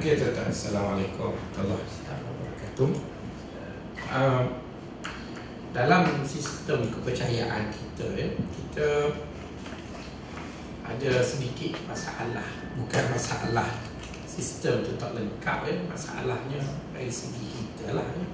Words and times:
Okey 0.00 0.16
tuan-tuan, 0.16 0.48
Assalamualaikum 0.48 1.36
warahmatullahi 1.36 2.24
wabarakatuh. 2.24 2.90
Uh, 4.08 4.64
dalam 5.76 6.24
sistem 6.24 6.88
kepercayaan 6.88 7.68
kita, 7.68 8.08
ya, 8.16 8.32
kita 8.32 8.88
ada 10.88 11.20
sedikit 11.20 11.76
masalah. 11.84 12.48
Bukan 12.80 13.12
masalah 13.12 13.68
sistem 14.24 14.80
tu 14.80 14.96
tak 14.96 15.12
lengkap 15.12 15.68
ya, 15.68 15.76
masalahnya 15.84 16.64
dari 16.96 17.12
segi 17.12 17.60
kita 17.60 17.92
lah. 17.92 18.08
Ya. 18.16 18.24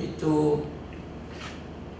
Itu 0.00 0.64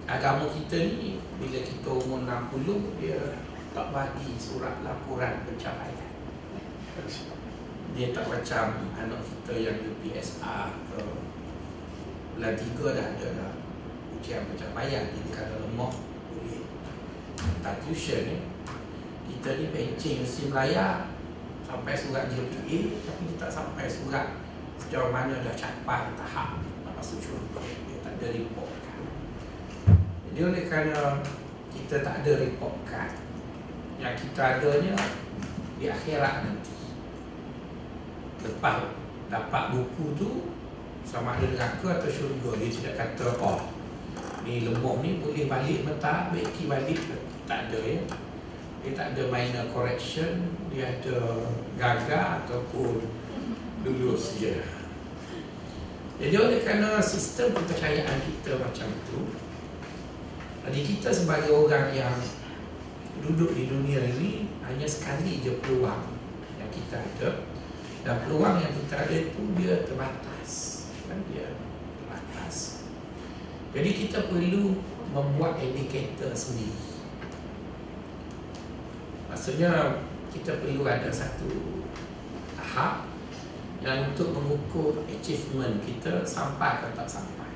agama 0.08 0.48
kita 0.48 0.80
ni 0.88 1.20
bila 1.36 1.60
kita 1.60 1.88
umur 1.92 2.24
60 2.24 2.96
dia 2.96 3.36
tak 3.76 3.92
bagi 3.92 4.32
surat 4.40 4.80
laporan 4.80 5.44
pencapaian 5.44 6.08
dia 7.92 8.16
tak 8.16 8.26
macam 8.26 8.88
anak 8.96 9.20
kita 9.20 9.54
yang 9.60 9.76
UPSR 9.84 10.72
ke. 10.88 11.00
Bulan 12.34 12.54
tiga 12.58 12.86
dah 12.96 13.06
ada 13.14 13.28
dah 13.36 13.52
ujian 14.16 14.48
pencapaian. 14.48 15.12
Jadi 15.12 15.30
kalau 15.30 15.68
lemah 15.68 15.92
boleh. 16.32 16.64
Hantar 17.38 17.76
tuition 17.84 18.24
ni 18.24 18.38
kita 19.28 19.60
ni 19.60 19.66
pencing 19.70 20.24
mesti 20.24 20.48
melayar. 20.48 21.12
Sampai 21.64 21.92
surat 21.96 22.32
JPA 22.32 22.78
tapi 23.04 23.22
dia 23.28 23.36
tak 23.36 23.50
sampai 23.52 23.86
surat. 23.86 24.40
Sejauh 24.80 25.12
mana 25.14 25.38
dah 25.44 25.54
capai 25.54 26.12
tahap 26.18 26.58
nak 26.82 26.92
masuk 26.98 27.22
syurga 27.22 27.62
dia 27.62 27.96
tak 28.02 28.12
ada 28.18 28.26
report 28.34 28.70
card. 28.82 29.06
Jadi 30.32 30.40
oleh 30.42 30.62
kerana 30.66 31.22
kita 31.70 32.02
tak 32.02 32.24
ada 32.24 32.32
report 32.42 32.74
card 32.88 33.12
yang 34.02 34.14
kita 34.18 34.58
adanya 34.58 34.94
di 35.78 35.86
akhirat 35.88 36.34
nanti 36.42 36.83
lepas 38.44 38.92
dapat 39.32 39.72
buku 39.72 40.14
tu 40.14 40.30
sama 41.04 41.36
ada 41.36 41.48
neraka 41.48 42.00
atau 42.00 42.10
syurga. 42.12 42.60
Dia 42.60 42.70
tidak 42.70 42.94
kata 43.00 43.40
oh 43.40 43.60
ni 44.44 44.68
lemah 44.68 45.00
ni 45.00 45.24
boleh 45.24 45.48
balik 45.48 45.88
mentah 45.88 46.30
baiki 46.30 46.68
balik. 46.68 47.00
Tak 47.48 47.68
ada 47.68 47.80
ya. 47.80 48.00
Dia 48.84 48.90
tak 48.92 49.06
ada 49.16 49.22
minor 49.32 49.66
correction. 49.72 50.52
Dia 50.68 51.00
ada 51.00 51.48
gagal 51.80 52.44
ataupun 52.44 53.00
lulus 53.84 54.36
je. 54.36 54.60
Jadi 56.20 56.34
oleh 56.38 56.62
kerana 56.62 57.02
sistem 57.02 57.50
kepercayaan 57.56 58.22
kita 58.22 58.60
macam 58.60 58.86
tu 59.10 59.34
jadi 60.64 60.80
kita 60.80 61.12
sebagai 61.12 61.52
orang 61.52 61.92
yang 61.92 62.16
duduk 63.20 63.52
di 63.52 63.68
dunia 63.68 64.00
ini 64.16 64.48
hanya 64.64 64.88
sekali 64.88 65.44
je 65.44 65.60
peluang 65.60 66.08
yang 66.56 66.70
kita 66.72 67.04
ada 67.04 67.44
dan 68.04 68.20
peluang 68.28 68.60
yang 68.60 68.72
kita 68.84 68.94
ada 69.08 69.16
itu 69.16 69.40
dia 69.56 69.80
terbatas. 69.88 70.50
Kan? 71.08 71.24
Dia 71.32 71.56
terbatas. 71.96 72.84
Jadi 73.72 73.90
kita 73.96 74.28
perlu 74.28 74.76
membuat 75.10 75.56
indikator 75.58 76.36
sendiri. 76.36 77.00
Maksudnya 79.32 80.04
kita 80.30 80.60
perlu 80.60 80.84
ada 80.84 81.08
satu 81.08 81.80
tahap 82.60 83.08
yang 83.80 84.12
untuk 84.12 84.36
mengukur 84.36 85.04
achievement 85.08 85.80
kita 85.80 86.22
sampai 86.28 86.84
atau 86.84 86.92
tak 86.92 87.08
sampai. 87.08 87.50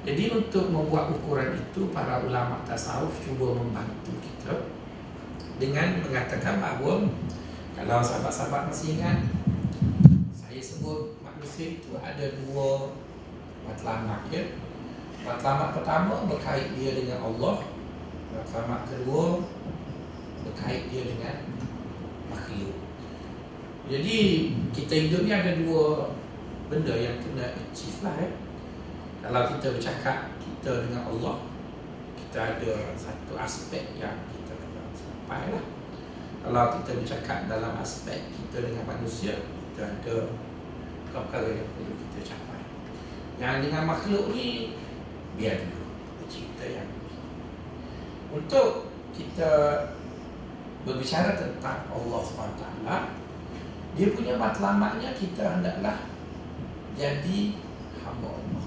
Jadi 0.00 0.32
untuk 0.32 0.72
membuat 0.72 1.12
ukuran 1.12 1.60
itu 1.60 1.92
para 1.92 2.24
ulama 2.24 2.64
tasawuf 2.64 3.20
cuba 3.20 3.52
membantu 3.52 4.16
kita 4.24 4.64
dengan 5.60 6.00
mengatakan 6.00 6.56
bahawa 6.56 7.04
kalau 7.80 8.04
sahabat-sahabat 8.04 8.68
masih 8.68 9.00
ingat 9.00 9.24
Saya 10.36 10.60
sebut 10.60 11.16
manusia 11.24 11.80
itu 11.80 11.96
ada 11.96 12.28
dua 12.44 12.92
matlamat 13.64 14.28
ya. 14.28 14.52
Matlamat 15.24 15.72
pertama 15.72 16.28
berkait 16.28 16.76
dia 16.76 16.92
dengan 16.92 17.24
Allah. 17.24 17.64
Matlamat 18.36 18.84
kedua 18.84 19.40
berkait 20.44 20.92
dia 20.92 21.08
dengan 21.08 21.40
makhluk. 22.28 22.76
Jadi 23.88 24.18
kita 24.76 24.94
hidup 25.08 25.24
ni 25.24 25.32
ada 25.32 25.56
dua 25.56 26.12
benda 26.68 26.92
yang 26.92 27.16
kena 27.24 27.56
achieve 27.56 28.04
lah 28.04 28.14
ya. 28.20 28.28
Kalau 29.24 29.56
kita 29.56 29.76
bercakap 29.76 30.32
kita 30.40 30.88
dengan 30.88 31.04
Allah 31.04 31.44
Kita 32.16 32.56
ada 32.56 32.72
satu 32.96 33.36
aspek 33.36 33.92
yang 34.00 34.16
kita 34.32 34.56
kena 34.56 34.88
sampai 34.96 35.52
lah 35.52 35.79
kalau 36.40 36.80
kita 36.80 36.90
bercakap 36.96 37.38
dalam 37.52 37.76
aspek 37.84 38.32
kita 38.32 38.64
dengan 38.64 38.84
manusia 38.88 39.36
kita 39.44 39.84
ada 39.84 40.16
perkara 41.12 41.48
yang 41.52 41.68
perlu 41.76 41.92
kita 41.92 42.32
capai. 42.32 42.62
Yang 43.36 43.68
dengan 43.68 43.82
makhluk 43.84 44.32
ni 44.32 44.76
biar 45.36 45.68
dulu 45.68 45.84
cerita 46.30 46.64
yang 46.64 46.88
untuk 48.30 48.88
kita 49.12 49.50
berbicara 50.86 51.36
tentang 51.36 51.90
Allah 51.92 52.20
SWT 52.24 52.64
dia 53.98 54.08
punya 54.14 54.38
matlamatnya 54.38 55.12
kita 55.18 55.60
hendaklah 55.60 56.08
jadi 56.94 57.40
hamba 58.00 58.28
Allah. 58.32 58.64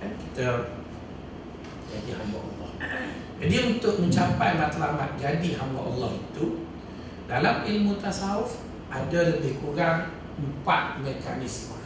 Kan? 0.00 0.10
Kita 0.18 0.46
jadi 1.92 2.10
hamba 2.16 2.38
Allah 2.42 2.70
jadi 3.42 3.56
untuk 3.74 3.98
mencapai 3.98 4.54
matlamat 4.54 5.18
jadi 5.18 5.58
hamba 5.58 5.80
Allah 5.82 6.10
itu 6.14 6.64
dalam 7.24 7.66
ilmu 7.66 7.98
tasawuf 7.98 8.62
ada 8.94 9.20
lebih 9.34 9.58
kurang 9.58 10.14
empat 10.38 11.02
mekanisme. 11.02 11.78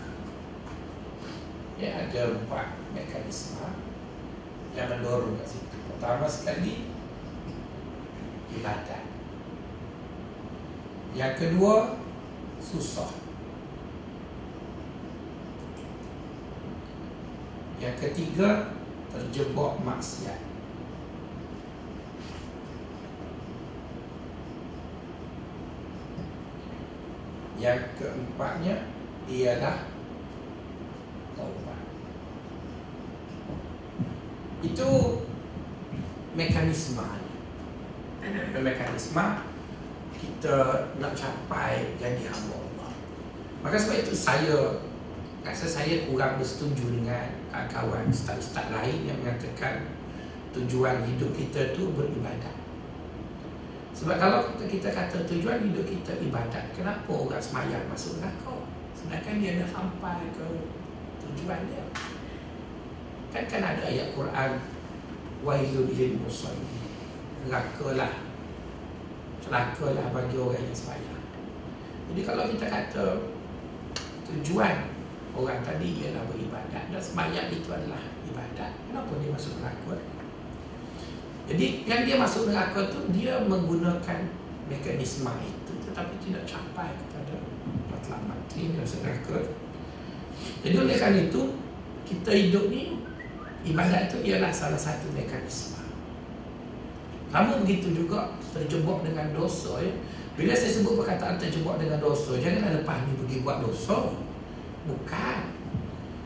Ya 1.78 2.04
ada 2.04 2.37
empat 2.37 2.75
mekanisme 2.92 3.64
yang 4.76 4.92
mendorong 4.92 5.38
ke 5.41 5.44
situ. 5.47 5.76
Pertama 5.88 6.26
sekali 6.28 6.92
ibadat. 8.53 9.08
Yang 11.16 11.32
kedua 11.38 11.97
susah. 12.60 13.08
Yang 17.78 17.94
ketiga 18.04 18.75
terjebak 19.14 19.78
maksiat. 19.87 20.41
Yang 27.58 27.80
keempatnya 27.98 28.86
ialah 29.26 29.91
taubat. 31.34 31.80
Itu 34.62 34.88
mekanisme 36.38 37.02
mekanisme 38.58 39.24
kita 40.19 40.56
nak 40.98 41.12
capai 41.14 41.94
jadi 41.98 42.26
hamba 42.26 42.56
Allah. 42.58 42.92
Maka 43.62 43.76
sebab 43.78 44.02
itu 44.02 44.14
saya 44.14 44.82
rasa 45.46 45.66
saya 45.70 46.04
kurang 46.10 46.36
bersetuju 46.36 46.90
dengan 46.98 47.38
kawan-kawan 47.48 48.10
ustaz-ustaz 48.10 48.69
lain 48.75 49.06
yang 49.06 49.19
mengatakan 49.22 49.86
tujuan 50.52 51.06
hidup 51.06 51.30
kita 51.32 51.72
tu 51.72 51.94
beribadat. 51.94 52.57
Sebab 53.98 54.14
kalau 54.14 54.47
kita, 54.54 54.64
kita 54.70 54.88
kata 54.94 55.26
tujuan 55.26 55.59
hidup 55.59 55.82
kita 55.82 56.14
ibadat, 56.22 56.70
kenapa 56.70 57.10
orang 57.10 57.42
semayang 57.42 57.82
masuk 57.91 58.22
neraka? 58.22 58.62
Sedangkan 58.94 59.42
dia 59.42 59.59
dah 59.59 59.66
sampai 59.66 60.31
ke 60.31 60.47
tujuan 61.19 61.66
dia. 61.66 61.82
Kan 63.34 63.44
kan 63.50 63.62
ada 63.75 63.82
ayat 63.82 64.14
Quran 64.14 64.50
Wailul 65.42 65.91
lil 65.91 66.14
musallin. 66.22 66.78
Nerakalah. 67.43 68.22
Celakalah 69.43 70.14
bagi 70.14 70.37
orang 70.38 70.62
yang 70.62 70.78
semayang. 70.78 71.22
Jadi 72.11 72.20
kalau 72.22 72.46
kita 72.55 72.67
kata 72.70 73.06
tujuan 74.31 74.94
orang 75.34 75.58
tadi 75.67 76.06
ialah 76.06 76.22
beribadat 76.31 76.90
dan 76.90 77.02
semayang 77.02 77.50
itu 77.50 77.67
adalah 77.70 78.02
ibadat, 78.26 78.70
kenapa 78.87 79.12
dia 79.19 79.31
masuk 79.31 79.58
neraka? 79.58 79.94
Jadi 81.48 81.88
yang 81.88 82.04
dia 82.04 82.20
masuk 82.20 82.52
neraka 82.52 82.92
tu 82.92 83.08
dia 83.08 83.40
menggunakan 83.40 84.20
mekanisme 84.68 85.32
itu 85.40 85.72
tetapi 85.88 86.14
tidak 86.20 86.44
capai 86.44 86.92
kepada 86.92 87.40
matlamat 87.88 88.38
ini 88.52 88.76
masuk 88.76 89.00
neraka. 89.00 89.56
Jadi 90.60 90.76
oleh 90.76 90.94
kerana 91.00 91.18
itu 91.24 91.42
kita 92.04 92.30
hidup 92.36 92.68
ni 92.68 93.00
ibadat 93.64 94.12
itu 94.12 94.28
ialah 94.28 94.52
salah 94.52 94.76
satu 94.76 95.08
mekanisme. 95.16 95.80
Kamu 97.32 97.64
begitu 97.64 97.96
juga 97.96 98.36
terjebak 98.52 99.04
dengan 99.04 99.32
dosa 99.32 99.80
ya. 99.80 99.92
Bila 100.38 100.54
saya 100.54 100.70
sebut 100.70 100.94
perkataan 101.02 101.34
terjebak 101.34 101.82
dengan 101.82 101.98
dosa, 101.98 102.38
janganlah 102.38 102.78
lepas 102.78 103.04
ni 103.04 103.12
pergi 103.18 103.36
buat 103.42 103.58
dosa. 103.58 104.14
Bukan. 104.86 105.38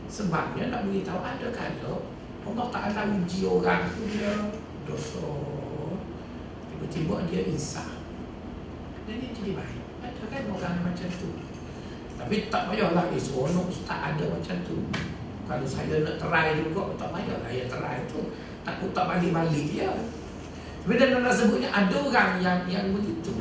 Sebabnya 0.05 0.69
nak 0.69 0.85
beritahu 0.85 1.17
ada 1.17 1.47
kalau 1.49 2.05
Allah 2.45 2.67
Ta'ala 2.69 3.01
uji 3.17 3.49
orang 3.49 3.89
tu 3.89 4.05
dia 4.05 4.29
dosa. 4.87 5.23
Tiba-tiba 6.73 7.15
dia 7.31 7.41
insaf 7.47 7.89
Dan 9.07 9.23
dia 9.23 9.29
jadi 9.31 9.51
baik. 9.55 9.81
Ada 10.03 10.23
kan 10.27 10.43
orang 10.51 10.75
macam 10.83 11.09
tu. 11.15 11.29
Tapi 12.19 12.35
tak 12.47 12.63
payahlah 12.71 13.07
Eh 13.11 13.19
seronok 13.19 13.67
ustaz 13.71 13.99
ada 14.13 14.25
macam 14.27 14.57
tu. 14.67 14.77
Kalau 15.43 15.67
saya 15.67 16.03
nak 16.03 16.15
try 16.19 16.55
juga 16.59 16.95
Tak 16.95 17.09
payahlah. 17.11 17.51
Ya 17.51 17.65
try 17.67 18.03
tu 18.07 18.31
Takut 18.63 18.95
tak 18.95 19.11
balik-balik 19.11 19.75
ya 19.75 19.91
Tapi 20.87 20.95
dan 20.95 21.19
nak 21.19 21.35
sebutnya 21.35 21.67
Ada 21.67 21.95
orang 21.99 22.31
yang 22.39 22.59
yang 22.67 22.95
begitu. 22.95 23.31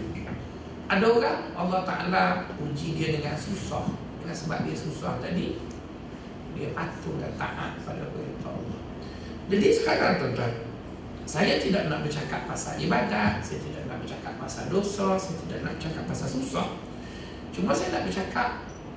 Ada 0.91 1.07
orang 1.09 1.41
Allah 1.55 1.81
Ta'ala 1.87 2.25
Uji 2.59 2.99
dia 2.99 3.19
dengan 3.19 3.39
susah. 3.39 3.87
Dengan 4.19 4.35
sebab 4.35 4.59
dia 4.67 4.75
susah 4.75 5.23
tadi 5.23 5.63
Dia 6.59 6.75
patuh 6.75 7.17
dan 7.23 7.33
taat 7.39 7.79
pada 7.87 8.03
perintah 8.11 8.51
Allah. 8.51 8.81
Jadi 9.51 9.67
sekarang 9.75 10.13
tuan-tuan 10.19 10.72
saya 11.23 11.63
tidak 11.63 11.87
nak 11.87 12.03
bercakap 12.03 12.51
pasal 12.51 12.75
ibadat, 12.83 13.39
saya 13.39 13.59
tidak 13.63 13.87
nak 13.87 14.03
bercakap 14.03 14.35
pasal 14.37 14.65
dosa, 14.67 15.15
saya 15.15 15.37
tidak 15.47 15.59
nak 15.63 15.73
bercakap 15.79 16.05
pasal 16.11 16.29
susah. 16.29 16.69
Cuma 17.55 17.71
saya 17.71 17.95
nak 17.95 18.05
bercakap 18.11 18.49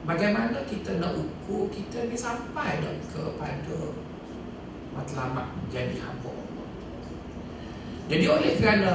bagaimana 0.10 0.58
kita 0.66 0.98
nak 0.98 1.14
ukur 1.14 1.70
kita 1.70 2.10
ni 2.10 2.18
sampai 2.18 2.82
dah 2.82 2.96
kepada 3.14 3.78
matlamat 4.96 5.48
jadi 5.70 6.02
hamba 6.02 6.32
Allah. 6.34 6.68
Jadi 8.10 8.26
oleh 8.26 8.52
kerana 8.58 8.94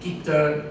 kita 0.00 0.70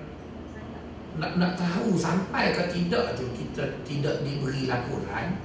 nak 1.15 1.39
nak 1.39 1.53
tahu 1.55 1.95
sampai 1.95 2.51
ke 2.51 2.63
tidak 2.71 3.15
tu 3.15 3.29
kita 3.35 3.63
tidak 3.85 4.25
diberi 4.25 4.65
laporan, 4.65 5.37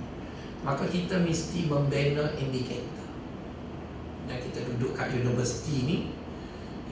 maka 0.65 0.89
kita 0.89 1.21
mesti 1.21 1.69
membina 1.69 2.33
indikator 2.39 3.00
yang 4.31 4.41
kita 4.47 4.61
duduk 4.63 4.95
kat 4.95 5.11
universiti 5.11 5.77
ni 5.83 5.97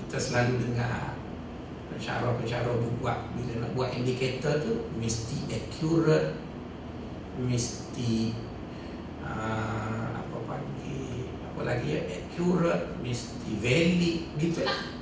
kita 0.04 0.18
selalu 0.18 0.58
dengar 0.58 1.14
pensyarah-pensyarah 1.94 2.74
buat. 2.98 3.18
Bila 3.38 3.52
nak 3.62 3.70
buat 3.78 3.94
indikator 3.94 4.58
tu 4.58 4.90
mesti 4.98 5.46
accurate 5.46 6.34
mesti 7.38 8.34
uh, 9.22 10.18
apa 10.18 10.36
panggil 10.42 11.30
apa 11.54 11.60
lagi 11.62 11.88
ya? 11.94 12.00
Accurate 12.10 12.98
mesti 12.98 13.50
valid 13.62 14.18
gitulah 14.34 14.98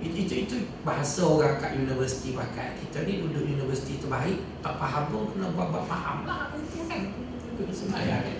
itu, 0.00 0.16
itu, 0.24 0.34
itu 0.48 0.56
bahasa 0.80 1.20
orang 1.28 1.60
kat 1.60 1.76
universiti 1.76 2.32
pakai. 2.32 2.72
Kita 2.80 3.04
ni 3.04 3.20
duduk 3.20 3.44
universiti 3.44 4.00
tu 4.00 4.08
baik 4.08 4.64
tak 4.64 4.80
faham 4.80 5.12
pun 5.12 5.28
kena 5.36 5.52
buat-buat 5.52 5.84
faham 5.84 6.24
lah. 6.24 6.48
Itu 6.56 6.88
kan. 6.88 7.12
Duduk 7.60 7.68
semayang 7.68 8.24
kan 8.24 8.39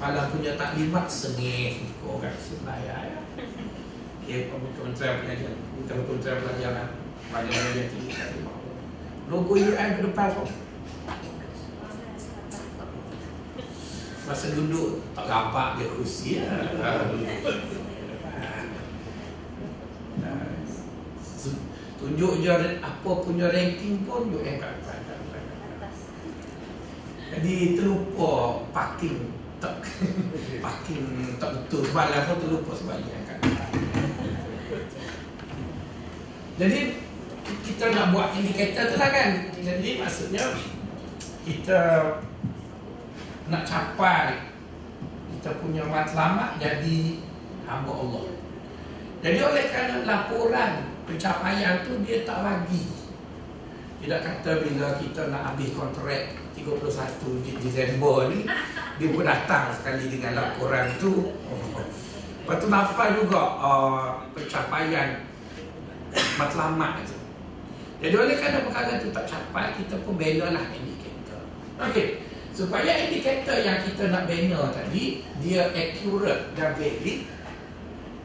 Malah 0.00 0.32
punya 0.32 0.56
taklimat 0.56 1.12
sengih 1.12 1.84
orang 2.00 2.32
sembahyang 2.40 3.04
ya. 3.04 3.20
Okay, 4.24 4.48
Kementerian 4.48 5.20
Pelajaran 5.20 5.60
Bukan 5.76 5.96
Kementerian 6.08 6.40
Pelajaran 6.40 6.88
Banyak 7.28 7.52
yang 7.76 7.88
tinggi 7.92 8.12
taklimat 8.16 8.56
Logo 9.28 9.52
UN 9.54 9.88
ke 9.94 10.00
depan 10.00 10.32
so. 10.32 10.42
Masa 14.24 14.46
duduk 14.56 15.04
tak 15.14 15.26
rapat 15.26 15.78
dia 15.78 15.90
kursi 15.90 16.38
ya. 16.38 16.46
Tunjuk 21.98 22.32
je 22.40 22.54
apa 22.78 23.10
punya 23.26 23.50
ranking 23.50 24.02
pun 24.06 24.30
UN 24.34 24.56
kat 24.58 24.70
depan. 24.82 24.98
Jadi 27.30 27.54
terlupa 27.78 28.66
parking 28.74 29.39
tak 29.60 29.74
parking 30.64 31.36
tak 31.36 31.50
betul. 31.54 31.84
Sebab 31.86 32.06
lah 32.10 32.20
pun 32.26 32.36
terlupa 32.40 32.72
sebab 32.74 32.96
akan 32.96 33.38
jadi 36.60 36.80
kita 37.64 37.84
nak 37.96 38.12
buat 38.12 38.36
indikator 38.36 38.92
tu 38.92 38.96
lah 39.00 39.08
kan? 39.08 39.48
Jadi 39.56 39.96
maksudnya 39.96 40.44
kita 41.48 41.80
nak 43.48 43.64
capai 43.64 44.44
kita 45.32 45.56
punya 45.56 45.88
matlamat 45.88 46.60
jadi 46.60 47.16
hamba 47.64 47.92
Allah. 47.96 48.28
Jadi 49.24 49.40
oleh 49.40 49.64
kerana 49.72 50.04
laporan 50.04 50.84
pencapaian 51.08 51.80
tu 51.80 51.96
dia 52.04 52.28
tak 52.28 52.44
bagi 52.44 53.00
tidak 54.00 54.20
kata 54.24 54.64
bila 54.64 54.96
kita 54.96 55.28
nak 55.28 55.52
habis 55.52 55.72
kontrak 55.76 56.32
31 56.62 57.60
Disember 57.64 58.28
ni 58.28 58.44
dia 59.00 59.08
pun 59.08 59.24
datang 59.24 59.72
sekali 59.72 60.12
dengan 60.12 60.36
laporan 60.36 60.92
tu. 61.00 61.32
Lepas 62.44 62.56
tu 62.60 62.66
nampak 62.68 63.08
juga 63.16 63.42
uh, 63.62 64.26
pencapaian 64.34 65.30
matlamat 66.38 67.06
tu 67.06 67.18
jadi 68.00 68.14
oleh 68.16 68.34
kerana 68.40 68.64
perkara 68.64 68.96
tu 68.96 69.12
tak 69.12 69.28
capai 69.28 69.76
kita 69.76 70.00
pun 70.02 70.16
bela 70.16 70.56
lah 70.56 70.64
indikator 70.72 71.42
ok 71.78 71.96
supaya 72.50 73.06
indikator 73.08 73.60
yang 73.60 73.84
kita 73.84 74.10
nak 74.10 74.26
bina 74.26 74.72
tadi 74.74 75.22
dia 75.44 75.70
accurate 75.70 76.52
dan 76.56 76.74
valid 76.74 77.20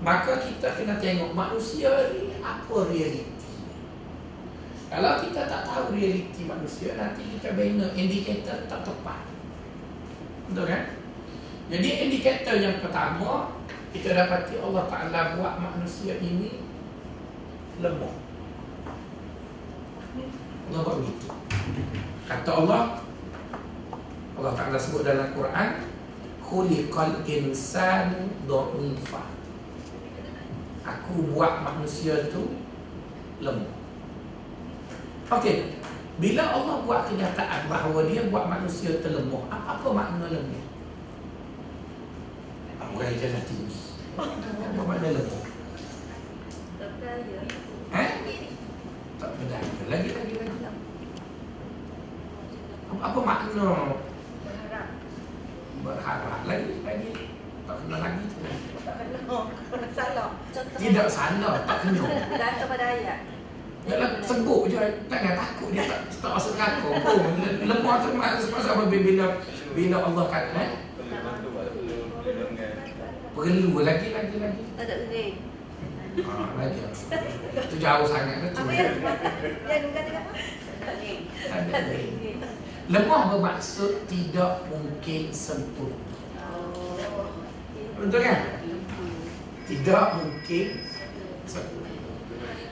maka 0.03 0.43
kita 0.43 0.67
kena 0.75 0.99
tengok 0.99 1.31
manusia 1.31 1.91
ni 2.11 2.35
apa 2.43 2.75
realiti 2.91 3.34
kalau 4.95 5.19
kita 5.19 5.43
tak 5.43 5.67
tahu 5.67 5.91
realiti 5.91 6.47
manusia 6.47 6.95
nanti 6.95 7.27
kita 7.35 7.51
bina 7.51 7.91
indikator 7.99 8.63
tak 8.71 8.79
tepat. 8.87 9.27
Betul 10.47 10.71
kan? 10.71 10.95
Jadi 11.67 11.89
indikator 12.07 12.55
yang 12.61 12.79
pertama 12.79 13.51
Kita 13.91 14.15
dapati 14.15 14.55
Allah 14.61 14.87
Ta'ala 14.87 15.35
buat 15.35 15.59
manusia 15.59 16.15
ini 16.21 16.63
Lemah. 17.83 18.15
Allah 20.71 20.79
buat 20.79 20.95
begitu. 21.03 21.27
Kata 22.31 22.51
Allah 22.63 23.03
Allah 24.39 24.53
Ta'ala 24.55 24.79
sebut 24.79 25.03
dalam 25.03 25.35
Quran 25.35 25.69
Khuliqal 26.39 27.19
insanu 27.27 28.31
do'ifah 28.47 29.27
Aku 30.87 31.35
buat 31.35 31.67
manusia 31.67 32.31
tu 32.31 32.63
lemah 33.43 33.74
Okey 35.25 35.75
bila 36.15 36.43
Allah 36.47 36.79
buat 36.87 37.11
kenyataan 37.11 37.67
bahawa 37.67 38.07
dia 38.07 38.23
buat 38.31 38.47
manusia 38.47 39.03
terlemah, 39.03 39.51
apa, 39.51 39.67
apa 39.75 39.87
makna 39.91 40.31
lemah? 40.31 40.63
Orang 42.79 43.11
yang 43.11 43.19
jalan 43.19 43.43
tinggi. 43.43 43.99
Apa 44.15 44.81
makna 44.87 45.11
lemah? 45.11 45.43
Tak 46.79 46.89
berdaya. 46.95 47.39
Eh? 47.99 48.09
Tak 49.19 49.29
berdaya. 49.35 49.71
Lagi, 49.91 50.09
lagi, 50.15 50.33
lagi. 50.39 50.57
Apa, 52.87 53.01
apa 53.03 53.19
makna? 53.19 53.67
Berharap. 54.39 54.87
Berharap. 55.83 56.39
Lagi, 56.47 56.73
lagi. 56.87 57.11
Tak 57.67 57.75
kena 57.83 57.97
lagi 57.99 58.23
tu. 58.31 58.37
Tak 58.87 58.95
kena. 59.03 59.19
Salah. 59.91 60.29
Tidak 60.79 61.07
salah. 61.11 61.55
Tak 61.67 61.77
kena. 61.83 62.03
Tak 62.39 62.51
kepada 62.63 62.85
ayat. 62.87 63.34
Dalam 63.85 64.17
seguk 64.25 64.65
je 64.65 64.81
tak 65.05 65.19
ada 65.21 65.37
takut 65.37 65.69
dia 65.69 65.85
tak 65.85 66.09
tak 66.09 66.31
masuk 66.33 66.57
kaku 66.57 66.89
pun. 67.05 67.37
Lemah 67.69 67.95
tu 68.01 68.09
masa 68.17 68.69
apa 68.73 68.83
bila 68.89 69.37
bila 69.77 69.97
Allah 70.01 70.25
kata 70.25 70.57
eh? 70.57 70.71
Perlu 73.35 73.85
lagi 73.85 74.07
lagi 74.09 74.35
lagi. 74.41 74.63
Tak 74.73 74.85
lagi. 74.89 75.25
Ah, 76.25 76.49
lagi. 76.57 76.81
Tu 77.69 77.77
jauh 77.77 78.07
sangat 78.09 78.35
tu. 78.41 78.47
Apa 78.57 78.71
ya? 78.73 78.89
Ya, 79.69 79.77
kata 79.93 80.09
apa? 80.17 80.31
Lemah 82.85 83.21
bermaksud 83.33 84.05
tidak 84.09 84.65
mungkin 84.69 85.33
sempurna. 85.33 85.97
Oh. 86.53 87.29
Betul 88.01 88.21
kan? 88.21 88.39
Tidak 89.65 90.05
mungkin 90.21 90.67
sempurna. 91.49 91.84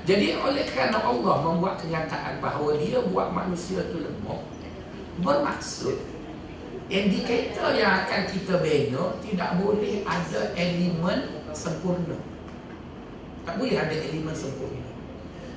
Jadi 0.03 0.35
oleh 0.35 0.67
kerana 0.67 0.99
Allah 0.99 1.35
membuat 1.39 1.79
kenyataan 1.79 2.43
bahawa 2.43 2.75
dia 2.75 2.99
buat 3.07 3.31
manusia 3.31 3.87
itu 3.87 4.03
lemah 4.03 4.43
Bermaksud 5.23 5.95
Indikator 6.91 7.71
yang 7.71 8.03
akan 8.03 8.27
kita 8.27 8.59
bina 8.59 9.15
Tidak 9.23 9.49
boleh 9.63 10.03
ada 10.03 10.51
elemen 10.59 11.47
sempurna. 11.55 12.19
Tak 13.47 13.55
boleh 13.55 13.79
ada 13.79 13.95
elemen 13.95 14.35
sempurna. 14.35 14.83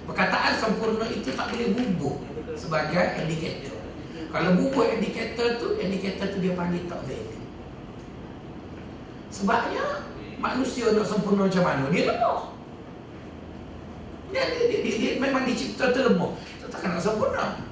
Perkataan 0.07 0.55
sempurna 0.55 1.11
itu 1.11 1.35
tak 1.35 1.51
boleh 1.51 1.75
bubuh 1.75 2.17
Sebagai 2.55 3.27
indikator. 3.27 3.83
Kalau 4.31 4.51
bubuh 4.55 4.87
indikator 4.95 5.59
tu 5.59 5.75
Indikator 5.83 6.31
tu 6.31 6.39
dia 6.39 6.55
panggil 6.55 6.87
tak 6.87 7.03
valid 7.03 7.43
Sebabnya 9.35 10.07
Manusia 10.39 10.95
nak 10.95 11.03
sempurna 11.03 11.51
macam 11.51 11.65
mana? 11.67 11.91
Dia 11.91 12.15
lemah 12.15 12.56
dia, 14.35 14.43
dia, 14.43 14.65
dia, 14.67 14.79
dia, 14.83 14.95
dia 14.99 15.11
memang 15.23 15.47
dicipta 15.47 15.95
terlemah. 15.95 16.35
Takkan 16.67 16.99
nak 16.99 17.03
sempurna. 17.03 17.63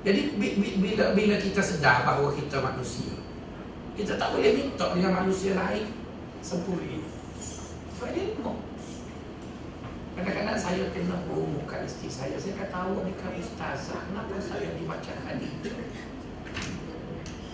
Jadi 0.00 0.32
bila 0.80 1.12
bila 1.12 1.34
kita 1.36 1.60
sedar 1.60 2.08
bahawa 2.08 2.32
kita 2.32 2.56
manusia 2.56 3.20
Kita 3.92 4.16
tak 4.16 4.32
boleh 4.32 4.56
minta 4.56 4.96
dengan 4.96 5.12
manusia 5.12 5.52
lain 5.52 5.92
Sempurna. 6.40 7.04
Sebab 7.36 8.08
dia 8.16 8.32
lemah. 8.32 8.56
Kadang-kadang 10.16 10.56
saya 10.56 10.88
pernah 10.88 11.20
berumumkan 11.28 11.84
isteri 11.84 12.08
saya 12.08 12.36
Saya 12.40 12.64
kata 12.64 12.76
awak 12.88 13.04
ni 13.04 13.12
kan 13.20 13.36
ustazah. 13.36 14.00
Kenapa 14.08 14.40
saya 14.40 14.72
dibaca 14.72 15.12
hadith 15.28 15.68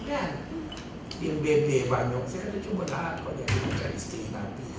Kan? 0.07 0.31
Dia 1.19 1.33
bebe 1.43 1.91
banyak. 1.91 2.25
Saya 2.31 2.47
kata 2.47 2.59
cubalah 2.63 3.19
kau 3.27 3.35
jadi 3.35 3.57
macam 3.59 3.91
isteri 3.91 4.31
Nabi 4.31 4.76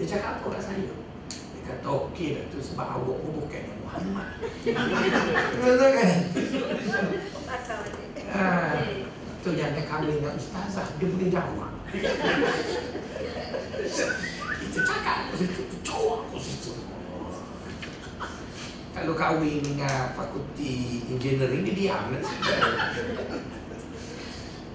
Dia 0.00 0.16
cakap 0.16 0.40
apa 0.40 0.56
kat 0.56 0.62
saya? 0.64 0.88
Dia 1.28 1.60
kata 1.60 1.88
okey 2.08 2.32
dah 2.32 2.44
tu 2.48 2.56
sebab 2.56 2.88
awak 2.88 3.20
pun 3.20 3.36
bukan 3.36 3.68
yang 3.68 3.80
Muhammad. 3.84 4.32
Betul 5.60 5.90
kan? 5.92 6.16
Ah, 8.32 8.80
tu 9.44 9.52
yang 9.52 9.76
dia 9.76 9.84
kahwin 9.84 10.24
dengan 10.24 10.40
ustazah. 10.40 10.88
Dia 10.96 11.04
boleh 11.04 11.28
jawab. 11.28 11.84
Kita 14.60 14.80
cakap 14.88 15.16
aku 15.28 15.34
situ 15.36 15.62
Cowok 15.84 16.32
aku 16.32 16.36
situ. 16.40 16.72
Kalau 18.96 19.12
kahwin 19.12 19.60
dengan 19.60 20.16
fakulti 20.16 21.04
engineering 21.12 21.60
Dia 21.68 21.76
diam 21.76 22.04
lah. 22.16 22.24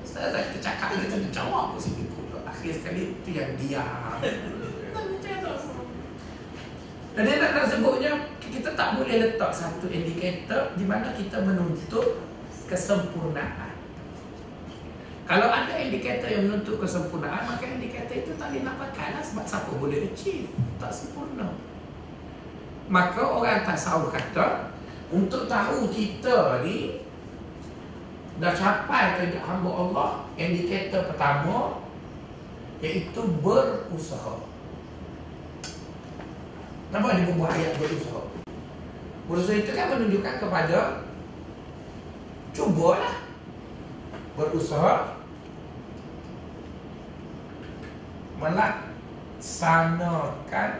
Ustazah 0.05 0.41
kita 0.53 0.59
cakap 0.61 1.01
Dia 1.01 1.09
tu 1.09 1.33
jawab 1.33 1.73
aku 1.73 1.81
situ. 1.81 2.13
Akhir 2.45 2.77
sekali 2.77 3.17
tu 3.25 3.33
yang 3.33 3.57
diam 3.57 4.21
dan 7.15 7.23
dia 7.23 7.39
nak, 7.39 7.51
nak 7.55 7.65
sebutnya 7.71 8.11
kita 8.43 8.75
tak 8.75 8.99
boleh 8.99 9.15
letak 9.23 9.51
satu 9.55 9.87
indikator 9.87 10.75
di 10.75 10.83
mana 10.83 11.15
kita 11.15 11.39
menuntut 11.47 12.19
kesempurnaan. 12.67 13.71
Kalau 15.25 15.47
ada 15.49 15.73
indikator 15.79 16.29
yang 16.29 16.51
menuntut 16.51 16.77
kesempurnaan, 16.77 17.47
maka 17.49 17.65
indikator 17.65 18.19
itu 18.19 18.35
tak 18.37 18.51
pakai 18.51 19.15
lah 19.15 19.23
sebab 19.23 19.47
siapa 19.47 19.71
boleh 19.73 20.11
achieve. 20.11 20.51
Tak 20.77 20.91
sempurna. 20.91 21.55
Maka 22.91 23.23
orang 23.23 23.65
tasawuf 23.65 24.13
kata, 24.13 24.69
untuk 25.09 25.49
tahu 25.49 25.89
kita 25.89 26.61
ni 26.61 27.01
dah 28.37 28.53
capai 28.53 29.17
ke 29.31 29.39
hamba 29.39 29.71
Allah, 29.71 30.09
indikator 30.35 31.09
pertama 31.09 31.79
iaitu 32.83 33.23
berusaha. 33.41 34.54
Nampak 36.95 37.19
dia 37.19 37.27
membuat 37.27 37.59
ayat 37.59 37.75
berusaha 37.75 38.23
Berusaha 39.27 39.59
itu 39.59 39.75
kan 39.75 39.91
menunjukkan 39.91 40.39
kepada 40.39 41.03
Cubalah 42.55 43.19
Berusaha 44.39 45.19
Melaksanakan 48.39 50.71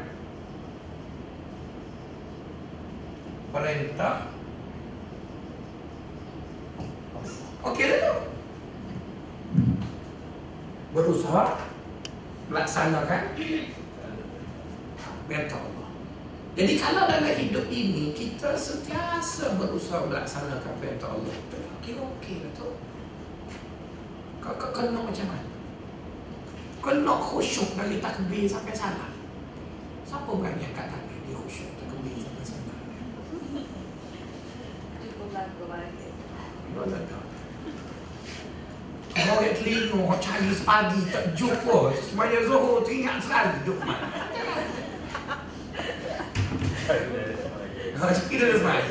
Perintah 3.51 4.31
Okey 7.59 7.91
dah 7.91 7.99
tu. 7.99 8.15
Berusaha 10.95 11.59
Melaksanakan 12.47 13.35
Perintah 15.27 15.75
jadi 16.55 16.79
kalau 16.79 17.03
dalam 17.03 17.35
hidup 17.35 17.67
ini 17.67 18.15
kita 18.15 18.55
sentiasa 18.55 19.59
berusaha 19.59 20.07
melaksanakan 20.07 20.79
perintah 20.79 21.11
Allah, 21.11 21.35
kira 21.83 21.99
okey 21.99 22.47
betul. 22.47 22.79
Kau 24.39 24.55
kau 24.55 24.71
kena 24.71 25.03
macam 25.03 25.35
mana? 25.35 25.51
Kau 26.79 26.95
nak 27.03 27.19
khusyuk 27.27 27.75
dari 27.75 27.99
takbir 27.99 28.47
sampai 28.47 28.71
salam. 28.71 29.11
Siapa 30.07 30.31
berani 30.31 30.63
angkat 30.71 30.95
tangan 30.95 31.19
dia 31.27 31.35
khusyuk 31.35 31.75
takbir 31.75 32.23
sampai? 32.39 32.77
Cukup 35.03 35.29
lagu 35.35 35.63
tak 36.95 37.03
tak. 37.03 37.23
Kau 39.15 39.43
yang 39.43 39.55
telinga, 39.59 39.99
kau 40.07 40.19
cari 40.23 40.55
pagi 40.63 40.99
tak 41.11 41.25
jumpa. 41.35 41.77
Semaya 41.99 42.39
Zuhur 42.47 42.79
teringat 42.79 43.19
selalu 43.19 43.51
duduk 43.59 43.79
mana. 43.83 44.24
Ha, 46.85 48.11
kira 48.29 48.53
dia 48.53 48.59
semaya. 48.59 48.83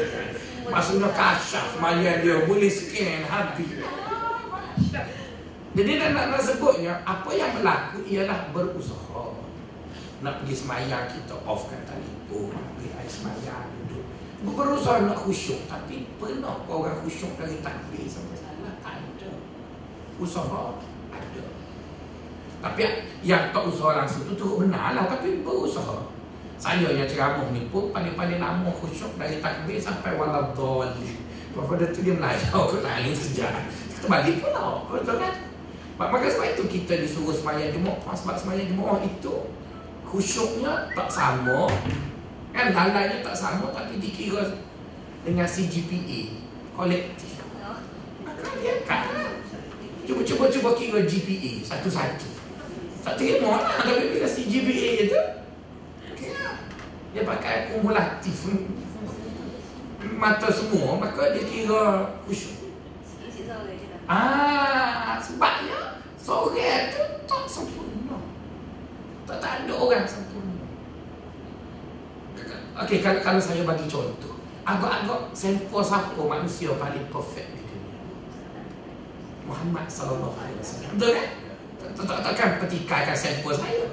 Maksudnya 0.65 1.09
kasyaf 1.13 1.77
semaya 1.77 2.25
dia 2.25 2.43
boleh 2.49 2.73
scan 2.73 3.23
habis. 3.29 3.71
Jadi 5.75 5.91
nak, 5.99 6.11
nak, 6.15 6.27
nak 6.35 6.41
sebutnya 6.43 7.03
apa 7.03 7.31
yang 7.35 7.51
berlaku 7.55 8.01
ialah 8.07 8.51
berusaha. 8.55 9.35
Nak 10.25 10.41
pergi 10.41 10.55
semayang 10.57 11.05
kita 11.11 11.35
offkan 11.45 11.83
telefon, 11.85 12.55
pergi 12.79 12.89
air 12.97 13.11
semayang 13.11 13.67
duduk. 13.83 14.05
Berusaha 14.55 15.05
nak 15.05 15.19
khusyuk 15.27 15.67
tapi 15.67 16.09
pernah 16.17 16.65
orang 16.71 17.03
khusyuk 17.05 17.35
dari 17.37 17.59
takbir 17.61 18.07
sampai 18.07 18.39
salah 18.39 18.75
tak 18.81 19.03
ada. 19.03 19.31
Usaha 20.17 20.79
ada. 21.11 21.45
Tapi 22.65 22.81
yang 23.21 23.53
tak 23.53 23.69
usaha 23.69 23.99
langsung 23.99 24.25
tu 24.31 24.33
tu 24.39 24.57
benar 24.63 24.97
lah 24.97 25.11
tapi 25.11 25.45
berusaha. 25.45 26.14
Saya 26.57 26.89
yang 26.95 27.09
ceramah 27.11 27.51
ni 27.51 27.67
pun 27.69 27.91
paling-paling 27.91 28.39
lama 28.39 28.71
khusyuk 28.71 29.19
dari 29.19 29.43
takbir 29.43 29.77
sampai 29.77 30.17
waladhalin. 30.17 31.19
Pada 31.55 31.87
tu 31.95 32.03
dia 32.03 32.15
melayu 32.19 32.61
ke 32.75 32.79
lain 32.83 33.15
sejak. 33.15 33.55
Kita 33.95 34.07
balik 34.11 34.43
pula. 34.43 34.83
Betul 34.91 35.23
kan? 35.23 35.35
Maka 35.95 36.27
sebab 36.27 36.59
itu 36.59 36.65
kita 36.67 36.99
disuruh 36.99 37.31
semayang 37.31 37.71
Jumaat. 37.71 38.19
Sebab 38.19 38.35
semayang 38.35 38.67
Jumaat 38.75 39.07
itu 39.07 39.55
khusyuknya 40.03 40.91
tak 40.95 41.07
sama. 41.07 41.71
Kan 42.51 42.75
lalainya 42.75 43.23
tak 43.23 43.35
sama 43.39 43.71
tapi 43.71 44.03
dikira 44.03 44.43
dengan 45.23 45.47
CGPA 45.47 46.43
kolektif. 46.75 47.39
Maka 48.27 48.49
dia 48.59 48.83
kan. 48.83 49.39
Cuba-cuba 50.05 50.51
cuba 50.51 50.71
kira 50.75 51.01
GPA 51.07 51.65
satu-satu. 51.65 52.29
Tak 53.07 53.15
terima 53.15 53.63
lah. 53.63 53.79
Tapi 53.79 54.19
bila 54.19 54.27
CGPA 54.27 54.91
itu 55.07 55.19
dia 57.15 57.23
pakai 57.23 57.71
kumulatif 57.71 58.51
mata 60.19 60.51
semua 60.51 60.99
maka 60.99 61.33
dia 61.33 61.47
kira 61.47 62.11
khusyuk 62.27 62.75
ah 64.11 65.17
sebabnya 65.23 66.03
sore 66.19 66.93
tu 66.93 67.03
tak 67.25 67.45
sempurna 67.49 68.19
tak, 69.25 69.39
tak 69.41 69.53
ada 69.65 69.75
orang 69.75 70.05
sempurna 70.05 70.53
Okey, 72.75 72.99
kalau, 72.99 73.23
kalau 73.23 73.39
saya 73.39 73.63
bagi 73.63 73.87
contoh 73.87 74.35
Agak-agak 74.65 75.29
sampel 75.37 75.85
siapa 75.85 76.23
manusia 76.25 76.73
paling 76.81 77.05
perfect 77.13 77.53
di 77.53 77.63
dunia 77.69 78.01
Muhammad 79.45 79.85
wasallam. 79.85 80.97
Betul 80.97 81.11
kan? 81.13 81.29
Tak 81.93 82.05
tak 82.09 82.19
takkan 82.25 82.51
petikaikan 82.65 83.13
sampel 83.13 83.53
saya. 83.53 83.85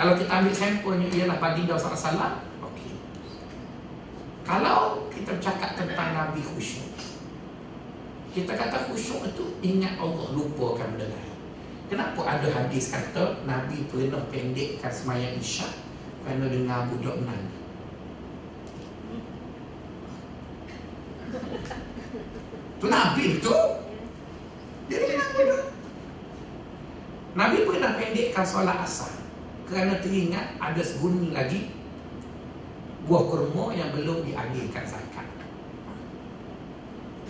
Kalau 0.00 0.16
kita 0.16 0.32
ambil 0.32 0.54
sampelnya 0.56 1.08
ialah 1.12 1.36
baginda 1.36 1.76
SAW 1.76 2.40
Okey. 2.72 2.96
Kalau 4.48 5.04
kita 5.12 5.36
bercakap 5.36 5.76
tentang 5.76 6.16
Nabi 6.16 6.40
khusyuk 6.40 6.88
Kita 8.32 8.56
kata 8.56 8.88
khusyuk 8.88 9.28
itu 9.28 9.60
ingat 9.60 10.00
Allah 10.00 10.32
lupakan 10.32 10.96
benda 10.96 11.04
lain. 11.04 11.36
Kenapa 11.92 12.16
ada 12.24 12.48
hadis 12.48 12.88
kata 12.88 13.44
Nabi 13.44 13.84
pernah 13.92 14.24
pendekkan 14.32 14.88
semayang 14.88 15.36
isyak 15.36 15.68
Kerana 16.24 16.48
dengar 16.48 16.88
budak 16.88 17.20
menangis 17.20 17.60
Tu 22.80 22.86
Nabi 22.88 23.24
tu 23.44 23.56
Dia 24.88 24.96
dengar 24.96 25.28
budak. 25.36 25.62
Nabi 27.36 27.56
pernah 27.68 28.00
pendekkan 28.00 28.48
solat 28.48 28.80
asar 28.80 29.19
kerana 29.70 30.02
teringat 30.02 30.58
ada 30.58 30.82
sebunyi 30.82 31.30
lagi 31.30 31.70
buah 33.06 33.22
kurma 33.30 33.70
yang 33.70 33.94
belum 33.94 34.26
diambilkan 34.26 34.82
zakat. 34.82 35.24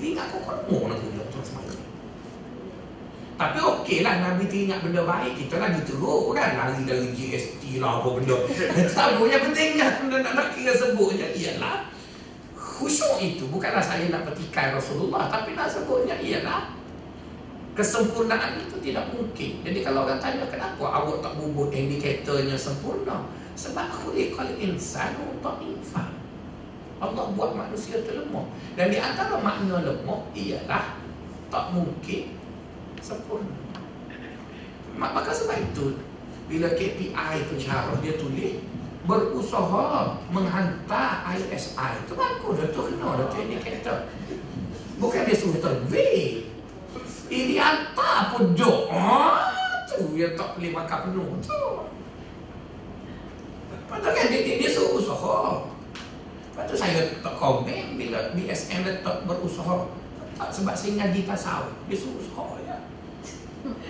Teringat 0.00 0.32
kau 0.32 0.40
kurma 0.40 0.96
nak 0.96 0.98
guna 1.04 1.22
tuan 1.28 1.44
semaya. 1.44 1.76
Tapi 3.36 3.56
okeylah 3.60 4.14
Nabi 4.20 4.52
teringat 4.52 4.84
benda 4.84 5.00
baik 5.08 5.32
Kita 5.32 5.56
lagi 5.56 5.80
teruk 5.88 6.36
kan 6.36 6.60
Lari 6.60 6.84
dari 6.84 7.08
GST 7.08 7.80
lah 7.80 7.96
apa 7.96 8.20
benda 8.20 8.36
Tahu 9.00 9.24
yang 9.32 9.40
pentingnya 9.48 9.96
nak, 10.12 10.36
nak 10.36 10.52
kira 10.52 10.76
sebutnya 10.76 11.24
Ialah 11.32 11.88
Khusyuk 12.52 13.16
itu 13.16 13.48
bukanlah 13.48 13.80
saya 13.80 14.12
nak 14.12 14.28
petikai 14.28 14.76
Rasulullah 14.76 15.32
Tapi 15.32 15.56
nak 15.56 15.72
sebutnya 15.72 16.20
ialah 16.20 16.79
Kesempurnaan 17.80 18.60
itu 18.60 18.76
tidak 18.84 19.08
mungkin. 19.08 19.64
Jadi 19.64 19.80
kalau 19.80 20.04
orang 20.04 20.20
tanya 20.20 20.44
kenapa 20.52 20.84
awak 20.84 21.24
tak 21.24 21.32
bubuh 21.40 21.72
indikatornya 21.72 22.52
sempurna? 22.52 23.24
Sebab 23.56 23.88
khuliqal 24.04 24.52
insan 24.60 25.16
untuk 25.16 25.64
infak. 25.64 26.12
Allah 27.00 27.32
buat 27.32 27.56
manusia 27.56 28.04
itu 28.04 28.12
lemah. 28.12 28.44
Dan 28.76 28.92
di 28.92 29.00
antara 29.00 29.40
makna 29.40 29.80
lemah 29.80 30.20
ialah 30.36 31.00
Tak 31.48 31.72
mungkin 31.72 32.36
sempurna. 33.00 33.56
Maka 35.00 35.32
sebab 35.32 35.56
itu 35.72 35.96
Bila 36.52 36.68
KPI 36.76 37.32
itu 37.48 37.54
dia 38.04 38.14
tulis 38.20 38.60
berusaha 39.08 40.20
menghantar 40.28 41.24
ISI 41.32 42.04
itu 42.04 42.12
bagus 42.12 42.60
dah 42.60 42.68
tu 42.68 42.80
kena 42.92 43.16
dah 43.16 43.26
tu 43.32 43.36
indikator. 43.40 44.04
Bukan 45.00 45.24
dia 45.24 45.32
suruh 45.32 45.56
terbit 45.56 46.39
ini 47.30 47.54
hantar 47.56 48.34
pun 48.34 48.52
jok. 48.58 48.90
Ah, 48.90 49.54
tu 49.86 50.18
yang 50.18 50.34
tak 50.34 50.58
boleh 50.58 50.74
makan 50.74 50.98
penuh 51.06 51.30
tu. 51.38 51.62
Padahal 53.86 54.14
kan 54.14 54.26
dia, 54.30 54.46
dia, 54.46 54.54
dia 54.62 54.70
suruh 54.70 55.02
usaha 55.02 55.66
Lepas 56.54 56.62
tu 56.70 56.74
saya 56.78 57.10
tak 57.18 57.34
komen 57.34 57.98
bila 57.98 58.30
BSM 58.34 58.86
letak 58.86 59.26
berusaha. 59.26 59.86
Tak 60.38 60.50
sebab 60.50 60.74
saya 60.74 60.90
ngaji 60.98 61.26
tasawuf 61.26 61.74
dia 61.86 61.96
suruh 61.98 62.18
usaha 62.18 62.46
je. 62.66 62.76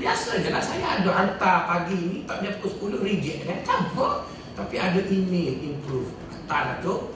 Biasa 0.01 0.31
je 0.41 0.49
lah 0.53 0.61
saya 0.61 1.01
ada 1.01 1.11
hantar 1.13 1.59
pagi 1.69 2.01
ni 2.01 2.19
tak 2.27 2.43
punya 2.43 2.53
pukul 2.59 3.01
10 3.01 3.07
reject 3.07 3.39
kan 3.47 3.59
tak 3.63 3.79
apa 3.93 4.09
tapi 4.57 4.75
ada 4.77 5.01
email 5.09 5.55
improve. 5.57 6.13
Hantar 6.29 6.61
lah 6.69 6.77
tu. 6.85 6.95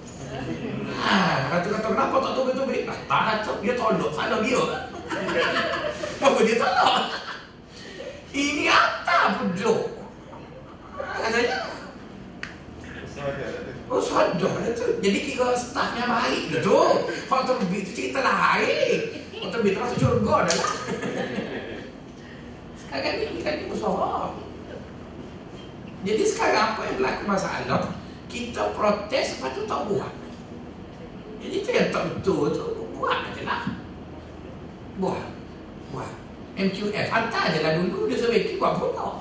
Ha, 0.94 1.50
kata 1.50 1.68
kata 1.68 1.88
kenapa 1.90 2.16
tak 2.22 2.32
tahu 2.32 2.44
betul 2.48 2.66
tak 2.86 3.22
lah 3.28 3.36
tu. 3.44 3.52
Dia 3.60 3.74
tolak 3.76 4.10
salah 4.14 4.40
dia 4.40 4.60
apa 6.24 6.38
dia 6.44 6.56
tolak 6.56 7.02
ini 8.34 8.66
pun 9.38 9.48
jok 9.56 9.82
katanya 10.98 11.74
Oh 13.84 14.00
sadar 14.00 14.64
dia 14.64 14.72
tu. 14.72 14.96
Jadi 14.98 15.18
kira 15.22 15.52
staffnya 15.52 16.08
baik 16.08 16.50
dia 16.50 16.64
tu. 16.64 16.80
Kalau 17.28 17.42
terbit 17.44 17.84
tu 17.84 17.92
cerita 17.92 18.24
lain. 18.24 19.00
Kalau 19.28 19.50
terbit 19.52 19.72
terasa 19.76 19.94
curga 20.00 20.48
dah 20.48 20.56
lah. 20.56 20.72
Sekarang 22.80 23.14
ni 23.20 23.44
kan 23.44 23.54
ni 23.60 23.64
usaha 23.68 24.32
Jadi 26.04 26.24
sekarang 26.24 26.64
apa 26.74 26.80
yang 26.88 26.96
berlaku 26.96 27.22
masalah? 27.28 27.92
Kita 28.26 28.72
protes 28.72 29.36
lepas 29.36 29.52
tu 29.52 29.62
tak 29.68 29.80
buat. 29.86 30.12
Jadi 31.44 31.56
tu 31.60 31.70
yang 31.70 31.88
tak 31.92 32.04
betul 32.08 32.50
tu 32.56 32.88
Buat 32.96 33.30
aja 33.30 33.42
lah 33.44 33.83
Buat 34.98 35.24
Buat 35.90 36.10
MQF 36.54 37.08
Hantar 37.10 37.50
je 37.50 37.58
lah 37.66 37.72
dulu. 37.78 38.06
Dia 38.06 38.16
sebaiki 38.18 38.62
buat 38.62 38.78
pula 38.78 39.18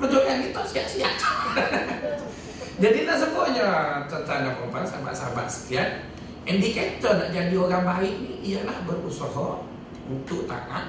Betul 0.00 0.24
kan 0.24 0.40
kita 0.40 0.60
siap-siap. 0.64 1.14
Jadi 2.82 3.04
nak 3.04 3.20
sebutnya 3.20 3.68
tuan-tuan 4.08 4.48
dan 4.48 4.56
puan 4.56 4.84
sahabat-sahabat 4.88 5.44
sekian 5.44 6.08
Indikator 6.48 7.20
nak 7.20 7.36
jadi 7.36 7.52
orang 7.52 7.84
baik 7.84 8.14
ni 8.24 8.32
ialah 8.48 8.80
berusaha 8.88 9.60
untuk 10.08 10.48
taat 10.48 10.88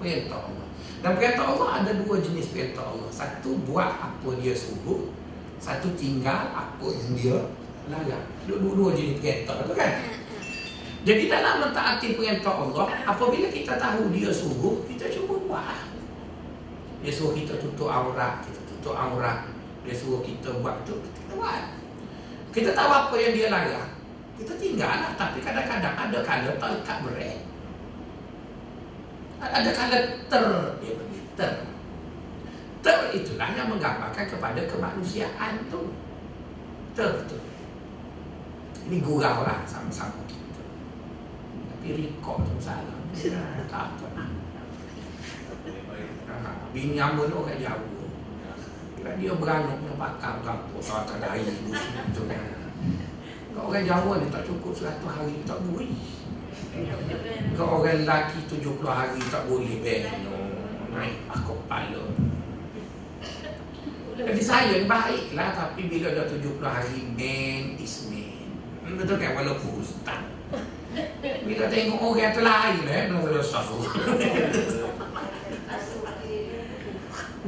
perintah 0.00 0.40
Allah. 0.40 0.66
Dan 1.04 1.12
perintah 1.20 1.44
Allah 1.44 1.68
ada 1.84 1.92
dua 1.92 2.16
jenis 2.24 2.48
perintah 2.50 2.88
Allah. 2.88 3.12
Satu 3.12 3.60
buat 3.68 3.84
apa 4.00 4.28
dia 4.40 4.56
suruh. 4.56 5.12
Satu 5.60 5.92
tinggal 5.92 6.56
apa 6.56 6.86
yang 6.88 7.10
dia 7.12 7.36
larang. 7.92 8.24
Dua-dua 8.48 8.96
jenis 8.96 9.20
perintah 9.20 9.60
tu 9.68 9.76
kan 9.76 9.92
Jadi 11.06 11.30
dalam 11.30 11.62
mentaati 11.62 12.18
perintah 12.18 12.58
Allah 12.58 12.90
Apabila 13.06 13.46
kita 13.54 13.78
tahu 13.78 14.10
dia 14.10 14.34
suruh 14.34 14.82
Kita 14.86 15.06
cuba 15.12 15.34
buat. 15.46 15.78
Dia 17.02 17.12
suruh 17.14 17.34
kita 17.38 17.54
tutup 17.62 17.86
aurat 17.86 18.42
Kita 18.42 18.60
tutup 18.66 18.94
aurat. 18.98 19.46
Dia 19.86 19.94
suruh 19.94 20.20
kita 20.22 20.58
buat 20.58 20.82
tu 20.82 20.98
kita 20.98 21.38
buat. 21.38 21.64
Kita 22.50 22.74
tahu 22.74 22.90
apa 22.90 23.14
yang 23.16 23.32
dia 23.36 23.48
larang 23.48 23.90
kita 24.38 24.54
tinggal 24.54 24.86
lah. 24.86 25.18
Tapi 25.18 25.42
kadang-kadang 25.42 25.98
ada 25.98 26.18
kala 26.22 26.50
tak 26.62 26.70
lekat 26.78 26.98
brek 27.02 27.48
ada 29.38 29.70
kala 29.70 29.98
ter 30.26 30.46
dia 30.82 30.92
pergi 30.98 31.20
ter. 31.38 31.52
Ter 32.82 32.98
itulah 33.14 33.50
yang 33.54 33.70
menggambarkan 33.70 34.26
kepada 34.26 34.60
kemanusiaan 34.66 35.62
tu. 35.70 35.94
Ter 36.98 37.12
tu. 37.30 37.38
Ini 38.90 38.98
gurau 38.98 39.46
lah 39.46 39.62
sama-sama. 39.62 40.26
kita 40.26 40.37
tapi 41.88 42.04
rekod 42.04 42.44
tu 42.44 42.60
salah. 42.60 43.00
Tak 43.64 43.96
apa 43.96 44.06
lah. 44.12 44.28
Bini 46.68 47.00
ambon 47.00 47.32
orang 47.32 47.56
jauh 47.56 48.12
Kan 49.00 49.16
dia 49.16 49.32
beranak 49.32 49.80
punya 49.80 49.96
pakar 49.96 50.44
ada 50.44 51.26
air 51.32 51.48
Macam 51.64 52.24
kan? 52.28 52.44
Kalau 53.56 53.72
orang 53.72 53.88
Jawa 53.88 54.20
ni 54.20 54.28
tak 54.28 54.44
cukup 54.44 54.76
100 54.76 55.00
hari 55.00 55.40
tak 55.48 55.58
boleh. 55.64 55.96
Kalau 57.56 57.80
orang 57.80 58.04
lelaki 58.04 58.38
70 58.52 58.84
hari 58.84 59.20
tak 59.32 59.48
boleh 59.48 59.80
beno 59.80 60.38
Naik 60.92 61.24
pakar 61.24 61.56
kepala. 61.56 62.04
Jadi 64.12 64.42
saya 64.44 64.76
ni 64.76 64.84
baiklah 64.84 65.50
Tapi 65.56 65.80
bila 65.88 66.08
dah 66.12 66.26
70 66.28 66.60
hari 66.60 67.00
Men 67.16 67.80
is 67.80 68.12
men 68.12 68.52
Betul 68.92 69.16
kan? 69.16 69.40
Walaupun 69.40 69.80
ustaz 69.80 70.37
Bila 71.18 71.64
tengok 71.66 72.00
orang 72.02 72.32
tu 72.34 72.42
lain 72.42 72.82
eh 72.86 73.02
Belum 73.10 73.24
rasa 73.26 73.60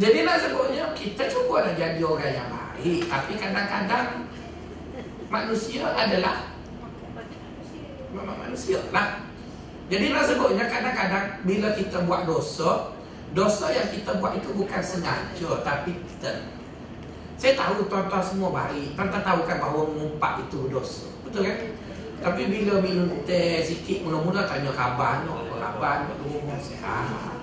Jadi 0.01 0.19
nak 0.25 0.41
sebutnya 0.41 0.85
kita 0.97 1.29
cuba 1.29 1.61
nak 1.61 1.77
jadi 1.77 2.01
orang 2.01 2.33
yang 2.33 2.49
baik. 2.49 3.05
Tapi 3.05 3.33
kadang-kadang 3.37 4.25
manusia 5.29 5.85
adalah 5.93 6.57
manusia 8.17 8.81
lah. 8.97 9.29
Jadi 9.93 10.07
nak 10.09 10.25
sebutnya 10.25 10.65
kadang-kadang 10.73 11.45
bila 11.45 11.77
kita 11.77 12.09
buat 12.09 12.25
dosa 12.25 12.97
Dosa 13.31 13.71
yang 13.71 13.87
kita 13.95 14.19
buat 14.19 14.35
itu 14.35 14.51
bukan 14.51 14.83
sengaja 14.83 15.51
Tapi 15.63 15.95
kita 16.03 16.51
Saya 17.39 17.55
tahu 17.55 17.87
tuan-tuan 17.89 18.21
semua 18.21 18.51
baik. 18.53 18.99
Tuan-tuan 18.99 19.25
tahu 19.25 19.41
kan 19.49 19.57
bahawa 19.65 19.89
mengumpat 19.89 20.45
itu 20.45 20.69
dosa. 20.69 21.09
Betul 21.25 21.49
kan? 21.49 21.59
Tapi 22.21 22.43
bila 22.53 22.85
minum 22.85 23.09
teh 23.25 23.65
sikit 23.65 24.05
Mula-mula 24.05 24.45
tanya 24.45 24.69
khabar 24.77 25.25
Apa 25.25 25.55
khabar? 25.57 25.97
Apa 26.05 26.55
sehat? 26.61 27.41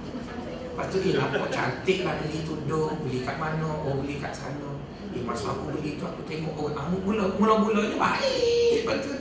Lepas 0.77 0.93
tu, 0.93 1.01
eh 1.01 1.17
nampak 1.17 1.49
cantik 1.49 2.05
lah 2.05 2.21
beli 2.21 2.45
tudung 2.45 3.01
Beli 3.01 3.25
kat 3.25 3.41
mana, 3.41 3.65
oh 3.81 3.97
beli 3.97 4.21
kat 4.21 4.29
sana. 4.29 4.77
Eh 5.09 5.25
masa 5.25 5.49
aku 5.49 5.73
beli 5.73 5.97
tu 5.97 6.05
aku 6.05 6.21
tengok 6.29 6.53
orang 6.53 6.93
oh, 6.93 7.01
mula, 7.01 7.25
Mula-mulanya 7.33 7.97
baik. 7.97 8.85
Lepas 8.85 8.97
tu 9.01 9.13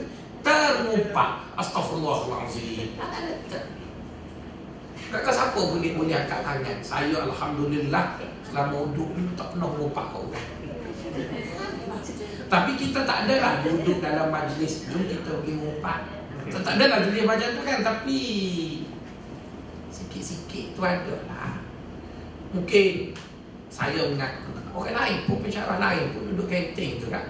termumpak 0.45 1.29
Astaghfirullahaladzim. 1.57 2.93
Kakak 5.09 5.33
siapa 5.33 5.57
boleh 5.57 5.97
boleh 5.97 6.13
angkat 6.13 6.45
tangan. 6.45 6.77
Saya 6.85 7.25
Alhamdulillah 7.25 8.21
Selama 8.45 8.93
duduk 8.93 9.09
ni 9.17 9.25
tak 9.33 9.49
pernah 9.57 9.67
mengumpak 9.73 10.05
kau 10.13 10.29
Tapi 12.47 12.71
kita 12.79 13.03
tak 13.03 13.27
ada 13.27 13.35
lah 13.43 13.53
duduk 13.59 13.99
dalam 13.99 14.31
majlis. 14.31 14.87
Jom 14.87 15.03
kita 15.03 15.43
pergi 15.43 15.51
mengumpak 15.59 15.99
Tak 16.47 16.79
ada 16.79 16.85
lah 16.87 16.99
jenis 17.03 17.27
macam 17.27 17.49
tu 17.59 17.61
kan 17.67 17.79
Tapi 17.83 18.19
Sikit-sikit 19.91 20.65
tu 20.79 20.81
ada 20.83 21.15
lah. 21.27 21.59
Mungkin 22.55 23.11
Saya 23.67 24.07
mengaku. 24.07 24.55
Orang 24.71 24.93
lain 24.95 25.17
pun 25.27 25.41
pencara 25.43 25.75
lain 25.81 26.13
pun 26.15 26.21
duduk 26.31 26.47
kanting 26.47 27.01
tu 27.01 27.09
kan. 27.11 27.25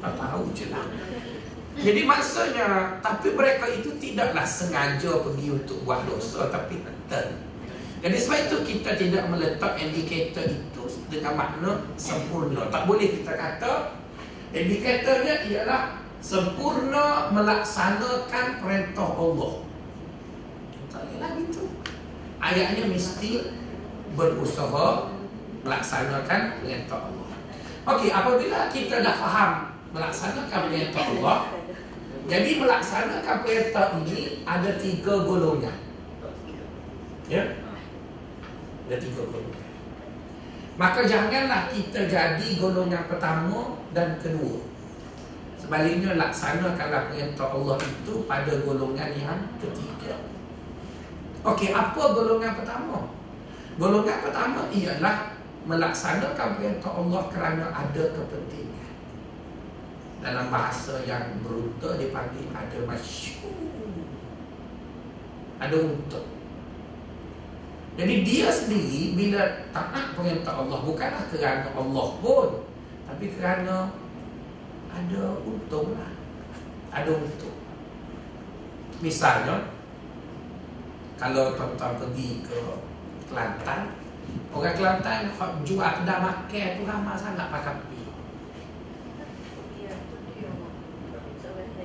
Tak 0.00 0.12
tahu 0.16 0.48
je 0.56 0.72
lah. 0.72 0.88
Jadi 1.76 2.00
maksudnya 2.08 2.96
Tapi 3.04 3.36
mereka 3.36 3.68
itu 3.68 3.92
tidaklah 4.00 4.48
sengaja 4.48 5.20
pergi 5.20 5.48
untuk 5.52 5.84
buat 5.84 6.08
dosa 6.08 6.48
Tapi 6.48 6.80
betul. 6.80 7.44
Jadi 8.00 8.16
sebab 8.16 8.38
itu 8.48 8.56
kita 8.64 8.96
tidak 8.96 9.28
meletak 9.28 9.76
indikator 9.76 10.48
itu 10.48 10.82
Dengan 11.12 11.36
makna 11.36 11.84
sempurna. 12.00 12.72
Tak 12.72 12.88
boleh 12.88 13.20
kita 13.20 13.36
kata 13.36 13.99
Indikatornya 14.50 15.46
ialah 15.46 15.82
Sempurna 16.20 17.32
melaksanakan 17.32 18.60
perintah 18.60 19.08
Allah 19.08 19.64
Tak 20.92 21.00
boleh 21.08 21.18
lagi 21.22 21.42
tu 21.48 21.64
ayatnya 22.40 22.84
mesti 22.88 23.60
berusaha 24.16 25.12
melaksanakan 25.60 26.40
perintah 26.64 26.98
Allah. 27.04 27.28
Okey, 27.94 28.08
apabila 28.12 28.72
kita 28.72 29.04
dah 29.04 29.14
faham 29.16 29.50
melaksanakan 29.92 30.60
perintah 30.72 31.04
Allah, 31.04 31.38
jadi 32.28 32.50
melaksanakan 32.56 33.36
perintah 33.44 33.86
ini 34.00 34.44
ada 34.48 34.70
tiga 34.80 35.14
golongan. 35.24 35.76
Ya? 37.28 37.44
Ada 38.88 38.96
tiga 38.98 39.22
golongan. 39.28 39.59
Maka 40.80 41.04
janganlah 41.04 41.68
kita 41.68 42.08
jadi 42.08 42.48
golongan 42.56 43.04
pertama 43.04 43.76
dan 43.92 44.16
kedua. 44.16 44.64
Sebaliknya 45.60 46.16
laksanakanlah 46.16 47.12
perintah 47.12 47.52
Allah 47.52 47.76
itu 47.84 48.24
pada 48.24 48.48
golongan 48.64 49.12
yang 49.12 49.44
ketiga. 49.60 50.16
Okey, 51.44 51.76
apa 51.76 52.00
golongan 52.16 52.56
pertama? 52.56 53.12
Golongan 53.76 54.24
pertama 54.24 54.72
ialah 54.72 55.36
melaksanakan 55.68 56.48
perintah 56.56 56.92
Allah 56.96 57.22
kerana 57.28 57.64
ada 57.76 58.04
kepentingan. 58.16 58.92
Dalam 60.24 60.48
bahasa 60.48 61.04
yang 61.04 61.44
brutal 61.44 62.00
dipanggil 62.00 62.48
ada 62.56 62.78
masyur. 62.88 63.52
Ada 65.60 65.76
untuk. 65.76 66.39
Jadi 67.98 68.14
dia 68.22 68.48
sendiri 68.48 69.18
bila 69.18 69.66
taat 69.74 70.14
perintah 70.14 70.62
Allah 70.62 70.78
bukanlah 70.86 71.26
kerana 71.26 71.68
Allah 71.74 72.08
pun, 72.22 72.48
tapi 73.10 73.34
kerana 73.34 73.90
ada 74.94 75.22
untung 75.42 75.98
lah. 75.98 76.12
Ada 76.94 77.10
untung. 77.18 77.58
Misalnya, 79.00 79.74
kalau 81.18 81.56
tuan-tuan 81.58 81.98
pergi 81.98 82.44
ke 82.46 82.58
Kelantan, 83.30 83.94
orang 84.50 84.74
Kelantan 84.74 85.18
jual 85.62 85.90
kedai 86.02 86.18
makan 86.18 86.68
tu 86.78 86.82
ramai 86.86 87.16
sangat 87.18 87.46
pakai 87.52 87.74
kopi. 87.78 88.02
Ya, 89.86 89.94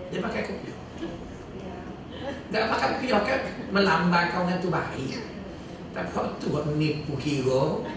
dia. 0.10 0.20
Pakai 0.22 0.42
kopi. 0.48 0.70
Ya. 1.62 1.78
Tak 2.50 2.70
pakai 2.72 2.88
kopi 2.98 3.06
kan 3.12 3.42
melambangkan 3.70 4.42
orang 4.48 4.62
tu 4.64 4.70
baik. 4.74 5.35
Tapi 5.96 6.10
hok 6.12 6.28
tu 6.44 6.52
buat 6.52 6.68
menipu 6.68 7.16
hero. 7.24 7.88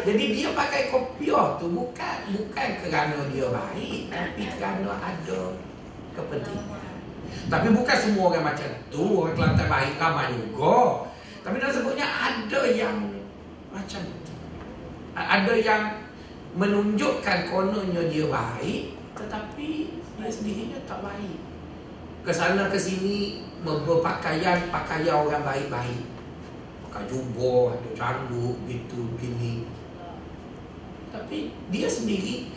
Jadi 0.00 0.24
dia 0.32 0.48
pakai 0.56 0.88
kopiah 0.88 1.60
tu 1.60 1.68
bukan 1.68 2.18
bukan 2.32 2.68
kerana 2.80 3.20
dia 3.28 3.46
baik 3.52 4.08
tapi 4.08 4.42
kerana 4.56 4.96
ada 4.96 5.40
kepentingan. 6.16 6.96
Tapi 7.52 7.68
bukan 7.68 7.96
semua 8.00 8.32
orang 8.32 8.44
macam 8.54 8.70
tu, 8.88 9.04
orang 9.20 9.34
Kelantan 9.36 9.68
baik 9.68 9.94
ramai 10.00 10.32
juga. 10.32 11.04
Tapi 11.44 11.56
dah 11.60 11.68
sebutnya 11.68 12.06
ada 12.08 12.60
yang 12.64 12.96
macam 13.68 14.00
tu. 14.24 14.34
Ada 15.12 15.52
yang 15.60 15.82
menunjukkan 16.56 17.38
kononnya 17.52 18.08
dia 18.08 18.24
baik 18.26 18.96
tetapi 19.14 19.68
dia 20.16 20.30
sendirinya 20.32 20.78
tak 20.88 21.04
baik. 21.04 21.38
Ke 22.24 22.32
sana 22.32 22.72
ke 22.72 22.78
sini 22.80 23.44
berpakaian 23.64 24.72
pakaian 24.72 25.26
orang 25.26 25.44
baik-baik. 25.44 26.04
Pakai 26.88 27.06
jubah, 27.06 27.76
ada 27.76 27.90
rambut, 27.94 28.56
gitu, 28.66 29.14
gini. 29.20 29.68
Tapi 31.10 31.54
dia 31.70 31.86
sendiri 31.90 32.50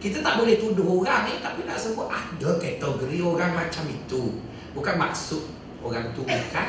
kita 0.00 0.24
tak 0.24 0.40
boleh 0.40 0.56
tuduh 0.56 1.04
orang 1.04 1.28
ni 1.28 1.44
tapi 1.44 1.68
nak 1.68 1.76
sebut 1.76 2.08
ada 2.08 2.50
kategori 2.56 3.20
orang 3.20 3.52
macam 3.52 3.84
itu. 3.86 4.40
Bukan 4.72 4.96
maksud 4.96 5.44
orang 5.84 6.16
tu 6.16 6.24
bukan. 6.24 6.68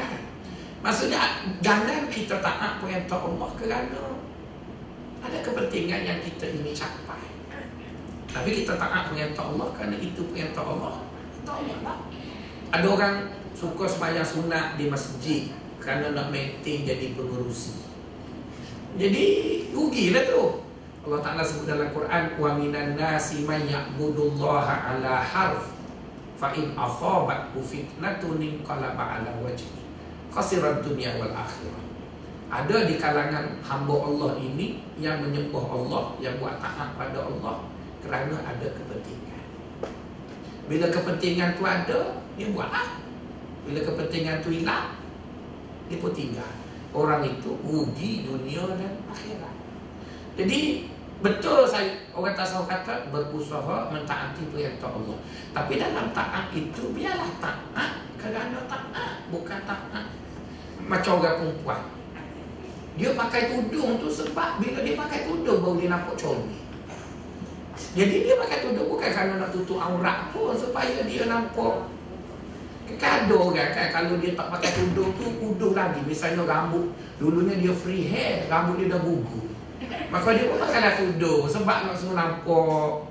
Maksudnya 0.83 1.47
jangan 1.63 2.11
kita 2.11 2.43
taat 2.43 2.83
perintah 2.83 3.21
Allah 3.23 3.49
kerana 3.55 4.03
ada 5.21 5.37
kepentingan 5.39 6.01
yang 6.03 6.19
kita 6.19 6.51
ingin 6.51 6.75
capai. 6.75 7.23
Tapi 8.27 8.49
kita 8.51 8.75
taat 8.75 9.13
perintah 9.13 9.47
Allah 9.47 9.67
kerana 9.79 9.95
itu 9.95 10.21
perintah 10.27 10.65
Allah. 10.67 11.07
Perintah 11.31 11.55
Allah 11.55 11.77
lah. 11.87 11.97
Ada 12.71 12.87
orang 12.87 13.15
suka 13.51 13.83
sembahyang 13.83 14.23
sunat 14.23 14.79
di 14.79 14.87
masjid 14.87 15.51
kerana 15.83 16.15
nak 16.15 16.31
maintain 16.31 16.87
jadi 16.87 17.11
pengurusi. 17.11 17.83
Jadi 18.95 19.25
rugilah 19.75 20.23
tu. 20.31 20.43
Allah 21.01 21.19
Ta'ala 21.19 21.41
sebut 21.41 21.65
dalam 21.65 21.89
Quran 21.91 22.37
wa 22.37 22.55
minan 22.55 22.93
nasi 22.93 23.41
man 23.43 23.65
ya'budullaha 23.65 24.93
ala 24.93 25.19
harf 25.19 25.73
fa 26.37 26.53
in 26.53 26.77
asabathu 26.77 27.57
fitnatun 27.57 28.37
inqalaba 28.37 29.17
ala 29.17 29.33
wajhi 29.41 29.81
khasirat 30.31 30.85
dunya 30.85 31.17
wal 31.19 31.33
akhirah. 31.33 31.83
Ada 32.51 32.87
di 32.87 32.95
kalangan 32.99 33.59
hamba 33.63 33.95
Allah 33.95 34.35
ini 34.39 34.83
yang 34.99 35.23
menyembah 35.23 35.65
Allah, 35.71 36.15
yang 36.19 36.35
buat 36.39 36.59
taat 36.59 36.95
pada 36.99 37.19
Allah 37.23 37.67
kerana 38.03 38.35
ada 38.43 38.67
kepentingan. 38.75 39.43
Bila 40.67 40.85
kepentingan 40.91 41.55
tu 41.55 41.63
ada, 41.63 42.20
dia 42.35 42.47
buatlah. 42.51 43.01
Bila 43.61 43.79
kepentingan 43.85 44.41
tu 44.41 44.49
hilang, 44.49 44.97
dia 45.91 45.97
pun 45.99 46.11
tinggal. 46.15 46.51
Orang 46.91 47.23
itu 47.23 47.55
rugi 47.63 48.27
dunia 48.27 48.67
dan 48.75 48.99
akhirat. 49.07 49.55
Jadi 50.35 50.89
betul 51.21 51.63
saya 51.69 52.09
orang 52.15 52.33
tasawuf 52.33 52.67
kata 52.67 53.11
berusaha 53.13 53.91
mentaati 53.91 54.43
perintah 54.51 54.91
Allah. 54.91 55.17
Tapi 55.55 55.79
dalam 55.79 56.11
taat 56.11 56.51
itu 56.51 56.91
biarlah 56.95 57.31
taat 57.39 57.91
kerana 58.19 58.59
taat 58.67 59.27
bukan 59.31 59.59
taat 59.63 60.05
macam 60.87 61.21
orang 61.23 61.37
perempuan. 61.39 61.81
Dia 62.99 63.15
pakai 63.15 63.55
tudung 63.55 64.03
tu 64.03 64.11
sebab 64.11 64.59
bila 64.59 64.83
dia 64.83 64.95
pakai 64.99 65.23
tudung 65.23 65.63
baru 65.63 65.79
dia 65.79 65.89
nampak 65.95 66.15
comel. 66.19 66.59
Jadi 67.95 68.15
dia 68.27 68.35
pakai 68.35 68.67
tudung 68.67 68.87
bukan 68.91 69.09
kerana 69.09 69.39
nak 69.39 69.51
tutup 69.55 69.79
aurat 69.79 70.31
pun 70.35 70.51
supaya 70.55 71.07
dia 71.07 71.23
nampak 71.27 71.87
Kan 72.97 73.27
ada 73.27 73.35
orang 73.37 73.71
kan 73.71 73.87
kalau 73.93 74.17
dia 74.17 74.33
tak 74.33 74.47
pakai 74.51 74.71
tudung 74.73 75.13
tu 75.15 75.25
uduh 75.39 75.71
lagi. 75.77 76.01
Misalnya 76.03 76.43
rambut 76.43 76.91
dulunya 77.21 77.55
dia 77.61 77.73
free 77.75 78.09
hair 78.09 78.49
rambut 78.49 78.81
dia 78.81 78.91
dah 78.91 79.01
gugur 79.05 79.45
Maka 80.11 80.35
dia 80.35 80.49
pun 80.51 80.59
pakailah 80.59 80.93
tudung 80.99 81.47
Sebab 81.47 81.77
nak 81.87 81.95
semua 81.95 82.15
nampak 82.19 83.07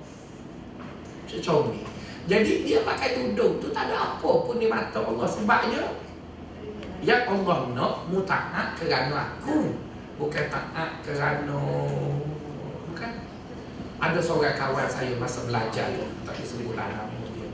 Comel. 1.30 1.86
Jadi 2.26 2.66
dia 2.66 2.82
pakai 2.82 3.14
tudung 3.16 3.62
tu 3.62 3.70
Tak 3.72 3.88
ada 3.88 4.14
apa 4.14 4.30
pun 4.44 4.60
di 4.60 4.66
mata 4.68 5.00
Allah. 5.00 5.24
Sebabnya 5.24 5.82
Yang 7.00 7.22
Allah 7.32 7.58
nak 7.72 7.94
Mu 8.12 8.20
taat 8.28 8.76
kerana 8.76 9.32
aku 9.32 9.72
Bukan 10.20 10.44
taat 10.52 11.00
kerana 11.00 11.60
Bukan. 12.92 13.10
Ada 13.96 14.18
seorang 14.20 14.58
kawan 14.58 14.84
saya 14.84 15.16
Masa 15.16 15.48
belajar 15.48 15.86
tu 15.96 16.04
Tak 16.28 16.34
disebutlah 16.36 16.86
nama 16.92 17.16
dia. 17.32 17.48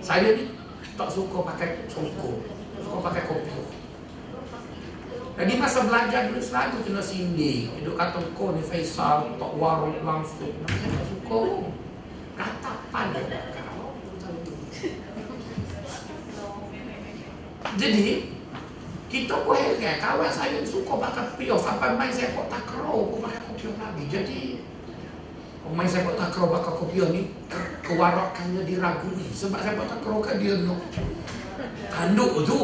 Saya 0.00 0.32
ni 0.32 0.55
Tak 0.96 1.08
suka 1.12 1.38
pakai 1.44 1.84
songkok 1.92 2.40
Suka 2.80 2.98
pakai 3.04 3.22
kopi 3.28 3.76
jadi 5.36 5.52
masa 5.60 5.84
belajar 5.84 6.32
dulu 6.32 6.40
selalu 6.40 6.80
kena 6.80 7.02
sindir. 7.04 7.68
Dia 7.68 7.92
kata 7.92 8.24
kau 8.32 8.56
ni 8.56 8.64
Faisal 8.64 9.36
tak 9.36 9.52
warung 9.60 10.00
langsung. 10.00 10.48
Saya 10.64 10.88
tak 10.88 11.04
suka. 11.12 11.40
Kata 12.40 12.72
pada. 12.88 13.20
Jadi 17.76 18.32
kita 19.12 19.44
pun 19.44 19.52
heran 19.52 20.00
kawan 20.00 20.32
saya 20.32 20.64
suka 20.64 20.96
pakai 20.96 21.36
pion 21.36 21.60
sampai 21.60 21.92
main 21.92 22.08
saya 22.08 22.32
kok 22.32 22.48
takraw 22.48 23.04
pun 23.12 23.20
pakai 23.20 23.44
kopion 23.44 23.76
lagi. 23.76 24.04
Jadi 24.08 24.55
main 25.74 25.88
saya 25.88 26.06
kok 26.06 26.18
takraw 26.20 26.46
pakai 26.54 26.72
kopion 26.78 27.10
ni 27.10 27.22
kewarakannya 27.82 28.62
diragui 28.62 29.26
sebab 29.34 29.58
saya 29.58 29.82
takraw 29.82 30.22
kan 30.22 30.38
dia 30.38 30.54
no. 30.62 30.78
Tanduk 31.90 32.44
tu. 32.46 32.60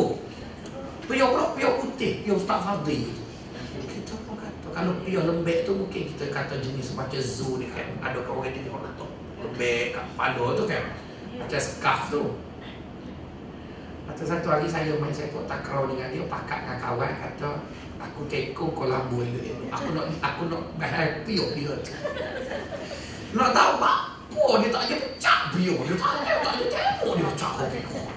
Pion 1.10 1.28
pula 1.34 1.50
pion 1.58 1.72
putih, 1.82 2.22
pion 2.22 2.38
Ustaz 2.38 2.62
Fadli. 2.62 3.10
Kita 3.90 4.14
pun 4.22 4.38
kata, 4.38 4.68
kalau 4.70 4.92
pion 5.02 5.24
lembek 5.26 5.66
tu 5.66 5.74
mungkin 5.74 6.08
kita 6.14 6.30
kata 6.30 6.62
jenis 6.62 6.94
macam 6.94 7.18
zoo 7.18 7.58
ni 7.58 7.66
kan. 7.74 7.88
Ada 8.00 8.22
orang 8.22 8.54
jenis 8.54 8.70
orang 8.70 8.86
letak 8.86 9.10
lembek 9.42 9.84
kat 9.98 10.04
kepala 10.14 10.44
tu 10.54 10.64
kan. 10.70 10.84
Macam 11.42 11.60
scarf 11.60 12.02
tu. 12.12 12.22
Lepas 14.02 14.28
satu 14.28 14.48
hari 14.50 14.68
saya 14.68 14.92
main 15.00 15.14
pun 15.14 15.46
takraw 15.48 15.88
dengan 15.88 16.10
dia 16.12 16.22
Pakat 16.28 16.58
dengan 16.62 16.78
kawan 16.78 17.12
kata 17.16 17.50
Aku 18.02 18.26
tekong 18.26 18.74
kau 18.74 18.90
lambu 18.90 19.22
elok-elok 19.22 19.70
Aku 19.70 19.88
nak 19.94 20.06
aku 20.18 20.42
nak 20.50 20.62
bahaya 20.74 21.22
pion 21.22 21.48
dia 21.54 21.72
tu 21.86 21.94
Nak 23.38 23.48
tahu 23.54 23.72
tak 23.78 23.98
apa 24.32 24.64
dia 24.64 24.68
tak 24.72 24.82
ada 24.88 24.94
pecah 24.96 25.38
pion 25.54 25.78
Dia? 25.86 25.94
Tak 25.94 26.12
ada, 26.18 26.32
tak 26.42 26.52
ada 26.58 26.64
tengok 26.66 27.12
dia 27.14 27.24
pecah 27.30 27.52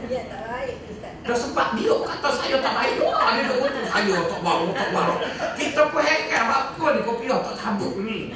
Ya, 0.05 0.21
tak 0.29 0.41
baik 0.45 0.77
Ustaz. 0.85 1.13
Dah 1.25 1.33
sebab 1.33 1.67
dia 1.73 1.89
kata 1.89 2.29
saya 2.29 2.55
tak 2.61 2.73
baik. 2.77 2.93
Doa 3.01 3.25
Dia 3.33 3.43
dah 3.49 3.57
kata 3.57 3.81
saya 3.89 4.17
tak 4.21 4.41
baru, 4.45 4.67
tak 4.69 4.89
baru. 4.93 5.15
Kita 5.57 5.81
pun 5.89 6.01
heran 6.05 6.45
apa 6.45 6.85
ni 6.93 6.99
kopi 7.01 7.25
tak 7.25 7.55
tabuk 7.57 7.93
ni. 8.05 8.29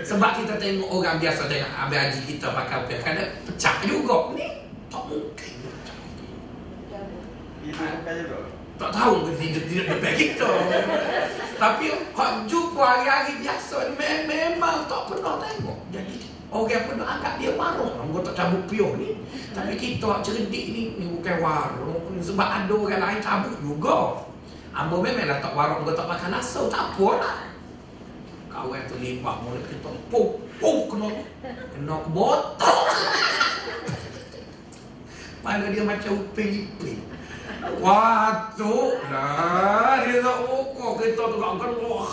Sebab 0.00 0.30
kita 0.40 0.56
tengok 0.56 0.88
orang 0.88 1.20
biasa 1.20 1.52
tengok 1.52 1.68
Habis 1.68 1.98
haji 2.00 2.20
kita 2.32 2.46
pakai 2.56 2.76
kopi 2.80 2.94
Kadang 3.04 3.28
pecah 3.44 3.76
juga. 3.84 4.18
Ni 4.32 4.48
Tak 4.88 5.02
mungkin 5.04 5.52
pecah 5.60 5.96
bukan 7.62 8.14
je 8.18 8.24
tu. 8.26 8.61
Tak 8.82 8.90
tahu 8.90 9.30
ke 9.30 9.32
tidak 9.38 9.64
tidak 9.70 9.86
depan 9.94 10.12
kita. 10.18 10.50
Tapi 11.54 11.86
Hak 12.18 12.50
jumpa 12.50 12.82
hari-hari 12.82 13.38
biasa 13.38 13.94
Memang 13.94 14.90
tak 14.90 15.06
pernah 15.06 15.38
tengok. 15.38 15.78
Jadi 15.94 16.18
Orang 16.50 16.82
pun 16.90 16.98
anggap 16.98 17.38
dia 17.38 17.54
warung. 17.54 17.94
Orang 17.94 18.26
tak 18.26 18.34
cabut 18.42 18.66
pion 18.66 18.98
ni. 18.98 19.22
Tapi 19.54 19.78
kita 19.78 20.18
cerdik 20.26 20.66
ni 20.74 20.98
Ni 20.98 21.06
bukan 21.14 21.36
warung 21.38 22.18
Sebab 22.18 22.42
ada 22.66 22.74
orang 22.74 23.02
lain 23.06 23.20
cabut 23.22 23.54
juga. 23.62 24.26
Ambo 24.74 24.98
memanglah 24.98 25.38
tak 25.38 25.54
warung 25.54 25.86
Kau 25.86 25.94
tak 25.94 26.10
makan 26.10 26.34
lasau 26.34 26.66
Tak 26.66 26.98
apa 26.98 27.08
lah. 27.22 27.38
Kawan 28.50 28.84
tu 28.90 28.98
limbah 28.98 29.40
mulut 29.46 29.64
kita 29.64 29.94
Pum 30.10 30.42
Pum 30.58 30.76
kena 30.90 31.08
Kena 31.70 31.94
ke 32.02 32.08
botol. 32.10 32.82
Pada 35.42 35.66
dia 35.70 35.82
macam 35.86 36.10
uping-iping 36.18 37.21
Waktu 37.62 38.74
lah 39.06 40.02
dia 40.02 40.18
tak 40.18 40.38
pokok 40.50 40.92
kita 40.98 41.22
tu 41.30 41.38
kan 41.38 41.72
wah 41.78 42.10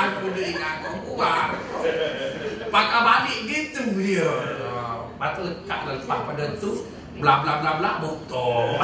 aku 0.00 0.32
dia 0.32 0.44
ingat 0.56 0.74
kau 0.80 0.96
kuat 1.04 1.52
pakai 2.72 3.00
balik 3.04 3.38
gitu 3.44 3.92
dia 3.92 4.28
lepas 5.04 5.30
tu 5.36 5.40
lekat 5.44 5.80
lepas 5.84 6.20
pada 6.24 6.44
tu 6.56 6.88
bla 7.20 7.44
bla 7.44 7.60
bla 7.60 7.72
bla 7.76 7.90
botol 8.00 8.80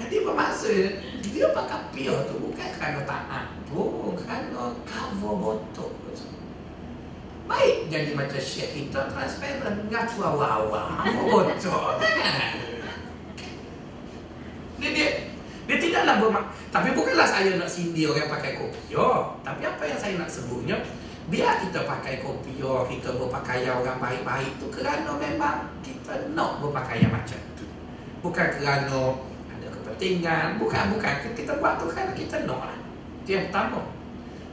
jadi 0.00 0.16
bermaksud 0.24 0.88
dia 1.28 1.46
pakai 1.52 1.80
pia 1.92 2.16
tu 2.24 2.34
bukan 2.40 2.68
kerana 2.80 3.04
taat 3.04 3.44
kerana 4.16 4.72
cover 4.88 5.34
botol 5.36 5.92
Baik 7.48 7.88
jadi 7.88 8.12
macam 8.12 8.36
syekh 8.36 8.76
kita 8.76 9.08
transparent. 9.08 9.88
Ngaku 9.88 10.20
awal-awal. 10.20 11.00
Bocor 11.16 11.96
kan 11.96 12.52
Dia 14.78 14.90
dia 14.94 15.08
dia 15.68 15.76
tidaklah 15.76 16.16
bermak 16.16 16.44
Tapi 16.72 16.96
bukanlah 16.96 17.28
saya 17.28 17.60
nak 17.60 17.68
sindir 17.68 18.08
orang 18.08 18.32
pakai 18.32 18.56
kopior. 18.56 19.36
Tapi 19.44 19.68
apa 19.68 19.82
yang 19.84 20.00
saya 20.00 20.16
nak 20.16 20.30
sebutnya 20.32 20.80
Biar 21.28 21.60
kita 21.60 21.84
pakai 21.84 22.24
kopior 22.24 22.88
Kita 22.88 23.12
berpakaian 23.20 23.76
orang 23.76 24.00
baik-baik 24.00 24.56
tu 24.56 24.72
Kerana 24.72 25.12
memang 25.20 25.68
kita 25.84 26.32
nak 26.32 26.64
berpakaian 26.64 27.12
macam 27.12 27.36
tu. 27.52 27.68
Bukan 28.24 28.48
kerana 28.56 29.20
ada 29.52 29.66
kepentingan 29.68 30.56
Bukan, 30.56 30.84
bukan. 30.96 31.14
Kita 31.36 31.52
buat 31.60 31.76
tu 31.76 31.84
kerana 31.92 32.16
kita 32.16 32.48
nak 32.48 32.72
lah. 32.72 32.78
Itu 33.20 33.36
yang 33.36 33.52
pertama. 33.52 33.84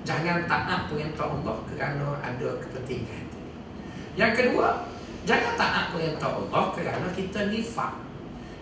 Jangan 0.06 0.46
taat 0.46 0.86
perintah 0.86 1.26
Allah 1.26 1.58
kerana 1.66 2.08
ada 2.22 2.48
kepentingan 2.62 3.26
Yang 4.14 4.32
kedua 4.38 4.86
Jangan 5.26 5.58
taat 5.58 5.86
perintah 5.90 6.30
Allah 6.30 6.64
kerana 6.78 7.08
kita 7.10 7.50
nifak 7.50 8.06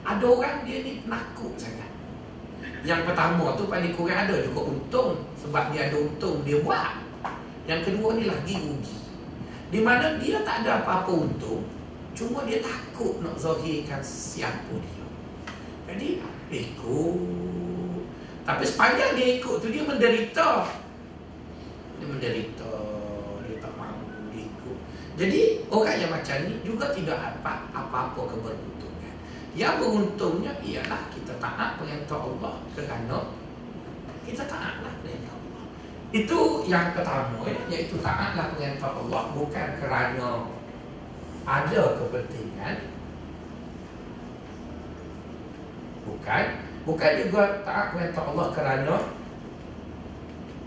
Ada 0.04 0.26
orang 0.28 0.68
dia 0.68 0.84
ni 0.84 1.00
penakut 1.04 1.56
sangat. 1.56 1.92
Yang 2.84 3.08
pertama 3.08 3.56
tu 3.56 3.72
paling 3.72 3.96
kurang 3.96 4.28
ada 4.28 4.36
juga 4.44 4.68
untung 4.68 5.24
Sebab 5.40 5.72
dia 5.72 5.88
ada 5.88 5.98
untung 6.00 6.44
dia 6.44 6.60
buat. 6.60 7.00
Yang 7.64 7.82
kedua 7.88 8.20
ni 8.20 8.28
lagi 8.28 8.60
rugi. 8.60 8.98
Di 9.72 9.80
mana 9.80 10.20
dia 10.20 10.44
tak 10.44 10.68
ada 10.68 10.84
apa-apa 10.84 11.12
untung 11.16 11.64
Cuma 12.14 12.46
dia 12.46 12.62
takut 12.62 13.24
nak 13.26 13.40
zahirkan 13.42 14.04
siapa 14.04 14.70
dia. 14.70 15.06
Jadi 15.90 16.22
ikut. 16.54 17.18
Tapi 18.44 18.64
sepanjang 18.68 19.18
dia 19.18 19.28
ikut 19.42 19.56
tu 19.64 19.68
dia 19.74 19.82
menderita. 19.82 20.70
Dia 21.98 22.06
menderita 22.06 22.74
Dia 23.50 23.56
tak 23.58 23.74
mahu 23.80 24.30
dia 24.30 24.46
ikut. 24.46 24.78
Jadi 25.18 25.42
orang 25.74 25.98
yang 25.98 26.12
macam 26.14 26.38
ni 26.46 26.54
juga 26.62 26.94
tidak 26.94 27.18
apa 27.18 27.66
apa-apa 27.74 28.22
keberuntungan 28.30 28.73
yang 29.54 29.78
beruntungnya 29.78 30.58
ialah 30.66 31.14
kita 31.14 31.38
taat 31.38 31.78
perintah 31.78 32.18
Allah 32.18 32.58
kerana 32.74 33.18
kita 34.26 34.50
taatlah 34.50 34.94
perintah 35.06 35.30
Allah. 35.30 35.64
Itu 36.10 36.66
yang 36.66 36.98
pertama 36.98 37.38
ya, 37.46 37.62
iaitu 37.70 38.02
taatlah 38.02 38.58
perintah 38.58 38.90
Allah 38.98 39.22
bukan 39.38 39.68
kerana 39.78 40.30
ada 41.44 41.82
kepentingan 42.02 42.76
bukan 46.04 46.44
bukan 46.84 47.12
juga 47.22 47.44
taat 47.62 47.94
perintah 47.94 48.24
Allah 48.26 48.48
kerana 48.58 48.96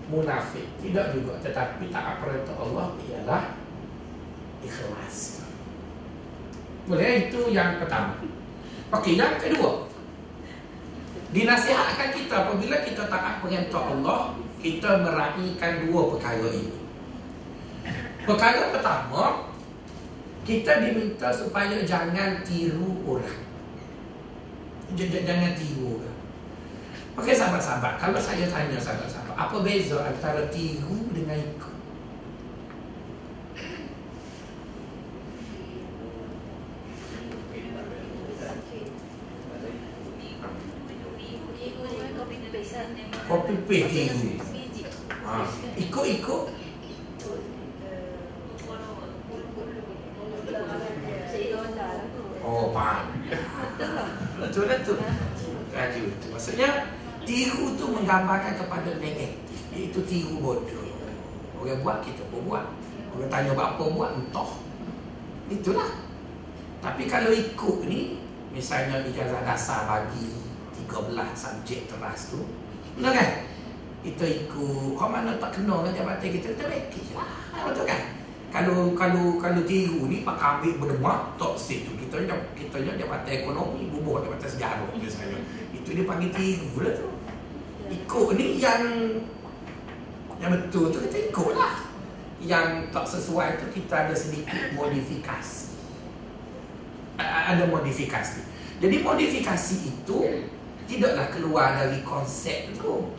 munafik 0.06 0.66
tidak 0.78 1.10
juga 1.10 1.34
tetapi 1.42 1.90
taat 1.90 2.22
perintah 2.22 2.54
Allah 2.54 2.94
ialah 3.02 3.42
ikhlas. 4.62 5.42
Boleh 6.86 7.26
itu 7.26 7.50
yang 7.50 7.82
pertama. 7.82 8.14
Okey, 8.86 9.18
yang 9.18 9.34
kedua 9.42 9.82
Dinasihatkan 11.34 12.14
kita 12.14 12.46
apabila 12.46 12.86
kita 12.86 13.10
taat 13.10 13.42
perintah 13.42 13.82
Allah 13.82 14.38
Kita 14.62 15.02
meraihkan 15.02 15.86
dua 15.86 16.14
perkara 16.14 16.48
ini. 16.54 16.74
Perkara 18.22 18.70
pertama 18.70 19.50
Kita 20.46 20.78
diminta 20.78 21.34
supaya 21.34 21.82
jangan 21.82 22.46
tiru 22.46 23.02
orang. 23.02 23.42
Jangan 24.94 25.52
tiru 25.58 25.98
orang. 25.98 26.18
Okey 27.18 27.34
sahabat-sahabat 27.34 27.98
Kalau 27.98 28.20
saya 28.22 28.46
tanya 28.46 28.78
sahabat-sahabat 28.78 29.34
Apa 29.34 29.56
beza 29.66 29.98
antara 30.06 30.46
tiru 30.46 31.10
dengan 31.10 31.34
ikut 31.34 31.75
Kopi 43.26 43.54
paste 43.66 44.38
ha. 45.26 45.46
Ikut-ikut. 45.74 46.42
Oh 52.46 52.70
faham. 52.70 53.06
Betul 54.38 54.64
lah 54.70 54.78
tu. 54.86 54.94
Raju. 55.74 56.02
Tu 56.22 56.26
Maksudnya 56.30 56.70
Tiru 57.26 57.74
tu 57.74 57.90
menggambarkan 57.90 58.54
kepada 58.54 58.90
negatif. 59.02 59.58
Itu 59.74 59.98
tiru 60.06 60.38
bodoh. 60.38 60.86
Orang 61.58 61.82
buat 61.82 61.98
kita 62.06 62.22
pun 62.30 62.46
buat. 62.46 62.70
Orang 63.18 63.26
tanya 63.26 63.50
apa 63.58 63.82
buat 63.82 64.10
entah. 64.14 64.62
Itulah. 65.50 65.90
Tapi 66.78 67.10
kalau 67.10 67.34
ikut 67.34 67.78
ni 67.90 68.22
Misalnya 68.56 69.04
ijazah 69.04 69.44
dasar 69.44 69.84
bagi 69.84 70.32
13 70.88 71.12
subjek 71.36 71.92
teras 71.92 72.32
tu 72.32 72.40
Betul 72.96 73.12
kan? 73.12 73.30
Kita 74.00 74.24
ikut 74.24 74.96
Kau 74.96 75.08
mana 75.12 75.36
tak 75.36 75.60
kenal 75.60 75.84
dengan 75.84 76.00
jabatan 76.00 76.28
kita 76.32 76.48
Kita 76.56 76.64
package 76.64 77.10
lah. 77.12 77.30
Betul 77.68 77.84
kan? 77.84 78.02
Kalau 78.48 78.96
kalau 78.96 79.36
kalau 79.36 79.60
tiru 79.68 80.08
ni 80.08 80.24
Pak 80.24 80.40
ambil 80.40 80.72
berdemak 80.80 81.36
Tak 81.36 81.54
situ 81.60 81.92
Kita 82.00 82.24
kita 82.56 82.76
jabatan 82.80 83.32
ekonomi 83.44 83.92
Bubuh 83.92 84.24
jabatan 84.24 84.48
sejarah 84.48 84.88
misalnya 84.96 85.36
Itu 85.76 85.92
dia 85.92 86.08
panggil 86.08 86.32
tiru 86.32 86.80
lah 86.80 86.94
tu. 86.96 87.08
Ikut 87.92 88.28
ni 88.40 88.56
yang 88.56 88.82
Yang 90.40 90.50
betul 90.56 90.88
tu 90.88 90.98
kita 91.04 91.18
ikut 91.28 91.52
lah. 91.52 91.84
Yang 92.40 92.68
tak 92.96 93.04
sesuai 93.04 93.60
tu 93.60 93.66
Kita 93.76 94.08
ada 94.08 94.14
sedikit 94.16 94.72
modifikasi. 94.72 95.76
Ada 97.16 97.64
modifikasi. 97.68 98.40
Jadi 98.76 98.96
modifikasi 99.00 99.76
itu 99.88 100.18
tidaklah 100.86 101.26
keluar 101.34 101.74
dari 101.76 102.00
konsep 102.06 102.72
tu. 102.78 103.10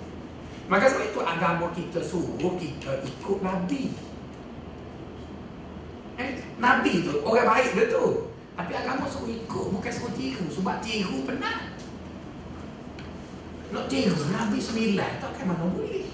Maka 0.67 0.91
sebab 0.91 1.03
itu 1.07 1.19
agama 1.23 1.71
kita 1.71 1.99
suruh 2.03 2.55
kita 2.59 2.99
ikut 3.03 3.39
Nabi. 3.39 3.91
Eh, 6.17 6.31
Nabi 6.59 7.07
tu 7.07 7.23
orang 7.23 7.47
baik 7.47 7.71
dia 7.75 7.85
tu. 7.87 8.35
Tapi 8.57 8.73
agama 8.73 9.07
suruh 9.07 9.31
ikut 9.31 9.65
bukan 9.71 9.91
suruh 9.91 10.11
tiru 10.15 10.47
sebab 10.51 10.83
tiru 10.83 11.23
penat. 11.23 11.71
Nak 13.71 13.85
tiru 13.91 14.17
Nabi 14.31 14.57
sembilan 14.59 15.11
tak 15.23 15.31
kan 15.39 15.45
mana 15.47 15.67
boleh. 15.71 16.07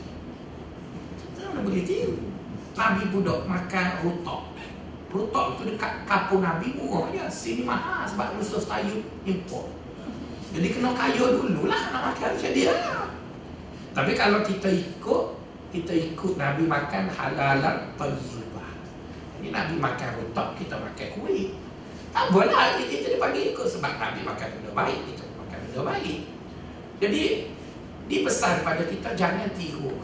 Tak 1.34 1.54
mana 1.54 1.62
boleh 1.66 1.82
tiru. 1.86 2.18
Nabi 2.74 3.02
budak 3.10 3.46
makan 3.46 3.88
rutok. 4.06 4.44
Rutok 5.14 5.62
tu 5.62 5.70
dekat 5.70 6.10
kapung 6.10 6.42
Nabi 6.42 6.74
murah 6.78 7.10
je. 7.10 7.26
Sini 7.30 7.62
mahal 7.66 8.06
sebab 8.06 8.38
Yusuf 8.38 8.66
Tayyub 8.70 9.02
import. 9.26 9.83
Jadi 10.54 10.68
kena 10.70 10.94
kaya 10.94 11.26
dululah 11.34 11.82
nak 11.90 12.02
makan 12.14 12.30
macam 12.38 12.52
dia. 12.54 12.74
Tapi 13.94 14.12
kalau 14.14 14.46
kita 14.46 14.70
ikut, 14.70 15.24
kita 15.74 15.94
ikut 15.94 16.34
Nabi 16.38 16.70
makan 16.70 17.10
halalan 17.10 17.78
tayyibah. 17.98 18.70
Ini 19.42 19.50
Nabi 19.50 19.82
makan 19.82 20.10
rotok, 20.22 20.54
kita 20.62 20.78
makan 20.78 21.08
kuih. 21.18 21.58
Tak 22.14 22.30
boleh 22.30 22.78
kita 22.86 23.18
dipanggil 23.18 23.58
ikut 23.58 23.66
sebab 23.66 23.98
Nabi 23.98 24.22
makan 24.22 24.48
benda 24.54 24.72
baik, 24.78 25.00
kita 25.10 25.26
makan 25.42 25.58
benda 25.66 25.82
baik. 25.90 26.20
Jadi, 27.02 27.24
dipesan 28.06 28.62
pada 28.62 28.86
kita 28.86 29.18
jangan 29.18 29.50
tiru. 29.58 29.98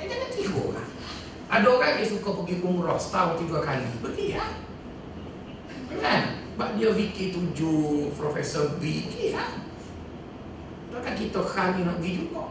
Ya, 0.00 0.04
jangan 0.08 0.30
tiru 0.32 0.72
orang. 0.72 0.90
Ada 1.52 1.66
orang 1.68 1.92
yang 2.00 2.08
suka 2.08 2.28
pergi 2.42 2.64
umrah 2.64 2.96
setahun 2.96 3.36
tiga 3.44 3.60
kali, 3.60 3.84
pergi 4.00 4.26
ya. 4.32 4.46
Kan? 6.00 6.45
Sebab 6.56 6.72
dia 6.80 6.88
VK7 6.88 7.60
Profesor 8.16 8.80
B 8.80 9.04
ya. 9.12 9.60
Takkan 10.88 11.12
kita 11.12 11.44
kami 11.44 11.84
nak 11.84 12.00
pergi 12.00 12.24
juga 12.24 12.48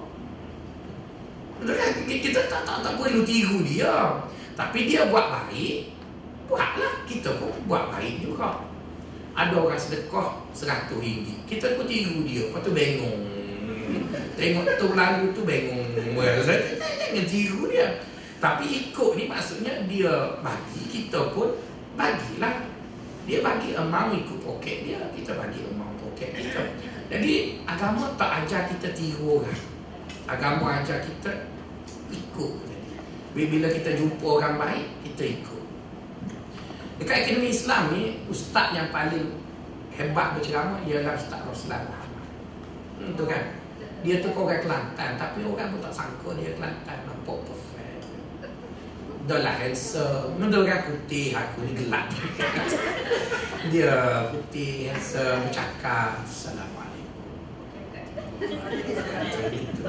kan? 1.74 1.92
Kita 2.06 2.40
tak, 2.46 2.62
tak, 2.70 2.78
tak 2.86 2.94
perlu 3.02 3.26
tiru 3.26 3.66
dia. 3.66 4.22
Tapi 4.54 4.86
dia 4.86 5.10
buat 5.10 5.34
baik 5.34 5.98
Buatlah. 6.46 7.02
Kita 7.10 7.34
pun 7.42 7.50
buat 7.66 7.90
baik 7.98 8.22
juga. 8.22 8.62
Ada 9.34 9.58
orang 9.58 9.82
sedekah 9.82 10.38
Seratus 10.54 11.02
ringgit. 11.02 11.42
Kita 11.50 11.74
pun 11.74 11.90
tiru 11.90 12.22
dia. 12.30 12.46
Lepas 12.46 12.62
tu 12.62 12.78
bengong. 12.78 13.26
Tengok 14.38 14.70
tu 14.78 14.88
lalu 14.94 15.34
tu 15.34 15.42
bengong. 15.50 15.98
Jangan 15.98 17.26
tiru 17.26 17.74
dia. 17.74 18.06
Tapi 18.38 18.70
ikut 18.70 19.18
ni 19.18 19.26
maksudnya 19.32 19.88
Dia 19.88 20.38
bagi 20.44 20.84
Kita 20.92 21.32
pun 21.32 21.56
Bagilah 21.96 22.75
dia 23.26 23.42
bagi 23.42 23.74
amount 23.74 24.14
ikut 24.14 24.40
poket 24.46 24.86
dia 24.86 25.02
Kita 25.18 25.34
bagi 25.34 25.66
amount 25.66 25.98
poket 25.98 26.30
kita. 26.38 26.62
Jadi 27.10 27.62
agama 27.66 28.14
tak 28.14 28.46
ajar 28.46 28.70
kita 28.70 28.94
tiru 28.94 29.42
orang. 29.42 29.62
Agama 30.30 30.82
ajar 30.82 31.02
kita 31.02 31.50
ikut 32.14 32.54
Bila 33.34 33.68
kita 33.74 33.98
jumpa 33.98 34.26
orang 34.26 34.56
baik 34.62 34.86
Kita 35.10 35.24
ikut. 35.26 35.64
Dekat 37.02 37.26
akademi 37.26 37.50
Islam 37.50 37.92
ni 37.92 38.04
Ustaz 38.30 38.72
yang 38.78 38.94
paling 38.94 39.34
hebat 39.98 40.38
berceramah 40.38 40.80
Ialah 40.86 41.18
Ustaz 41.18 41.42
Roslan 41.44 41.82
hmm, 43.02 43.18
Itu 43.18 43.26
kan? 43.26 43.44
Dia 44.06 44.22
tu 44.22 44.30
orang 44.38 44.62
Kelantan 44.62 45.18
Tapi 45.18 45.44
orang 45.44 45.76
pun 45.76 45.82
tak 45.82 45.94
sangka 45.98 46.30
dia 46.38 46.54
Kelantan 46.56 46.98
Nampak 47.10 47.38
perfect 47.44 47.65
Dia 49.26 49.42
lah 49.42 49.58
handsome. 49.58 50.38
Benda 50.38 50.62
orang 50.62 50.86
putih. 50.86 51.34
Aku 51.34 51.66
ni 51.66 51.74
gelap. 51.74 52.06
Dia 53.74 54.30
putih 54.30 54.94
Handsome 54.94 55.50
Bercakap. 55.50 56.22
Assalamualaikum. 56.22 57.26
Kata 58.38 59.42
gitu. 59.50 59.82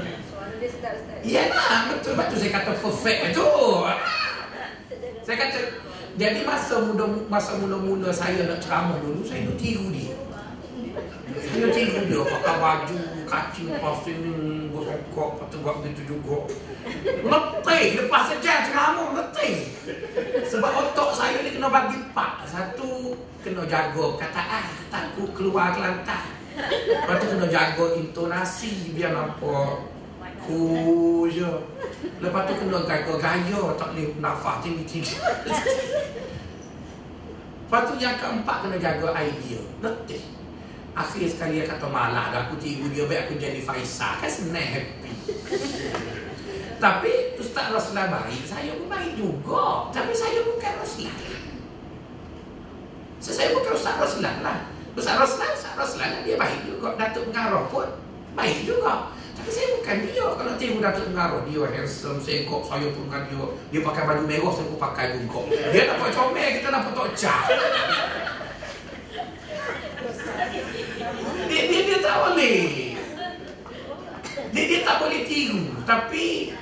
Ustaz. 0.57 0.99
Iyalah 1.21 1.81
betul. 1.93 2.17
Sebab 2.17 2.25
tu 2.33 2.37
saya 2.41 2.51
kata 2.57 2.71
perfect. 2.81 3.21
Tu 3.37 3.53
Saya 5.21 5.37
kata 5.37 5.59
Jadi 6.17 6.41
masa 6.49 6.75
muda 6.81 7.05
Masa 7.29 7.61
mula-mula 7.61 8.09
saya 8.09 8.49
nak 8.49 8.65
ceramah 8.65 8.97
dulu 9.05 9.21
Saya 9.21 9.53
nak 9.53 9.61
tiru 9.61 9.93
dia. 9.93 10.17
Saya 11.45 11.69
tiru 11.77 12.09
dia. 12.09 12.21
Pakai 12.25 12.57
baju 12.57 12.99
Kacing 13.29 13.69
Pasal 13.85 14.17
ni 14.97 15.07
Bersokok 15.13 15.31
Lepas 15.45 15.57
buat 15.61 15.77
begitu 15.85 16.03
juga 16.17 16.37
Letih 17.05 17.85
Lepas 18.01 18.23
sejam 18.33 18.59
ceramah 18.65 19.09
Letih. 19.13 19.55
Sebab 20.49 20.71
otak 20.73 21.11
saya 21.13 21.39
ni 21.45 21.53
kena 21.53 21.69
bagi 21.69 21.99
part 22.17 22.49
Satu 22.49 23.15
Kena 23.45 23.63
jaga 23.69 24.17
perkataan. 24.17 24.65
Takut 24.89 25.31
keluar 25.37 25.77
kelantan 25.77 26.25
Lepas 26.57 27.17
tu 27.21 27.27
kena 27.37 27.47
jaga 27.53 27.85
intonasi 28.01 28.97
Biar 28.97 29.13
nampak 29.13 29.93
Cool 30.47 31.27
je. 31.27 31.53
Lepas 32.23 32.43
tu 32.49 32.53
kena 32.57 32.79
jaga 32.87 33.13
gaya 33.19 33.63
Tak 33.77 33.89
boleh 33.93 34.09
nafas 34.23 34.63
tinggi-tinggi 34.65 35.17
Lepas 37.67 37.83
tu 37.91 37.99
yang 37.99 38.15
keempat 38.15 38.63
kena 38.63 38.79
jaga 38.79 39.11
idea. 39.19 39.59
Letih 39.83 40.36
Akhir 40.97 41.29
sekali 41.29 41.61
dia 41.61 41.69
kata 41.69 41.93
malah 41.93 42.33
dah. 42.33 42.49
Aku 42.49 42.57
tiru 42.57 42.89
dia 42.89 43.05
Baik 43.05 43.29
aku 43.29 43.37
jadi 43.37 43.61
Faisal. 43.61 44.17
Kan 44.17 44.33
senang 44.33 44.65
happy. 44.65 45.13
Tapi 46.77 47.37
Ustaz 47.37 47.73
Roslan 47.73 48.09
baik 48.09 48.43
Saya 48.49 48.73
pun 48.81 48.89
baik 48.89 49.13
juga. 49.21 49.93
Tapi 49.93 50.17
saya 50.17 50.41
bukan 50.41 50.73
Roslan. 50.81 51.17
So, 53.21 53.37
saya 53.37 53.53
bukan 53.53 53.77
Ustaz 53.77 54.01
Roslan 54.01 54.41
lah. 54.41 54.73
Ustaz 54.97 55.21
Roslan, 55.21 55.53
Ustaz 55.53 55.77
Roslan 55.77 56.25
dia 56.25 56.41
baik 56.41 56.65
juga. 56.65 56.97
Datuk 56.97 57.29
Pengarah 57.29 57.69
pun 57.69 57.89
baik 58.33 58.65
juga. 58.65 59.13
Tapi 59.37 59.53
saya 59.53 59.77
bukan 59.77 59.97
dia. 60.01 60.27
Kalau 60.33 60.53
tiru 60.57 60.81
Datuk 60.81 61.13
Pengarah 61.13 61.45
Dia 61.45 61.65
handsome, 61.77 62.25
sengkok 62.25 62.65
Saya 62.65 62.89
pun 62.97 63.05
dengan 63.05 63.29
dia. 63.29 63.45
Dia 63.69 63.81
pakai 63.85 64.03
baju 64.09 64.23
merah 64.25 64.49
Saya 64.49 64.65
pun 64.65 64.81
pakai 64.81 65.07
juga 65.13 65.41
Dia 65.77 65.93
nampak 65.93 66.09
comel 66.17 66.49
Kita 66.57 66.69
nampak 66.73 66.93
tocah 66.97 67.41
dia, 71.57 71.65
dia, 71.73 71.81
dia 71.89 71.99
tak 72.05 72.17
boleh. 72.21 72.61
Dia, 74.53 74.63
dia 74.69 74.81
tak 74.85 74.97
boleh 75.01 75.21
tiru. 75.25 75.65
Tapi 75.89 76.53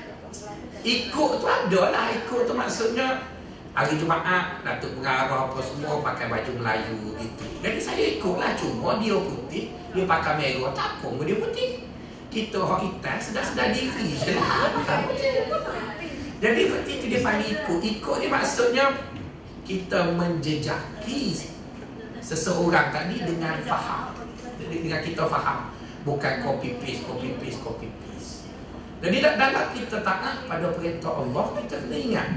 Ikut 0.85 1.31
tu 1.41 1.47
ada 1.49 1.83
lah. 1.89 2.13
Ikut 2.13 2.45
tu 2.45 2.53
maksudnya 2.53 3.25
Hari 3.73 3.97
Jumaat 3.97 4.61
Datuk 4.61 5.01
Pengarah 5.01 5.49
apa 5.49 5.59
semua 5.65 6.05
Pakai 6.05 6.29
baju 6.29 6.61
Melayu 6.61 7.17
gitu. 7.17 7.45
Jadi 7.65 7.79
saya 7.81 8.05
ikut 8.21 8.37
lah 8.37 8.53
Cuma 8.53 9.01
dia 9.01 9.17
putih 9.17 9.73
Dia 9.97 10.05
pakai 10.05 10.33
merah 10.37 10.77
Tak 10.77 11.01
pun 11.01 11.25
dia 11.25 11.41
putih. 11.41 11.89
Kita 12.29 12.61
orang 12.61 12.85
hitam 12.85 13.17
Sedar-sedar 13.17 13.73
diri 13.73 14.13
je 14.13 14.37
lah. 14.37 14.71
Jadi 16.45 16.61
berarti 16.69 16.93
tu 17.01 17.07
dia 17.09 17.21
panggil 17.25 17.49
ikut. 17.57 17.81
Ikut 17.81 18.17
ni 18.21 18.29
maksudnya 18.29 18.87
Kita 19.65 20.13
menjejaki 20.13 21.49
Seseorang 22.21 22.93
tadi 22.93 23.25
dengan 23.25 23.57
faham 23.65 24.14
dengan 24.59 25.01
kita 25.03 25.25
faham 25.27 25.71
Bukan 26.05 26.45
copy 26.45 26.77
paste, 26.77 27.09
copy 27.09 27.33
paste, 27.41 27.65
copy 27.65 27.89
paste. 27.89 28.53
Jadi 29.01 29.25
da- 29.25 29.37
dalam 29.41 29.73
kita 29.73 30.05
taat 30.05 30.45
pada 30.45 30.69
perintah 30.73 31.13
Allah 31.13 31.45
Kita 31.57 31.77
kena 31.81 31.97
ingat 31.97 32.29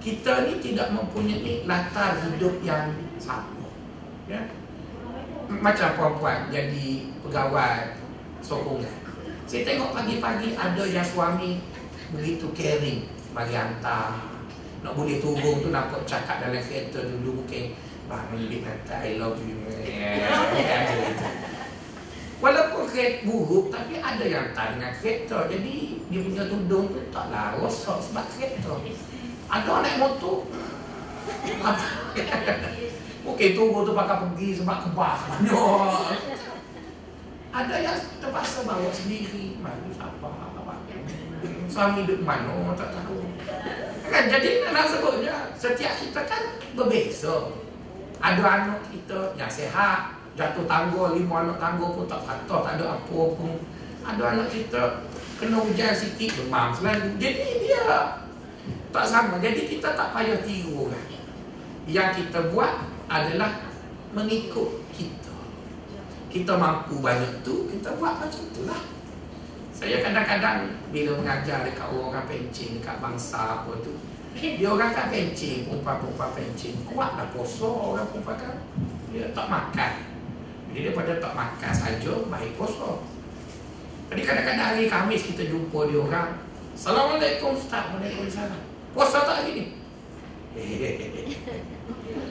Kita 0.00 0.48
ni 0.48 0.58
tidak 0.58 0.90
mempunyai 0.90 1.62
latar 1.62 2.18
hidup 2.26 2.58
yang 2.64 2.90
sama. 3.22 3.70
Ya? 4.26 4.42
Macam 5.46 5.94
perempuan 5.94 6.48
jadi 6.48 7.12
pegawai 7.20 8.00
sokongan. 8.40 8.96
Saya 9.44 9.62
tengok 9.68 9.92
pagi-pagi 9.92 10.56
ada 10.56 10.82
yang 10.88 11.04
suami 11.04 11.60
Begitu 12.10 12.48
caring 12.56 13.06
Bagi 13.30 13.54
hantar. 13.54 14.16
Nak 14.82 14.98
boleh 14.98 15.22
turun 15.22 15.62
tu 15.62 15.70
nampak 15.70 16.02
cakap 16.02 16.42
dalam 16.42 16.58
kereta 16.58 17.06
dulu 17.06 17.44
mungkin 17.44 17.78
Bang 18.10 18.34
Lik 18.34 18.66
kata 18.66 18.98
I 19.06 19.14
love 19.16 19.38
you. 19.46 19.56
Ada 19.62 20.94
itu. 21.14 21.28
Walaupun 22.42 22.90
kereta 22.90 23.22
buruk 23.22 23.70
Tapi 23.70 24.02
ada 24.02 24.24
yang 24.26 24.50
tak 24.50 24.74
dengan 24.74 24.90
kereta 24.98 25.46
Jadi 25.46 26.02
dia 26.10 26.20
punya 26.26 26.44
tudung 26.50 26.90
tu 26.90 27.00
taklah 27.14 27.54
rosak 27.56 28.02
sebab 28.02 28.26
kereta 28.34 28.74
Ada 29.46 29.72
naik 29.86 29.96
motor 30.02 30.50
apa? 31.62 31.86
Mungkin 33.22 33.48
turun 33.54 33.86
tu 33.86 33.94
pakai 33.94 34.16
pergi 34.26 34.48
sebab 34.58 34.76
kebas 34.88 35.18
banyak. 35.30 36.18
Ada 37.52 37.76
yang 37.84 37.98
terpaksa 38.18 38.66
bawa 38.66 38.90
sendiri. 38.90 39.60
Siapa 39.94 40.26
apa? 40.26 40.74
Suami 41.70 42.02
duduk 42.04 42.26
mana 42.26 42.74
tak 42.74 42.90
tahu. 42.96 43.22
Kan 44.10 44.24
jadi 44.28 44.66
nak 44.74 44.86
sebutnya 44.90 45.54
setiap 45.54 45.94
kita 46.02 46.20
kan 46.26 46.42
berbeza. 46.74 47.54
Ada 48.22 48.42
anak 48.42 48.80
kita 48.90 49.34
yang 49.34 49.50
sehat 49.50 50.21
jatuh 50.32 50.64
tangga 50.64 51.12
lima 51.12 51.44
anak 51.44 51.58
tangga 51.60 51.86
pun 51.92 52.08
tak 52.08 52.24
patah 52.24 52.60
tak 52.64 52.72
ada 52.80 52.84
apa 52.96 53.20
pun. 53.36 53.52
Ada 54.02 54.22
anak 54.34 54.48
kita 54.50 55.06
kena 55.38 55.62
hujan 55.62 55.92
sikit 55.94 56.30
demam. 56.42 56.74
Selalu 56.74 57.20
jadi 57.20 57.48
dia 57.62 57.86
tak 58.90 59.04
sama. 59.06 59.38
Jadi 59.38 59.68
kita 59.68 59.94
tak 59.94 60.10
payah 60.16 60.42
tiru 60.42 60.88
orang 60.88 61.08
yang 61.86 62.14
kita 62.14 62.50
buat 62.54 62.88
adalah 63.10 63.70
mengikut 64.14 64.86
kita. 64.94 65.34
Kita 66.32 66.56
mampu 66.56 67.02
banyak 67.02 67.44
tu 67.44 67.68
kita 67.68 67.94
buat 68.00 68.16
macam 68.22 68.42
itulah 68.48 68.80
saya 69.82 69.98
kadang-kadang 69.98 70.78
bila 70.94 71.18
mengajar 71.18 71.66
dekat 71.66 71.90
orang 71.90 72.22
pencing 72.30 72.78
dekat 72.78 73.02
bangsa 73.02 73.66
apa 73.66 73.72
tu 73.82 73.90
dia 74.38 74.64
orang 74.64 74.96
kan 74.96 75.12
pencing, 75.12 75.68
perempuan-perempuan 75.68 76.32
pencing 76.32 76.76
Kuatlah 76.88 77.28
puasa 77.36 77.68
orang 77.68 78.08
perempuan 78.08 78.36
kan. 78.40 78.56
Dia 79.12 79.28
tak 79.36 79.46
makan 79.50 79.92
Jadi 80.72 80.88
daripada 80.88 81.20
tak 81.20 81.36
makan 81.36 81.72
saja 81.76 82.12
baik 82.32 82.56
puasa 82.56 83.04
Jadi 84.08 84.24
kadang-kadang 84.24 84.68
hari 84.72 84.88
Khamis 84.88 85.28
kita 85.28 85.44
jumpa 85.52 85.84
dia 85.92 86.00
orang 86.00 86.40
Assalamualaikum 86.72 87.52
Ustaz. 87.52 87.92
Waalaikumsalam. 87.92 88.62
Puasa 88.96 89.28
tak 89.28 89.44
hari 89.44 89.52
ni? 89.52 89.64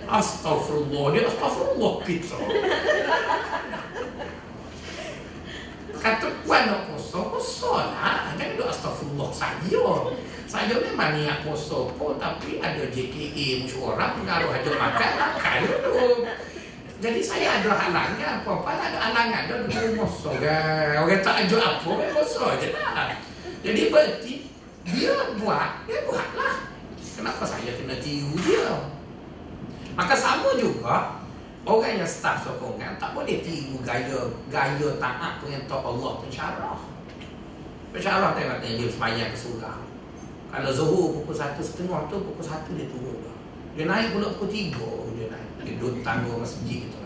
Astagfirullah 0.10 1.06
Dia 1.14 1.22
astagfirullah 1.30 1.94
kita 2.02 2.38
Kata 6.02 6.28
puan 6.42 6.62
nak 6.66 6.90
puasa 6.90 7.20
Puasa 7.30 7.70
lah 7.78 8.34
Jangan 8.42 8.58
duduk 8.58 8.68
astagfirullah 8.74 9.30
saya. 9.30 9.86
Saya 10.50 10.74
memang 10.82 11.14
niat 11.14 11.46
puasa 11.46 11.94
pun 11.94 12.18
Tapi 12.18 12.58
ada 12.58 12.90
JKA 12.90 13.62
mesyuarat 13.62 14.18
Pengaruh 14.18 14.50
hajar 14.50 14.74
makan 14.82 15.12
Makan 15.30 15.58
dulu 15.70 16.26
Jadi 17.02 17.20
saya 17.26 17.58
ada 17.58 17.74
halangan 17.74 18.46
Perempuan 18.46 18.78
ada 18.78 18.98
halangan 19.10 19.42
Dia 19.50 19.56
ada 19.58 19.80
rumah 19.90 20.12
Orang, 20.30 21.10
orang 21.10 21.22
tak 21.26 21.36
ajar 21.44 21.62
apa 21.66 21.88
Orang 21.90 22.12
puasa 22.14 22.46
je 22.62 22.68
lah 22.78 23.10
Jadi 23.66 23.82
berarti 23.90 24.34
Dia 24.86 25.14
buat 25.42 25.70
Dia 25.90 26.00
buat 26.06 26.28
lah 26.38 26.56
Kenapa 27.18 27.44
saya 27.44 27.74
kena 27.74 27.98
tiru 27.98 28.38
dia 28.46 28.70
Maka 29.98 30.14
sama 30.14 30.54
juga 30.62 31.22
Orang 31.62 31.94
yang 31.94 32.10
staf 32.10 32.42
sokongan 32.42 32.98
tak 32.98 33.14
boleh 33.14 33.46
tiru 33.46 33.78
gaya 33.86 34.34
gaya 34.50 34.98
taat 34.98 35.38
perintah 35.46 35.78
Allah 35.78 36.18
pensyarah. 36.18 36.80
Pensyarah 37.94 38.34
tengok 38.34 38.66
tengok 38.66 38.78
dia 38.82 38.90
sembahyang 38.90 39.30
ke 39.30 39.38
surau. 39.38 39.82
Kalau 40.50 40.72
zuhur 40.74 41.22
pukul 41.22 41.38
satu 41.38 41.62
setengah 41.62 42.10
tu 42.10 42.18
pukul 42.18 42.42
satu 42.42 42.74
dia 42.74 42.90
turun. 42.90 43.30
Dia 43.78 43.86
naik 43.86 44.18
pula 44.18 44.34
pukul 44.34 44.50
tiga 44.50 44.90
duduk 45.66 46.02
tangga 46.02 46.34
masjid 46.38 46.88
tu. 46.90 47.00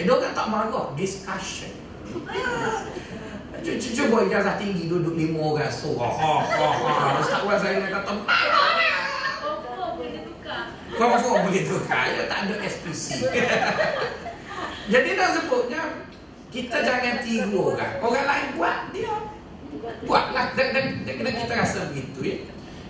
Eh, 0.00 0.04
dia 0.08 0.14
kan 0.16 0.32
tak 0.32 0.46
marah, 0.48 0.96
discussion. 0.96 1.72
Cuba, 3.60 3.76
cuba 3.76 4.16
ijazah 4.24 4.56
tinggi 4.56 4.88
duduk 4.88 5.20
lima 5.20 5.52
orang 5.52 5.68
surah. 5.68 6.08
Ha, 6.16 6.32
ha, 6.48 6.68
ha. 6.80 7.20
Ustaz 7.20 7.44
Wan 7.44 7.60
saya 7.60 7.76
nak 7.76 7.92
kata, 7.92 8.12
Confirm 10.90 11.48
begitu 11.48 11.80
kan 11.88 12.12
Dia 12.12 12.28
tak 12.28 12.44
ada 12.44 12.54
SPC 12.60 13.24
Jadi 14.92 15.08
dah 15.16 15.28
sebutnya 15.32 15.82
Kita 16.50 16.76
jangan 16.82 17.24
tiru 17.24 17.72
orang. 17.72 17.94
Orang 18.00 18.24
lain 18.26 18.46
buat 18.58 18.78
Dia 18.92 19.14
Buatlah. 20.04 20.56
Dan, 20.58 20.66
dan, 20.74 20.84
dan, 21.06 21.14
dan 21.22 21.34
kita 21.36 21.52
rasa 21.56 21.78
begitu 21.94 22.20
ya. 22.26 22.36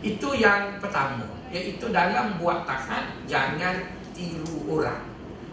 Itu 0.01 0.33
yang 0.33 0.81
pertama 0.81 1.29
Iaitu 1.51 1.91
dalam 1.91 2.39
buat 2.39 2.65
tahan 2.65 3.27
Jangan 3.27 3.77
tiru 4.15 4.67
orang 4.71 5.03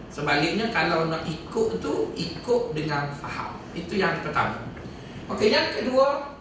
Sebaliknya 0.08 0.70
kalau 0.70 1.10
nak 1.10 1.26
ikut 1.26 1.82
tu 1.82 2.14
Ikut 2.14 2.62
dengan 2.72 3.10
faham 3.12 3.58
Itu 3.76 3.98
yang 3.98 4.22
pertama 4.22 4.62
Okey 5.28 5.50
yang 5.52 5.74
kedua 5.74 6.38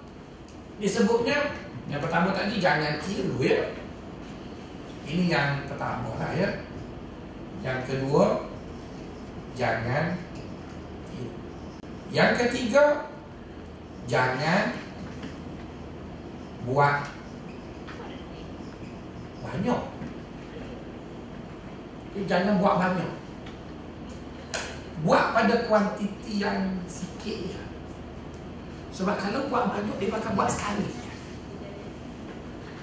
Disebutnya 0.78 1.68
Yang 1.88 2.02
pertama 2.04 2.36
tadi 2.36 2.60
jangan 2.60 3.00
tiru 3.00 3.40
ya. 3.40 3.72
Ini 5.08 5.32
yang 5.32 5.64
pertama 5.72 6.20
lah 6.20 6.36
ya. 6.36 6.50
Yang 7.64 7.80
kedua 7.88 8.52
jangan 9.56 10.20
tiru. 11.16 11.32
Yang 12.12 12.32
ketiga 12.44 13.08
jangan 14.04 14.76
buat 16.68 17.08
banyak. 19.48 19.82
Jadi, 22.14 22.26
jangan 22.28 22.60
buat 22.60 22.76
banyak. 22.82 23.12
Buat 25.06 25.26
pada 25.38 25.56
kuantiti 25.70 26.42
yang 26.42 26.82
sikit 26.90 27.38
ya. 27.54 27.62
Sebab 28.90 29.14
kalau 29.22 29.46
buat 29.48 29.70
banyak 29.70 29.96
dia 30.02 30.10
bakal 30.10 30.34
buat 30.34 30.50
sekali. 30.50 30.90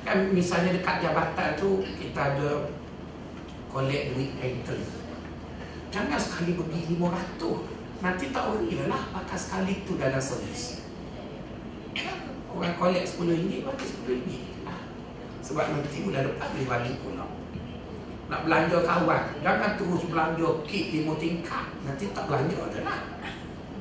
Kan 0.07 0.31
misalnya 0.31 0.79
dekat 0.79 1.03
jabatan 1.03 1.59
tu 1.59 1.83
kita 1.99 2.39
ada 2.39 2.71
collect 3.67 4.15
duit 4.15 4.31
rental. 4.39 4.79
Jangan 5.91 6.21
sekali 6.21 6.55
pergi 6.55 6.95
500. 6.95 7.75
Nanti 7.99 8.31
tak 8.31 8.47
worry 8.53 8.79
lah 8.87 9.11
pakai 9.11 9.39
sekali 9.39 9.83
tu 9.83 9.99
dalam 9.99 10.23
servis. 10.23 10.85
Orang 12.55 12.79
collect 12.79 13.19
RM10, 13.19 13.67
bagi 13.67 13.87
RM10. 14.07 14.54
Sebab 15.45 15.65
nanti 15.77 16.01
bulan 16.01 16.25
depan 16.25 16.49
boleh 16.57 16.69
bagi 16.73 16.93
pula. 17.05 17.27
Nak 18.33 18.41
belanja 18.49 18.81
kawan, 18.81 19.25
jangan 19.45 19.77
terus 19.77 20.03
belanja 20.09 20.49
kit 20.65 20.97
lima 20.97 21.13
tingkat. 21.21 21.69
Nanti 21.85 22.09
tak 22.17 22.25
belanja 22.25 22.57
dah 22.73 22.83
lah. 22.89 23.01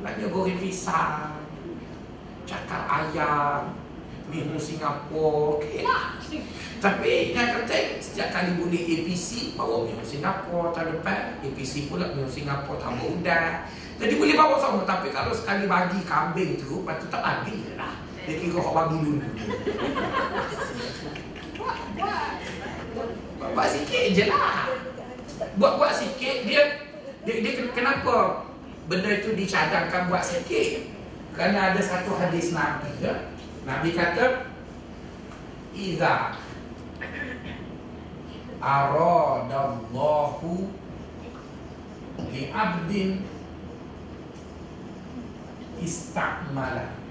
Belanja 0.03 0.25
goreng 0.27 0.59
pisang, 0.59 1.39
cakar 2.43 2.83
ayam, 2.83 3.71
minum 4.27 4.59
Singapura, 4.59 5.55
okey 5.55 5.87
lah. 5.87 6.19
Tapi 6.83 7.31
yang 7.31 7.63
penting 7.63 8.03
setiap 8.03 8.35
kali 8.35 8.59
bunyi 8.59 8.83
APC 8.83 9.55
bawa 9.55 9.87
minum 9.87 10.03
Singapura 10.03 10.75
tahun 10.75 10.99
depan, 10.99 11.39
APC 11.39 11.87
pula 11.87 12.11
minum 12.11 12.27
Singapura 12.27 12.75
tambah 12.83 13.07
udang. 13.07 13.63
Jadi 14.03 14.13
boleh 14.19 14.35
bawa 14.35 14.59
sama 14.59 14.83
tapi 14.83 15.15
kalau 15.15 15.31
sekali 15.31 15.63
bagi 15.63 16.03
kambing 16.03 16.59
tu 16.59 16.83
patut 16.83 17.07
tak 17.07 17.23
bagi 17.23 17.55
je 17.63 17.79
lah. 17.79 17.95
Dia 18.27 18.35
kira 18.35 18.59
kau 18.59 18.75
bagi 18.75 18.99
dulu. 18.99 19.23
Buat, 22.93 23.51
buat. 23.53 23.67
Sikit 23.69 24.03
je 24.15 24.25
lah. 24.29 24.69
Buat-buat 25.57 25.93
sikit 25.93 26.49
dia, 26.49 26.63
dia 27.25 27.35
dia 27.41 27.69
kenapa 27.73 28.45
benda 28.89 29.09
itu 29.11 29.37
dicadangkan 29.37 30.09
buat 30.09 30.23
sikit? 30.25 30.89
Kerana 31.33 31.73
ada 31.73 31.81
satu 31.81 32.13
hadis 32.17 32.53
Nabi 32.53 32.89
ya. 33.01 33.33
Nabi 33.63 33.95
kata 33.95 34.51
Iza 35.73 36.37
Aradallahu 38.61 40.51
Li'abdin 42.29 43.25
Istakmala 45.81 47.02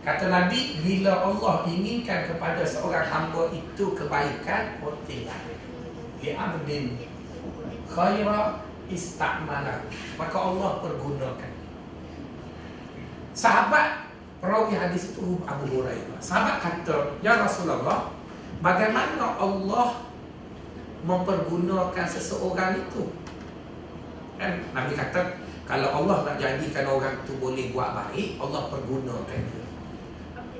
Kata 0.00 0.32
Nabi 0.32 0.80
Bila 0.80 1.12
Allah 1.28 1.68
inginkan 1.68 2.24
kepada 2.24 2.64
seorang 2.64 3.04
hamba 3.04 3.52
itu 3.52 3.84
kebaikan 3.92 4.80
Otilah 4.80 5.40
Li'abdin 6.24 6.96
Khaira 7.84 8.64
Istakmala 8.88 9.84
Maka 10.16 10.36
Allah 10.40 10.70
pergunakan 10.80 11.52
Sahabat 13.36 14.10
Perawi 14.40 14.72
hadis 14.72 15.12
itu 15.12 15.36
Abu 15.44 15.68
Hurairah. 15.68 16.16
Sahabat 16.16 16.64
kata, 16.64 17.20
Ya 17.20 17.36
Rasulullah, 17.44 18.08
bagaimana 18.64 19.36
Allah 19.36 20.00
mempergunakan 21.04 22.06
seseorang 22.08 22.80
itu? 22.80 23.12
Kan 24.40 24.64
Nabi 24.72 24.96
kata, 24.96 25.44
kalau 25.68 25.92
Allah 25.92 26.24
nak 26.24 26.36
jadikan 26.40 26.88
orang 26.88 27.20
itu 27.20 27.36
boleh 27.36 27.68
buat 27.76 27.92
baik, 27.92 28.40
Allah 28.40 28.72
pergunakan 28.72 29.40
dia. 29.44 29.59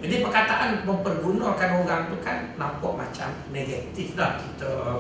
Jadi 0.01 0.25
perkataan 0.25 0.81
mempergunakan 0.89 1.71
orang 1.85 2.09
itu 2.09 2.17
kan 2.25 2.57
nampak 2.57 2.93
macam 2.97 3.29
negatif 3.53 4.17
dah 4.17 4.41
kita 4.41 4.97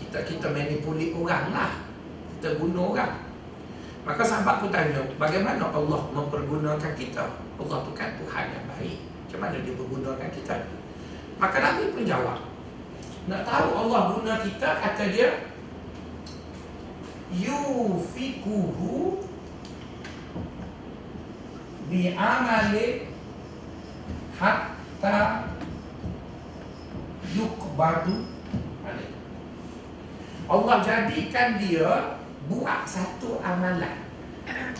kita 0.00 0.18
kita 0.24 0.46
manipulate 0.56 1.12
orang 1.12 1.52
lah. 1.52 1.72
Kita 2.38 2.56
guna 2.56 2.80
orang. 2.96 3.12
Maka 4.08 4.24
sahabat 4.24 4.64
pun 4.64 4.72
tanya, 4.72 5.04
bagaimana 5.20 5.68
Allah 5.68 6.00
mempergunakan 6.16 6.92
kita? 6.96 7.28
Allah 7.60 7.78
tu 7.84 7.92
kan 7.92 8.16
Tuhan 8.16 8.44
yang 8.56 8.64
baik. 8.72 9.04
Macam 9.04 9.38
mana 9.44 9.60
dia 9.60 9.76
pergunakan 9.76 10.28
kita? 10.32 10.54
Maka 11.36 11.56
Nabi 11.60 11.92
pun 11.92 12.08
jawab. 12.08 12.40
Nak 13.28 13.44
tahu 13.44 13.68
Allah 13.76 14.16
guna 14.16 14.40
kita, 14.40 14.80
kata 14.80 15.04
dia, 15.12 15.28
Yufikuhu 17.28 19.20
bi'amali 21.92 23.12
hatta 24.38 25.50
yukbadu 27.34 28.22
alaih. 28.86 29.12
Allah 30.48 30.76
jadikan 30.80 31.58
dia 31.58 32.16
buat 32.46 32.86
satu 32.86 33.42
amalan. 33.42 34.06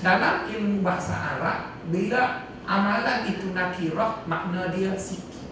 Dalam 0.00 0.48
ilmu 0.48 0.80
bahasa 0.80 1.12
Arab 1.36 1.76
bila 1.92 2.48
amalan 2.64 3.28
itu 3.28 3.52
nakirah 3.52 4.24
makna 4.24 4.72
dia 4.72 4.94
sikit. 4.96 5.50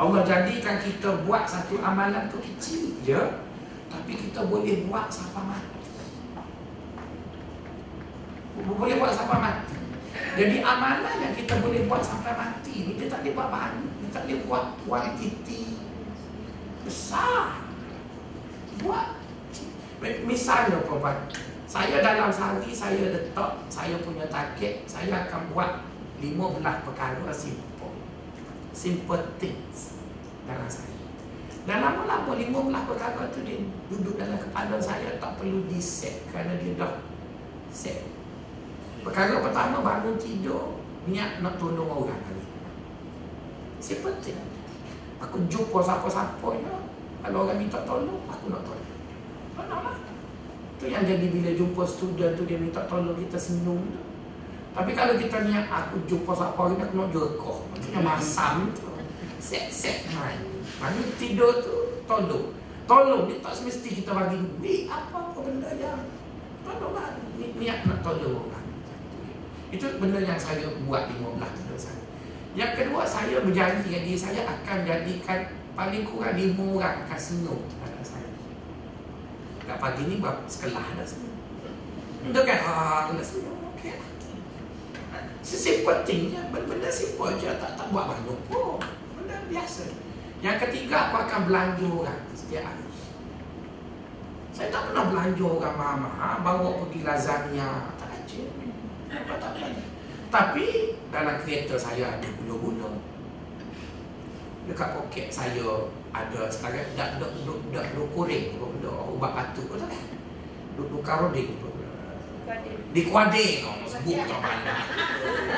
Allah 0.00 0.24
jadikan 0.24 0.80
kita 0.80 1.28
buat 1.28 1.44
satu 1.44 1.76
amalan 1.82 2.32
tu 2.32 2.40
kecil 2.40 2.96
je 3.04 3.20
tapi 3.90 4.12
kita 4.16 4.46
boleh 4.46 4.86
buat 4.88 5.12
sampai 5.12 5.44
mati. 5.44 5.78
Boleh 8.64 8.96
buat 8.96 9.12
sampai 9.12 9.38
mati 9.42 9.79
jadi 10.38 10.62
amalan 10.62 11.16
yang 11.20 11.34
kita 11.34 11.58
boleh 11.58 11.90
buat 11.90 12.02
sampai 12.06 12.32
mati 12.38 12.86
ni 12.86 12.92
dia 12.94 13.10
tak 13.10 13.26
boleh 13.26 13.34
buat 13.34 13.48
banyak. 13.50 13.92
Dia 13.98 14.08
tak 14.14 14.22
boleh 14.24 14.38
buat 14.46 14.64
kuantiti 14.86 15.62
besar. 16.86 17.66
Buat. 18.80 19.20
Misalnya 20.00 20.80
perempuan 20.80 21.28
Saya 21.68 22.00
dalam 22.00 22.32
sehari 22.32 22.72
saya 22.72 23.12
letak 23.12 23.68
Saya 23.68 24.00
punya 24.00 24.24
target 24.32 24.88
Saya 24.88 25.28
akan 25.28 25.52
buat 25.52 25.84
15 26.24 26.56
perkara 26.88 27.28
simple. 27.28 27.92
Simple 28.72 29.24
things 29.36 30.00
Dalam 30.48 30.64
saya. 30.64 30.96
Dan 31.68 31.84
lama-lama 31.84 32.32
15 32.32 32.88
perkara 32.88 33.28
tu 33.28 33.44
dia 33.44 33.60
Duduk 33.92 34.16
dalam 34.16 34.40
kepala 34.40 34.80
saya 34.80 35.20
Tak 35.20 35.36
perlu 35.36 35.68
di 35.68 35.76
set 35.76 36.24
Kerana 36.32 36.56
dia 36.56 36.72
dah 36.80 37.04
set 37.68 38.09
Perkara 39.00 39.40
pertama 39.40 39.80
bangun 39.80 40.16
tidur 40.20 40.80
Niat 41.08 41.40
nak 41.40 41.56
tolong 41.56 41.88
orang 41.88 42.20
hari 42.24 42.44
Simple 43.80 44.20
thing 44.20 44.36
Aku 45.20 45.40
jumpa 45.48 45.80
siapa-siapa 45.80 46.48
Kalau 47.24 47.38
orang 47.48 47.58
minta 47.60 47.80
tolong 47.88 48.20
Aku 48.28 48.52
nak 48.52 48.62
tolong 48.64 48.90
Faham 49.56 49.96
Itu 50.80 50.84
yang 50.88 51.04
jadi 51.04 51.26
bila 51.28 51.50
jumpa 51.52 51.82
student 51.84 52.32
tu 52.40 52.48
dia 52.48 52.56
minta 52.56 52.80
tolong 52.88 53.12
kita 53.12 53.36
senyum 53.36 53.84
tu. 53.92 54.00
Tapi 54.72 54.96
kalau 54.96 55.18
kita 55.20 55.44
niat 55.44 55.68
aku 55.68 56.00
jumpa 56.08 56.32
siapa 56.32 56.56
hari 56.56 56.80
aku 56.80 56.94
nak 56.96 57.10
jerkoh. 57.12 57.58
Maksudnya 57.74 58.00
masam 58.08 58.72
tu. 58.72 58.88
Set-set 59.36 60.08
main. 60.16 60.40
Mana 60.80 61.00
tidur 61.20 61.60
tu 61.60 62.00
tolong. 62.08 62.56
Tolong 62.88 63.28
dia 63.28 63.44
tak 63.44 63.52
semesti 63.60 64.00
kita 64.00 64.16
bagi 64.16 64.40
duit 64.40 64.88
apa-apa 64.88 65.38
benda 65.44 65.68
yang 65.76 66.00
tolong 66.64 66.96
lah. 66.96 67.12
Ni, 67.36 67.52
niat 67.60 67.84
nak 67.84 68.00
tolong 68.00 68.40
orang. 68.40 68.59
Itu 69.70 69.86
benda 70.02 70.18
yang 70.18 70.38
saya 70.38 70.66
buat 70.86 71.10
15 71.10 71.38
benda 71.38 71.76
saya. 71.78 72.02
Yang 72.58 72.72
kedua 72.82 73.02
saya 73.06 73.38
berjanji 73.42 73.86
dengan 73.86 74.02
diri 74.02 74.18
saya 74.18 74.42
akan 74.46 74.78
jadikan 74.82 75.54
paling 75.78 76.02
kurang 76.02 76.34
5 76.34 76.58
orang 76.76 77.06
kasino 77.06 77.54
kat 79.70 79.78
pagi 79.78 80.02
ni 80.10 80.18
buat 80.18 80.42
sekelah 80.50 80.98
dah 80.98 81.06
semua. 81.06 81.30
Untuk 82.26 82.42
kan, 82.42 82.58
ah, 82.66 83.00
kena 83.06 83.22
semua. 83.22 83.54
Okey 83.78 83.94
lah. 83.94 84.10
Sesimpel 85.46 86.02
tingnya, 86.02 86.50
benda 86.50 86.90
simple 86.90 87.38
je, 87.38 87.54
tak, 87.54 87.78
tak 87.78 87.86
buat 87.94 88.10
banyak 88.10 88.38
pun. 88.50 88.82
Benda 89.14 89.46
biasa. 89.46 89.94
Yang 90.42 90.56
ketiga, 90.66 91.08
aku 91.08 91.16
akan 91.22 91.40
belanja 91.46 91.86
orang 91.86 92.20
setiap 92.34 92.66
hari. 92.66 92.86
Saya 94.50 94.68
tak 94.74 94.90
pernah 94.90 95.04
belanja 95.06 95.44
orang 95.46 95.76
mahal-mahal, 95.78 96.34
bawa 96.42 96.68
pergi 96.84 97.00
lasagna, 97.06 97.94
tak 97.96 98.10
aja. 98.10 98.42
Apa 99.10 99.34
tak 99.42 99.50
belanja. 99.58 99.84
Tapi, 100.30 100.66
dalam 101.10 101.36
kereta 101.42 101.74
saya 101.74 102.18
ada 102.18 102.28
gula-gula. 102.38 102.94
Dekat 104.70 104.88
poket 104.94 105.26
saya 105.34 105.90
ada 106.14 106.40
sekarang 106.46 106.94
dak 106.94 107.18
dak 107.18 107.32
dak 107.42 107.58
dak 107.74 107.86
dak 107.90 108.06
kuring 108.14 108.54
benda 108.54 108.94
ubat 109.10 109.32
batuk 109.34 109.66
tu 109.66 109.76
kan. 109.82 110.06
Duk 110.78 110.86
duk 110.94 111.02
karoding 111.02 111.58
tu. 111.58 111.70
Kuadil. 112.50 112.76
Di 112.90 113.02
Kuadil 113.06 113.52
Kau 113.62 113.86
sebut 113.86 114.26
tak 114.26 114.40
mana 114.42 114.76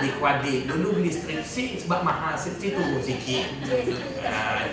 Di 0.05 0.09
Kuadil 0.21 0.69
Dulu 0.69 1.01
beli 1.01 1.09
stripsi 1.09 1.81
Sebab 1.81 2.05
mahal 2.05 2.37
stripsi 2.37 2.77
turun 2.77 3.01
sikit 3.01 3.47
Ah. 4.29 4.69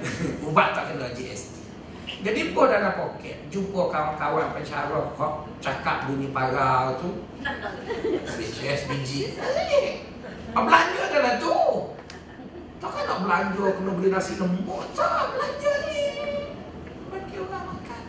Ubat 0.48 0.72
tak 0.72 0.96
kena 0.96 1.12
GST 1.12 1.49
Jadi 2.20 2.52
pun 2.52 2.68
dalam 2.68 2.92
poket. 3.00 3.48
Jumpa 3.48 3.88
kawan-kawan 3.88 4.52
pencara 4.52 5.08
kok 5.16 5.32
Cakap 5.64 6.04
bunyi 6.04 6.28
parau 6.28 7.00
tu. 7.00 7.24
Switch 8.28 8.60
biji 8.88 9.40
Belanja 10.52 11.00
adalah 11.08 11.34
tu. 11.40 11.56
Takkan 12.76 13.04
nak 13.08 13.18
belanja 13.24 13.66
Kena 13.72 13.90
beli 13.96 14.08
nasi 14.12 14.36
lembut. 14.36 14.84
Tak 14.92 15.32
belanja 15.32 15.72
ni. 15.88 16.04
Bagi 17.08 17.36
orang 17.40 17.64
makan. 17.72 18.02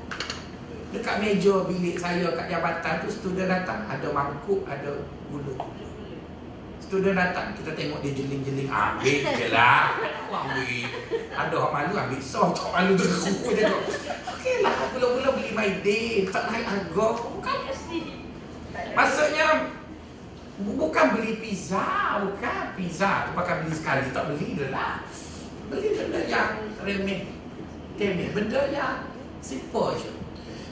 Dekat 0.92 1.16
meja 1.24 1.56
bilik 1.64 1.96
saya 1.96 2.28
kat 2.36 2.46
jabatan 2.52 2.94
tu 3.00 3.08
Student 3.08 3.48
datang. 3.48 3.88
Ada 3.88 4.08
mangkuk 4.12 4.68
Ada 4.68 4.92
gula-gula. 5.32 5.88
Student 6.84 7.16
datang 7.16 7.56
Kita 7.56 7.72
tengok 7.80 8.04
dia 8.04 8.12
jeling-jeling. 8.12 8.68
Ambil 8.68 9.20
je 9.24 9.48
lah. 9.56 9.96
Aku 9.96 10.36
ambil. 10.36 10.84
Ada 11.32 11.54
orang 11.56 11.72
malu 11.72 11.94
ambil. 11.96 12.20
So 12.20 12.52
tak 12.52 12.68
malu. 12.76 13.00
Tu 13.00 13.08
Okey 13.08 13.64
lah 13.64 14.01
My 15.62 15.70
day 15.86 16.26
Tak 16.26 16.50
naik 16.50 16.66
harga 16.66 17.08
Bukan. 17.22 17.58
Maksudnya 18.98 19.48
bu- 20.58 20.74
Bukan 20.74 21.06
beli 21.14 21.38
pizza 21.38 22.18
Bukan. 22.18 22.74
Pizza 22.74 23.30
tu 23.30 23.38
pakai 23.38 23.62
beli 23.62 23.70
sekali. 23.70 24.10
Tak 24.10 24.34
beli 24.34 24.58
dah 24.58 24.70
lah. 24.74 24.94
Beli 25.70 25.94
benda 25.94 26.20
yang 26.26 26.50
remeh. 26.82 27.30
Remeh. 27.94 28.28
Benda 28.34 28.74
yang 28.74 29.06
simple 29.38 29.94
je. 30.02 30.10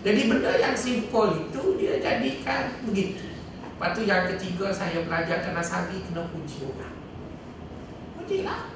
Jadi 0.01 0.25
benda 0.25 0.57
yang 0.57 0.73
simple 0.73 1.37
itu 1.37 1.61
Dia 1.75 1.99
jadikan 1.99 2.71
begitu 2.81 3.29
Lepas 3.61 3.93
tu 3.93 4.07
yang 4.07 4.25
ketiga 4.25 4.71
Saya 4.71 5.03
belajar 5.03 5.43
Tanah 5.43 5.61
Sari 5.61 6.01
Kena 6.01 6.23
puji 6.31 6.65
orang. 6.65 6.95
Puji 8.15 8.41
lah 8.41 8.71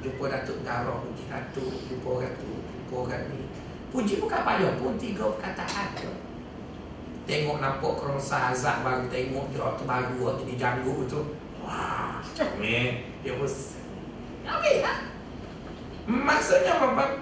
Jumpa 0.00 0.24
Datuk 0.24 0.62
Negara 0.62 1.04
Puji 1.04 1.26
Datuk. 1.26 1.74
Jumpa 1.84 2.08
orang 2.16 2.34
tu 2.38 2.48
Jumpa 2.64 2.94
orang 2.96 3.22
ni 3.28 3.49
Puji 3.90 4.22
bukan 4.22 4.40
payah 4.46 4.72
pun 4.78 4.94
Tiga 4.94 5.26
perkataan 5.34 5.98
je 5.98 6.10
Tengok 7.26 7.58
nampak 7.62 7.92
kerosa 7.98 8.54
azab 8.54 8.86
baru 8.86 9.06
Tengok 9.10 9.50
dia 9.50 9.66
tu 9.74 9.84
baru 9.86 10.38
Jadi 10.42 10.54
janggut 10.54 11.10
tu. 11.10 11.20
Wah 11.62 12.22
Ni 12.62 13.06
Dia 13.26 13.34
pun 13.34 13.50
Okey 14.46 14.76
lah 14.82 14.98
Maksudnya 16.06 16.78
apa 16.78 17.18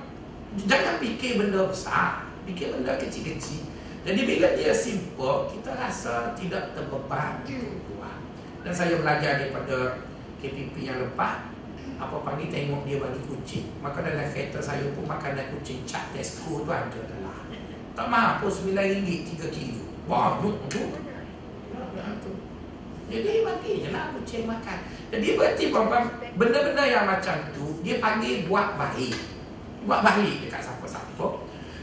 Jangan 0.64 0.96
fikir 0.96 1.36
benda 1.36 1.68
besar. 1.68 2.24
Fikir 2.48 2.72
benda 2.72 2.96
kecil-kecil. 2.96 3.68
Jadi 4.00 4.20
bila 4.24 4.48
dia 4.56 4.72
simple 4.72 5.52
Kita 5.52 5.76
rasa 5.76 6.32
tidak 6.32 6.72
terbeban 6.72 7.44
buat. 7.44 8.18
Dan 8.64 8.72
saya 8.72 8.96
belajar 8.96 9.44
daripada 9.44 10.08
KPP 10.40 10.88
yang 10.88 10.98
lepas 11.04 11.57
Apa 11.98 12.22
pagi 12.22 12.46
tengok 12.46 12.86
dia 12.86 13.02
bagi 13.02 13.18
kucing. 13.26 13.66
Maka 13.82 14.06
dalam 14.06 14.30
kereta 14.30 14.62
saya 14.62 14.86
pun 14.94 15.02
makanan 15.02 15.50
kucing. 15.58 15.82
Cat 15.82 16.14
Tesco 16.14 16.62
tu 16.62 16.70
ada 16.70 16.86
dalam 16.94 17.50
Tak 17.98 18.06
mahal 18.06 18.38
pun 18.38 18.50
RM9 18.54 19.02
3 19.34 19.50
kilo. 19.50 19.82
Tu. 20.70 20.82
Ya, 21.98 22.06
tu. 22.22 22.32
Jadi 23.10 23.42
bagi 23.42 23.72
je 23.82 23.90
lah 23.90 24.14
kucing 24.14 24.46
makan. 24.46 24.78
Jadi 25.10 25.28
berarti 25.34 25.64
puan-puan 25.74 26.04
Benda-benda 26.36 26.84
yang 26.84 27.08
macam 27.08 27.40
tu 27.56 27.80
Dia 27.82 27.98
panggil 27.98 28.46
buat 28.46 28.78
baik. 28.78 29.18
Buat 29.90 30.00
baik 30.06 30.46
dekat 30.46 30.62
siapa-siapa. 30.62 31.26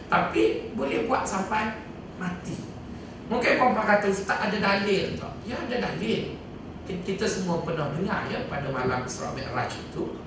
Tapi 0.07 0.71
boleh 0.79 1.09
buat 1.11 1.27
sampai 1.27 1.75
mati. 2.15 2.55
Mungkin 3.27 3.51
puan-puan 3.59 3.83
kata 3.83 4.07
Ustaz 4.07 4.37
ada 4.47 4.57
dalil 4.63 5.19
tak? 5.19 5.33
Ya 5.43 5.59
ada 5.59 5.75
dalil 5.91 6.44
Kita 6.85 7.25
semua 7.25 7.65
pernah 7.65 7.89
dengar 7.89 8.29
ya 8.29 8.45
Pada 8.45 8.69
malam 8.69 9.01
Isra 9.01 9.33
Mi'raj 9.33 9.73
itu 9.73 10.21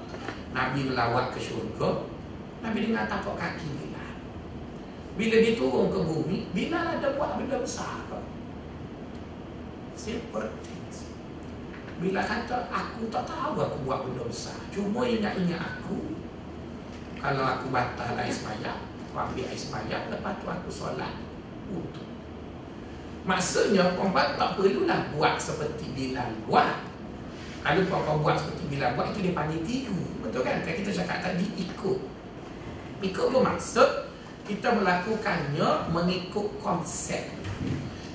Nabi 0.50 0.90
melawat 0.90 1.30
ke 1.30 1.38
syurga 1.38 2.10
Nabi 2.58 2.90
dengar 2.90 3.06
tapak 3.06 3.38
kaki 3.38 3.70
Bilal. 3.70 4.18
Bila 5.14 5.36
dia 5.38 5.54
turun 5.54 5.94
ke 5.94 6.00
bumi 6.02 6.50
Bilal 6.50 6.98
ada 6.98 7.14
buat 7.14 7.38
benda 7.38 7.62
besar? 7.62 8.10
Simple 9.94 10.50
things 10.66 11.14
Bila 12.02 12.26
kata 12.26 12.66
aku 12.66 13.06
tak 13.06 13.22
tahu 13.30 13.54
aku 13.62 13.78
buat 13.86 14.10
benda 14.10 14.26
besar. 14.26 14.58
Cuma 14.74 15.06
ingat-ingat 15.06 15.78
aku. 15.78 16.18
Kalau 17.18 17.42
aku 17.42 17.74
batal 17.74 18.14
air 18.14 18.30
semayang 18.30 18.78
Aku 19.10 19.14
ambil 19.18 19.50
air 19.50 19.58
semayang 19.58 20.06
Lepas 20.06 20.38
tu 20.38 20.46
aku 20.46 20.70
solat 20.70 21.18
Untuk 21.66 22.06
Maksudnya 23.28 23.92
perempuan 23.92 24.40
tak 24.40 24.56
perlulah 24.56 25.12
buat 25.12 25.36
seperti 25.36 25.92
Bilal 25.92 26.32
buat. 26.48 26.80
Kalau 27.60 27.84
perempuan 27.84 28.18
buat 28.24 28.36
seperti 28.40 28.64
Bilal 28.72 28.96
buat 28.96 29.12
Itu 29.12 29.20
dia 29.20 29.36
panggil 29.36 29.60
tiru 29.66 30.00
Betul 30.24 30.40
kan? 30.46 30.64
Kan 30.64 30.72
kita 30.72 30.88
cakap 30.94 31.20
tadi 31.20 31.44
ikut. 31.60 31.98
Ikut 33.04 33.26
bermaksud 33.28 34.08
Kita 34.48 34.72
melakukannya 34.72 35.92
mengikut 35.92 36.56
konsep. 36.64 37.28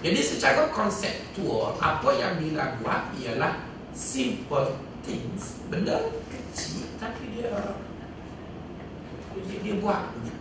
Jadi 0.01 0.19
secara 0.25 0.73
konseptual 0.73 1.77
Apa 1.77 2.09
yang 2.17 2.41
Bilal 2.41 2.81
buat 2.81 3.13
ialah 3.13 3.69
Simple 3.93 4.81
things. 5.05 5.61
Benda 5.69 6.09
kecil 6.33 6.89
Tapi 6.97 7.37
dia 7.37 7.53
Dia, 9.45 9.57
dia 9.61 9.75
buat. 9.77 10.09
begitu 10.17 10.32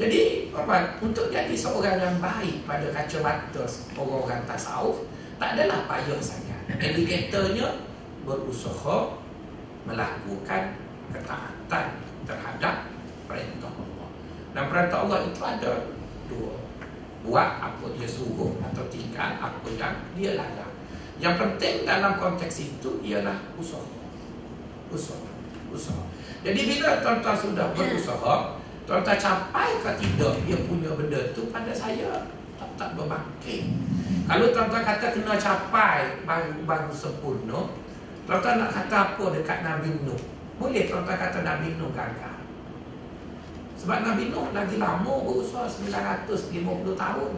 jadi 0.00 0.48
apa 0.56 0.96
untuk 1.04 1.28
jadi 1.28 1.52
seorang 1.52 2.00
yang 2.00 2.16
baik 2.16 2.64
pada 2.64 2.88
kacamata 2.88 3.64
orang-orang 3.92 4.40
tasawuf 4.48 5.04
tak 5.36 5.58
adalah 5.58 5.84
payah 5.90 6.20
sangat. 6.22 6.60
Indikatornya 6.78 7.66
berusaha 8.22 9.18
melakukan 9.82 10.78
ketaatan 11.10 11.86
terhadap 12.24 12.86
perintah 13.26 13.72
Allah. 13.74 14.08
Dan 14.54 14.64
perintah 14.70 14.98
Allah 15.02 15.18
itu 15.26 15.40
ada 15.42 15.72
dua. 16.30 16.54
Buat 17.22 17.50
apa 17.58 17.86
dia 17.98 18.06
suruh 18.06 18.54
atau 18.62 18.86
tinggal 18.86 19.38
apa 19.38 19.68
yang 19.74 19.94
dia 20.14 20.38
layak. 20.38 20.70
Yang 21.18 21.34
penting 21.38 21.74
dalam 21.86 22.18
konteks 22.18 22.62
itu 22.62 22.90
ialah 23.02 23.36
usaha. 23.58 23.82
Usaha. 24.90 25.26
Usaha. 25.70 26.02
Jadi 26.42 26.60
bila 26.66 26.98
tuan-tuan 27.02 27.38
sudah 27.38 27.66
berusaha, 27.74 28.61
Tuan-tuan 28.82 29.18
capai 29.18 29.78
ke 29.78 29.90
tidak 30.02 30.34
dia 30.42 30.58
punya 30.66 30.90
benda 30.98 31.30
tu 31.30 31.46
pada 31.54 31.70
saya 31.70 32.26
tak, 32.58 32.70
tak 32.74 32.90
berbangkit. 32.98 33.62
Kalau 34.26 34.50
tuan-tuan 34.50 34.82
kata 34.82 35.06
kena 35.14 35.38
capai 35.38 36.22
baru 36.26 36.66
baru 36.66 36.90
sempurna, 36.90 37.70
tuan-tuan 38.26 38.58
nak 38.58 38.70
kata 38.74 38.96
apa 39.14 39.24
dekat 39.38 39.58
Nabi 39.62 40.02
Nuh? 40.02 40.18
Boleh 40.58 40.90
tuan-tuan 40.90 41.18
kata 41.18 41.46
Nabi 41.46 41.78
Nuh 41.78 41.94
gagal. 41.94 42.42
Sebab 43.78 43.98
Nabi 44.02 44.30
Nuh 44.30 44.50
lagi 44.50 44.78
lama 44.78 45.14
berusaha 45.26 45.66
950 45.66 46.94
tahun. 46.94 47.32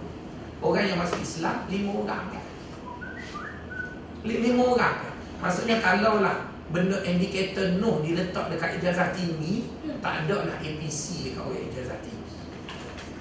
Orang 0.65 0.85
yang 0.89 0.97
masuk 0.97 1.21
Islam 1.21 1.69
lima 1.69 1.93
orang? 2.05 2.41
Lima 4.25 4.65
orang? 4.65 4.97
Maksudnya 5.45 5.77
kalau 5.85 6.25
lah 6.25 6.54
benda 6.73 7.03
indikator 7.05 7.77
Nuh 7.77 8.01
diletak 8.01 8.49
dekat 8.49 8.81
ijazah 8.81 9.13
tinggi, 9.13 9.69
tak 10.01 10.25
ada 10.25 10.49
lah 10.49 10.57
APC 10.63 11.29
dekat 11.29 11.45
orang 11.45 11.65
ijazah 11.69 11.99
tinggi. 12.01 12.37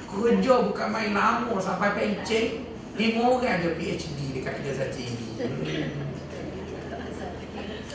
Kerja 0.08 0.54
bukan 0.70 0.88
main 0.94 1.12
lama 1.12 1.58
sampai 1.58 1.98
pencen, 1.98 2.64
lima 2.96 3.22
orang 3.26 3.60
je 3.60 3.70
PhD 3.76 4.20
dekat 4.40 4.62
ijazah 4.64 4.90
tinggi. 4.94 5.30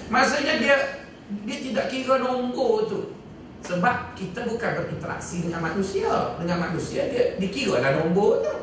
Maksudnya 0.09 0.55
dia 0.61 0.77
dia 1.45 1.59
tidak 1.61 1.87
kira 1.93 2.21
nombor 2.21 2.89
tu. 2.89 3.01
Sebab 3.59 4.17
kita 4.17 4.49
bukan 4.49 4.71
berinteraksi 4.81 5.45
dengan 5.45 5.61
manusia. 5.61 6.35
Dengan 6.41 6.59
manusia 6.69 7.05
dia 7.13 7.37
dikira 7.37 7.85
lah 7.85 7.93
nombor 8.01 8.41
tu. 8.41 8.55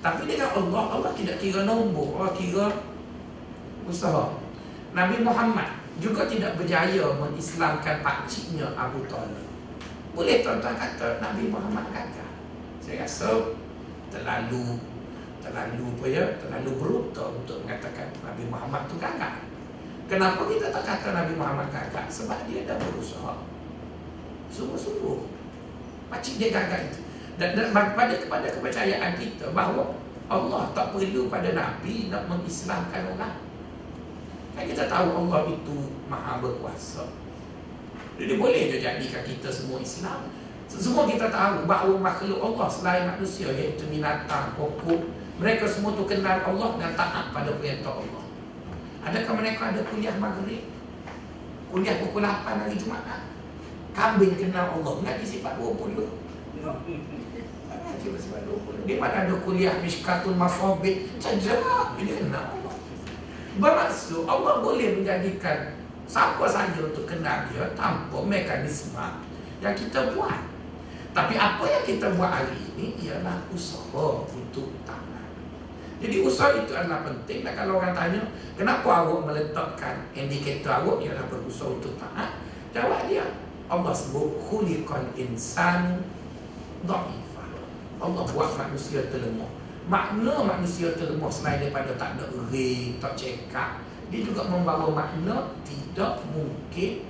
Tapi 0.00 0.22
dengan 0.24 0.54
Allah, 0.54 0.84
Allah 0.96 1.12
tidak 1.12 1.36
kira 1.42 1.68
nombor. 1.68 2.16
Allah 2.16 2.32
kira 2.32 2.66
usaha. 3.84 4.32
Nabi 4.96 5.20
Muhammad 5.20 5.85
juga 5.96 6.28
tidak 6.28 6.60
berjaya 6.60 7.04
mengislamkan 7.16 8.04
pakciknya 8.04 8.68
Abu 8.76 9.00
Talib. 9.08 9.48
Boleh 10.12 10.44
tuan-tuan 10.44 10.76
kata 10.76 11.20
Nabi 11.20 11.48
Muhammad 11.48 11.88
gagal. 11.92 12.30
Saya 12.80 13.04
rasa 13.04 13.56
terlalu 14.12 14.80
terlalu 15.40 15.86
apa 15.96 16.06
ya, 16.10 16.24
terlalu 16.42 16.70
brutal 16.76 17.38
untuk 17.38 17.62
mengatakan 17.64 18.10
Nabi 18.24 18.44
Muhammad 18.48 18.88
tu 18.90 18.96
gagal. 19.00 19.46
Kenapa 20.06 20.42
kita 20.46 20.70
tak 20.70 20.84
kata 20.84 21.08
Nabi 21.14 21.34
Muhammad 21.34 21.68
gagal? 21.72 22.06
Sebab 22.12 22.46
dia 22.46 22.66
dah 22.68 22.76
berusaha. 22.78 23.42
Sungguh-sungguh. 24.52 25.18
Pakcik 26.12 26.38
dia 26.38 26.48
gagal 26.54 26.92
itu. 26.92 27.00
Dan, 27.36 27.52
dan 27.52 27.68
pada 27.74 28.14
kepada 28.16 28.46
kepercayaan 28.48 29.12
kita 29.20 29.52
bahawa 29.52 29.92
Allah 30.26 30.72
tak 30.74 30.96
perlu 30.96 31.28
pada 31.30 31.52
Nabi 31.54 32.08
nak 32.10 32.26
mengislamkan 32.26 33.14
orang. 33.14 33.45
Kita 34.56 34.88
tahu 34.88 35.08
Allah 35.28 35.52
itu 35.52 35.76
maha 36.08 36.40
berkuasa. 36.40 37.12
Jadi 38.16 38.40
boleh 38.40 38.72
je 38.72 38.80
jadikan 38.80 39.22
kita 39.28 39.52
semua 39.52 39.84
Islam. 39.84 40.32
Semua 40.66 41.04
kita 41.04 41.28
tahu 41.28 41.68
bahawa 41.68 41.94
makhluk 42.00 42.40
Allah 42.40 42.66
selain 42.66 43.04
manusia 43.06 43.52
iaitu 43.52 43.86
binatang, 43.92 44.56
pokok, 44.56 45.12
Mereka 45.36 45.68
semua 45.68 45.92
tu 45.92 46.08
kenal 46.08 46.40
Allah 46.40 46.80
dan 46.80 46.96
taat 46.96 47.28
pada 47.36 47.52
perintah 47.60 47.92
Allah. 47.92 48.24
Adakah 49.04 49.32
mereka 49.36 49.68
ada 49.68 49.84
kuliah 49.84 50.16
maghrib? 50.16 50.64
Kuliah 51.68 52.00
pukul 52.00 52.24
8 52.24 52.64
hari 52.64 52.74
Jumaat? 52.80 53.28
Kambing 53.92 54.34
kenal 54.40 54.80
Allah. 54.80 55.04
Ngaji 55.04 55.24
sifat 55.28 55.60
20. 55.60 56.08
Ngaji 57.68 58.06
sifat 58.16 58.40
20. 58.48 58.88
Di 58.88 58.96
mana 58.96 59.28
ada 59.28 59.34
kuliah 59.44 59.76
Mishkatul 59.84 60.40
Mafobit? 60.40 61.20
Cajak. 61.20 61.60
Dia 62.00 62.14
kenal. 62.16 62.65
Bermaksud 63.56 64.28
Allah 64.28 64.60
boleh 64.60 65.00
menjadikan 65.00 65.76
siapa 66.04 66.44
saja 66.44 66.76
untuk 66.84 67.08
kenal 67.08 67.48
dia 67.50 67.64
tanpa 67.72 68.18
mekanisme 68.20 69.00
yang 69.64 69.74
kita 69.74 70.12
buat. 70.12 70.40
Tapi 71.16 71.34
apa 71.40 71.64
yang 71.64 71.84
kita 71.88 72.12
buat 72.12 72.28
hari 72.28 72.56
ini 72.76 72.92
ialah 73.08 73.48
usaha 73.48 74.28
untuk 74.28 74.68
taat. 74.84 75.32
Jadi 75.96 76.20
usaha 76.20 76.52
itu 76.52 76.76
adalah 76.76 77.08
penting 77.08 77.40
dan 77.40 77.56
kalau 77.56 77.80
orang 77.80 77.96
tanya 77.96 78.20
kenapa 78.52 79.08
awak 79.08 79.32
meletakkan 79.32 80.04
indikator 80.12 80.84
awak 80.84 81.00
ialah 81.00 81.24
berusaha 81.32 81.72
untuk 81.72 81.96
taat, 81.96 82.36
jawab 82.76 83.08
dia 83.08 83.24
Allah 83.72 83.96
sebut 83.96 84.36
khuliqal 84.44 85.08
insan 85.16 86.04
dhaifah. 86.84 87.48
Allah 87.98 88.22
buat 88.28 88.50
manusia 88.60 89.08
terlemah. 89.08 89.48
Makna 89.86 90.42
manusia 90.42 90.98
terlemah 90.98 91.30
selain 91.30 91.62
daripada 91.62 91.94
tak 91.94 92.18
ada 92.18 92.26
ring, 92.50 92.98
tak 92.98 93.14
cekap, 93.14 93.86
dia 94.10 94.20
juga 94.22 94.42
membawa 94.50 94.90
makna 94.90 95.54
tidak 95.62 96.26
mungkin 96.34 97.06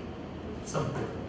sempurna. 0.64 1.24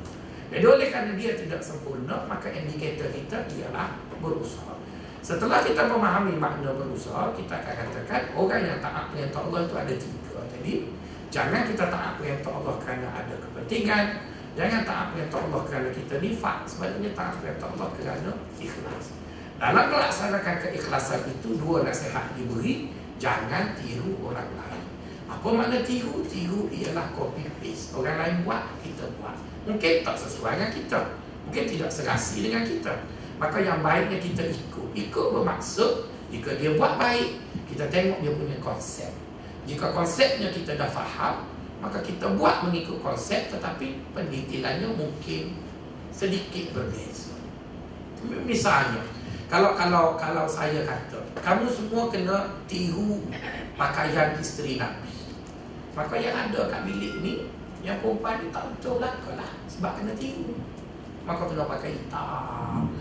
Jadi 0.47 0.63
oleh 0.63 0.87
kerana 0.91 1.11
dia 1.15 1.39
tidak 1.39 1.59
sempurna, 1.63 2.27
maka 2.27 2.51
indikator 2.51 3.11
kita 3.11 3.47
ialah 3.59 3.99
berusaha. 4.19 4.75
Setelah 5.19 5.59
kita 5.59 5.91
memahami 5.91 6.39
makna 6.39 6.71
berusaha, 6.71 7.35
kita 7.35 7.51
akan 7.51 7.75
katakan 7.91 8.31
orang 8.31 8.63
yang 8.63 8.79
taat 8.79 9.11
perintah 9.11 9.43
Allah 9.43 9.59
itu 9.67 9.75
ada 9.75 9.93
tiga 9.95 10.39
tadi. 10.47 10.73
Jangan 11.27 11.67
kita 11.67 11.91
taat 11.91 12.15
perintah 12.15 12.51
Allah 12.55 12.75
kerana 12.79 13.07
ada 13.11 13.35
kepentingan. 13.35 14.05
Jangan 14.55 14.81
taat 14.87 15.07
perintah 15.11 15.39
Allah 15.43 15.61
kerana 15.67 15.89
kita 15.91 16.23
nifak. 16.23 16.63
Sebaliknya 16.63 17.11
taat 17.11 17.43
perintah 17.43 17.67
Allah 17.75 17.87
kerana 17.99 18.31
ikhlas. 18.55 19.16
Dalam 19.58 19.89
melaksanakan 19.89 20.55
keikhlasan 20.62 21.26
itu, 21.30 21.58
dua 21.58 21.82
nasihat 21.82 22.34
diberi. 22.38 22.93
Jangan 23.18 23.74
tiru 23.74 24.14
orang 24.22 24.45
lain. 24.53 24.86
Apa 25.26 25.49
makna 25.49 25.82
tiru? 25.82 26.22
Tiru 26.30 26.70
ialah 26.70 27.10
copy 27.18 27.49
paste. 27.58 27.97
Orang 27.97 28.22
lain 28.22 28.45
buat, 28.45 28.78
kita 28.86 29.10
buat. 29.18 29.34
Mungkin 29.68 30.08
tak 30.08 30.16
sesuai 30.16 30.55
dengan 30.55 30.72
kita 30.72 30.99
Mungkin 31.43 31.64
tidak 31.68 31.91
serasi 31.91 32.47
dengan 32.47 32.64
kita 32.64 33.03
Maka 33.36 33.60
yang 33.60 33.84
baiknya 33.84 34.18
kita 34.24 34.47
ikut 34.47 34.88
Ikut 34.95 35.28
bermaksud 35.36 36.08
Jika 36.32 36.55
dia 36.55 36.72
buat 36.80 36.95
baik 36.95 37.36
Kita 37.68 37.91
tengok 37.91 38.24
dia 38.24 38.32
punya 38.32 38.58
konsep 38.64 39.12
Jika 39.68 39.91
konsepnya 39.91 40.55
kita 40.55 40.80
dah 40.80 40.88
faham 40.88 41.51
Maka 41.84 41.99
kita 41.99 42.32
buat 42.39 42.64
mengikut 42.64 43.03
konsep 43.03 43.51
Tetapi 43.51 44.16
pendetilannya 44.16 44.88
mungkin 44.95 45.60
Sedikit 46.16 46.72
berbeza 46.72 47.36
Misalnya 48.47 49.03
kalau 49.47 49.79
kalau 49.79 50.19
kalau 50.19 50.43
saya 50.43 50.83
kata 50.83 51.23
kamu 51.39 51.71
semua 51.71 52.11
kena 52.11 52.59
tiru 52.67 53.23
pakaian 53.79 54.35
isteri 54.43 54.75
Nabi. 54.75 55.15
Maka 55.95 56.13
yang 56.19 56.35
ada 56.35 56.67
kat 56.67 56.83
bilik 56.83 57.23
ni 57.23 57.33
yang 57.81 58.03
perempuan 58.03 58.43
ni 58.43 58.53
tak 58.53 58.69
betul 58.69 59.01
belaka 59.01 59.33
lah 59.33 59.49
Sebab 59.65 59.91
kena 59.97 60.13
tiru. 60.13 60.53
Maka 61.25 61.49
kena 61.49 61.65
pakai 61.65 61.97
hitam 61.97 62.93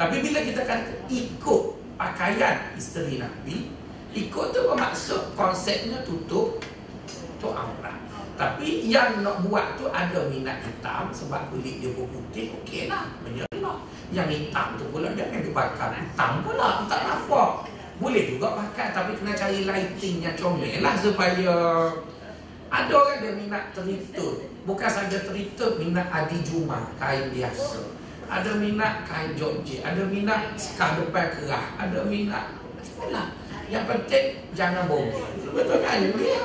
Tapi 0.00 0.16
bila 0.24 0.38
kita 0.40 0.62
kata 0.64 0.92
ikut 1.12 1.62
pakaian 2.00 2.72
isteri 2.78 3.20
Nabi 3.20 3.68
Ikut 4.16 4.46
tu 4.56 4.60
bermaksud 4.64 5.36
konsepnya 5.36 6.00
tutup 6.08 6.58
Tutup 7.04 7.52
aurat. 7.52 8.00
Tapi 8.40 8.88
yang 8.88 9.20
nak 9.20 9.44
buat 9.44 9.76
tu 9.76 9.92
ada 9.92 10.24
minat 10.32 10.64
hitam 10.64 11.12
Sebab 11.12 11.52
kulit 11.52 11.84
dia 11.84 11.92
putih 11.92 12.56
Okey 12.64 12.88
lah 12.88 13.12
Menyelah 13.20 13.84
Yang 14.10 14.28
hitam 14.34 14.74
tu 14.74 14.84
pula 14.90 15.14
jangan 15.14 15.40
dibakar 15.42 15.90
Hitam 15.94 16.32
pula 16.42 16.84
Tak 16.90 17.00
nampak. 17.06 17.50
Boleh 18.00 18.22
juga 18.32 18.56
pakai 18.56 18.96
tapi 18.96 19.12
kena 19.14 19.36
cari 19.36 19.68
lighting 19.68 20.24
yang 20.24 20.34
comel 20.34 20.80
lah 20.80 20.96
supaya 20.96 21.52
ada 22.70 22.94
orang 22.94 23.18
dia 23.18 23.34
minat 23.34 23.74
teritut 23.74 24.46
Bukan 24.62 24.86
saja 24.86 25.18
teritut 25.26 25.82
Minat 25.82 26.06
adi 26.06 26.38
juma 26.46 26.86
Kain 27.02 27.34
biasa. 27.34 27.82
Ada 28.30 28.62
minat 28.62 29.02
kain 29.10 29.34
Georgie 29.34 29.82
Ada 29.82 30.06
minat 30.06 30.54
sekah 30.54 31.02
depan 31.02 31.34
kerah 31.34 31.74
Ada 31.74 32.06
minat 32.06 32.54
Itulah 32.78 33.34
Yang 33.66 33.84
penting 33.90 34.26
Jangan 34.54 34.86
bogel 34.86 35.18
Betul 35.50 35.82
kan? 35.82 35.98
Ya. 35.98 36.38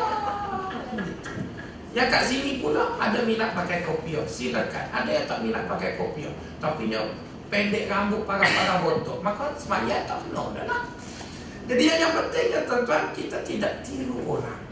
Yang 1.93 2.07
kat 2.09 2.24
sini 2.26 2.51
pula 2.57 2.97
Ada 2.97 3.22
minat 3.22 3.53
pakai 3.53 3.86
kopior. 3.86 4.26
Silakan. 4.26 4.86
Ada 4.89 5.09
yang 5.13 5.26
tak 5.30 5.39
minat 5.45 5.70
pakai 5.70 5.93
kopior 5.93 6.34
Tapi 6.57 6.89
yang 6.89 7.05
pendek 7.49 7.89
rambut 7.89 8.25
parah-parah 8.25 8.81
botok 8.81 9.19
Maka 9.21 9.53
semayat 9.57 10.09
tak 10.09 10.21
penuh 10.25 10.53
dah 10.53 10.65
lah 10.65 10.83
Jadi 11.65 11.83
yang, 11.89 12.13
penting 12.13 12.45
ya 12.53 12.61
tuan-tuan 12.65 13.09
Kita 13.13 13.41
tidak 13.41 13.81
tiru 13.81 14.21
orang. 14.25 14.65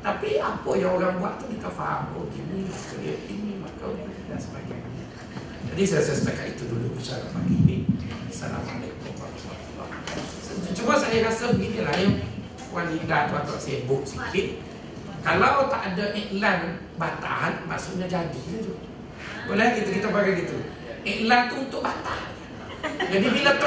Tapi 0.00 0.40
apa 0.40 0.70
yang 0.80 0.96
orang 0.96 1.20
buat 1.20 1.36
tu 1.36 1.44
kita 1.52 1.68
faham. 1.68 2.08
Oh 2.16 2.24
gini, 2.32 2.64
dia 3.04 3.14
ini, 3.28 3.60
maka 3.60 3.84
dan 4.32 4.40
sebagainya. 4.40 5.04
Jadi 5.70 5.82
saya, 5.84 6.02
saya 6.08 6.16
setakat 6.16 6.56
itu 6.56 6.64
dulu 6.72 6.96
bicara 6.96 7.28
pagi 7.36 7.52
ini. 7.52 7.76
Assalamualaikum 8.32 9.12
warahmatullahi 9.20 9.64
wabarakatuh. 9.76 10.72
Cuma 10.72 10.96
saya 10.96 11.18
rasa 11.28 11.52
beginilah 11.52 11.94
yang 12.00 12.16
Puan 12.72 12.88
Linda 12.88 13.28
tu 13.28 13.34
atau 13.36 13.56
sibuk 13.60 14.02
sikit. 14.08 14.64
Kalau 15.20 15.68
tak 15.68 15.92
ada 15.92 16.16
iklan 16.16 16.80
batal 16.96 17.60
Maksudnya 17.68 18.08
jadi 18.08 18.42
tu. 18.64 18.72
Boleh 19.44 19.68
kita 19.76 20.00
kita 20.00 20.08
pakai 20.08 20.32
gitu 20.48 20.79
Iklan 21.04 21.48
tu 21.48 21.54
untuk 21.64 21.80
batal 21.80 22.20
Jadi 23.10 23.26
bila 23.32 23.50
tu 23.56 23.66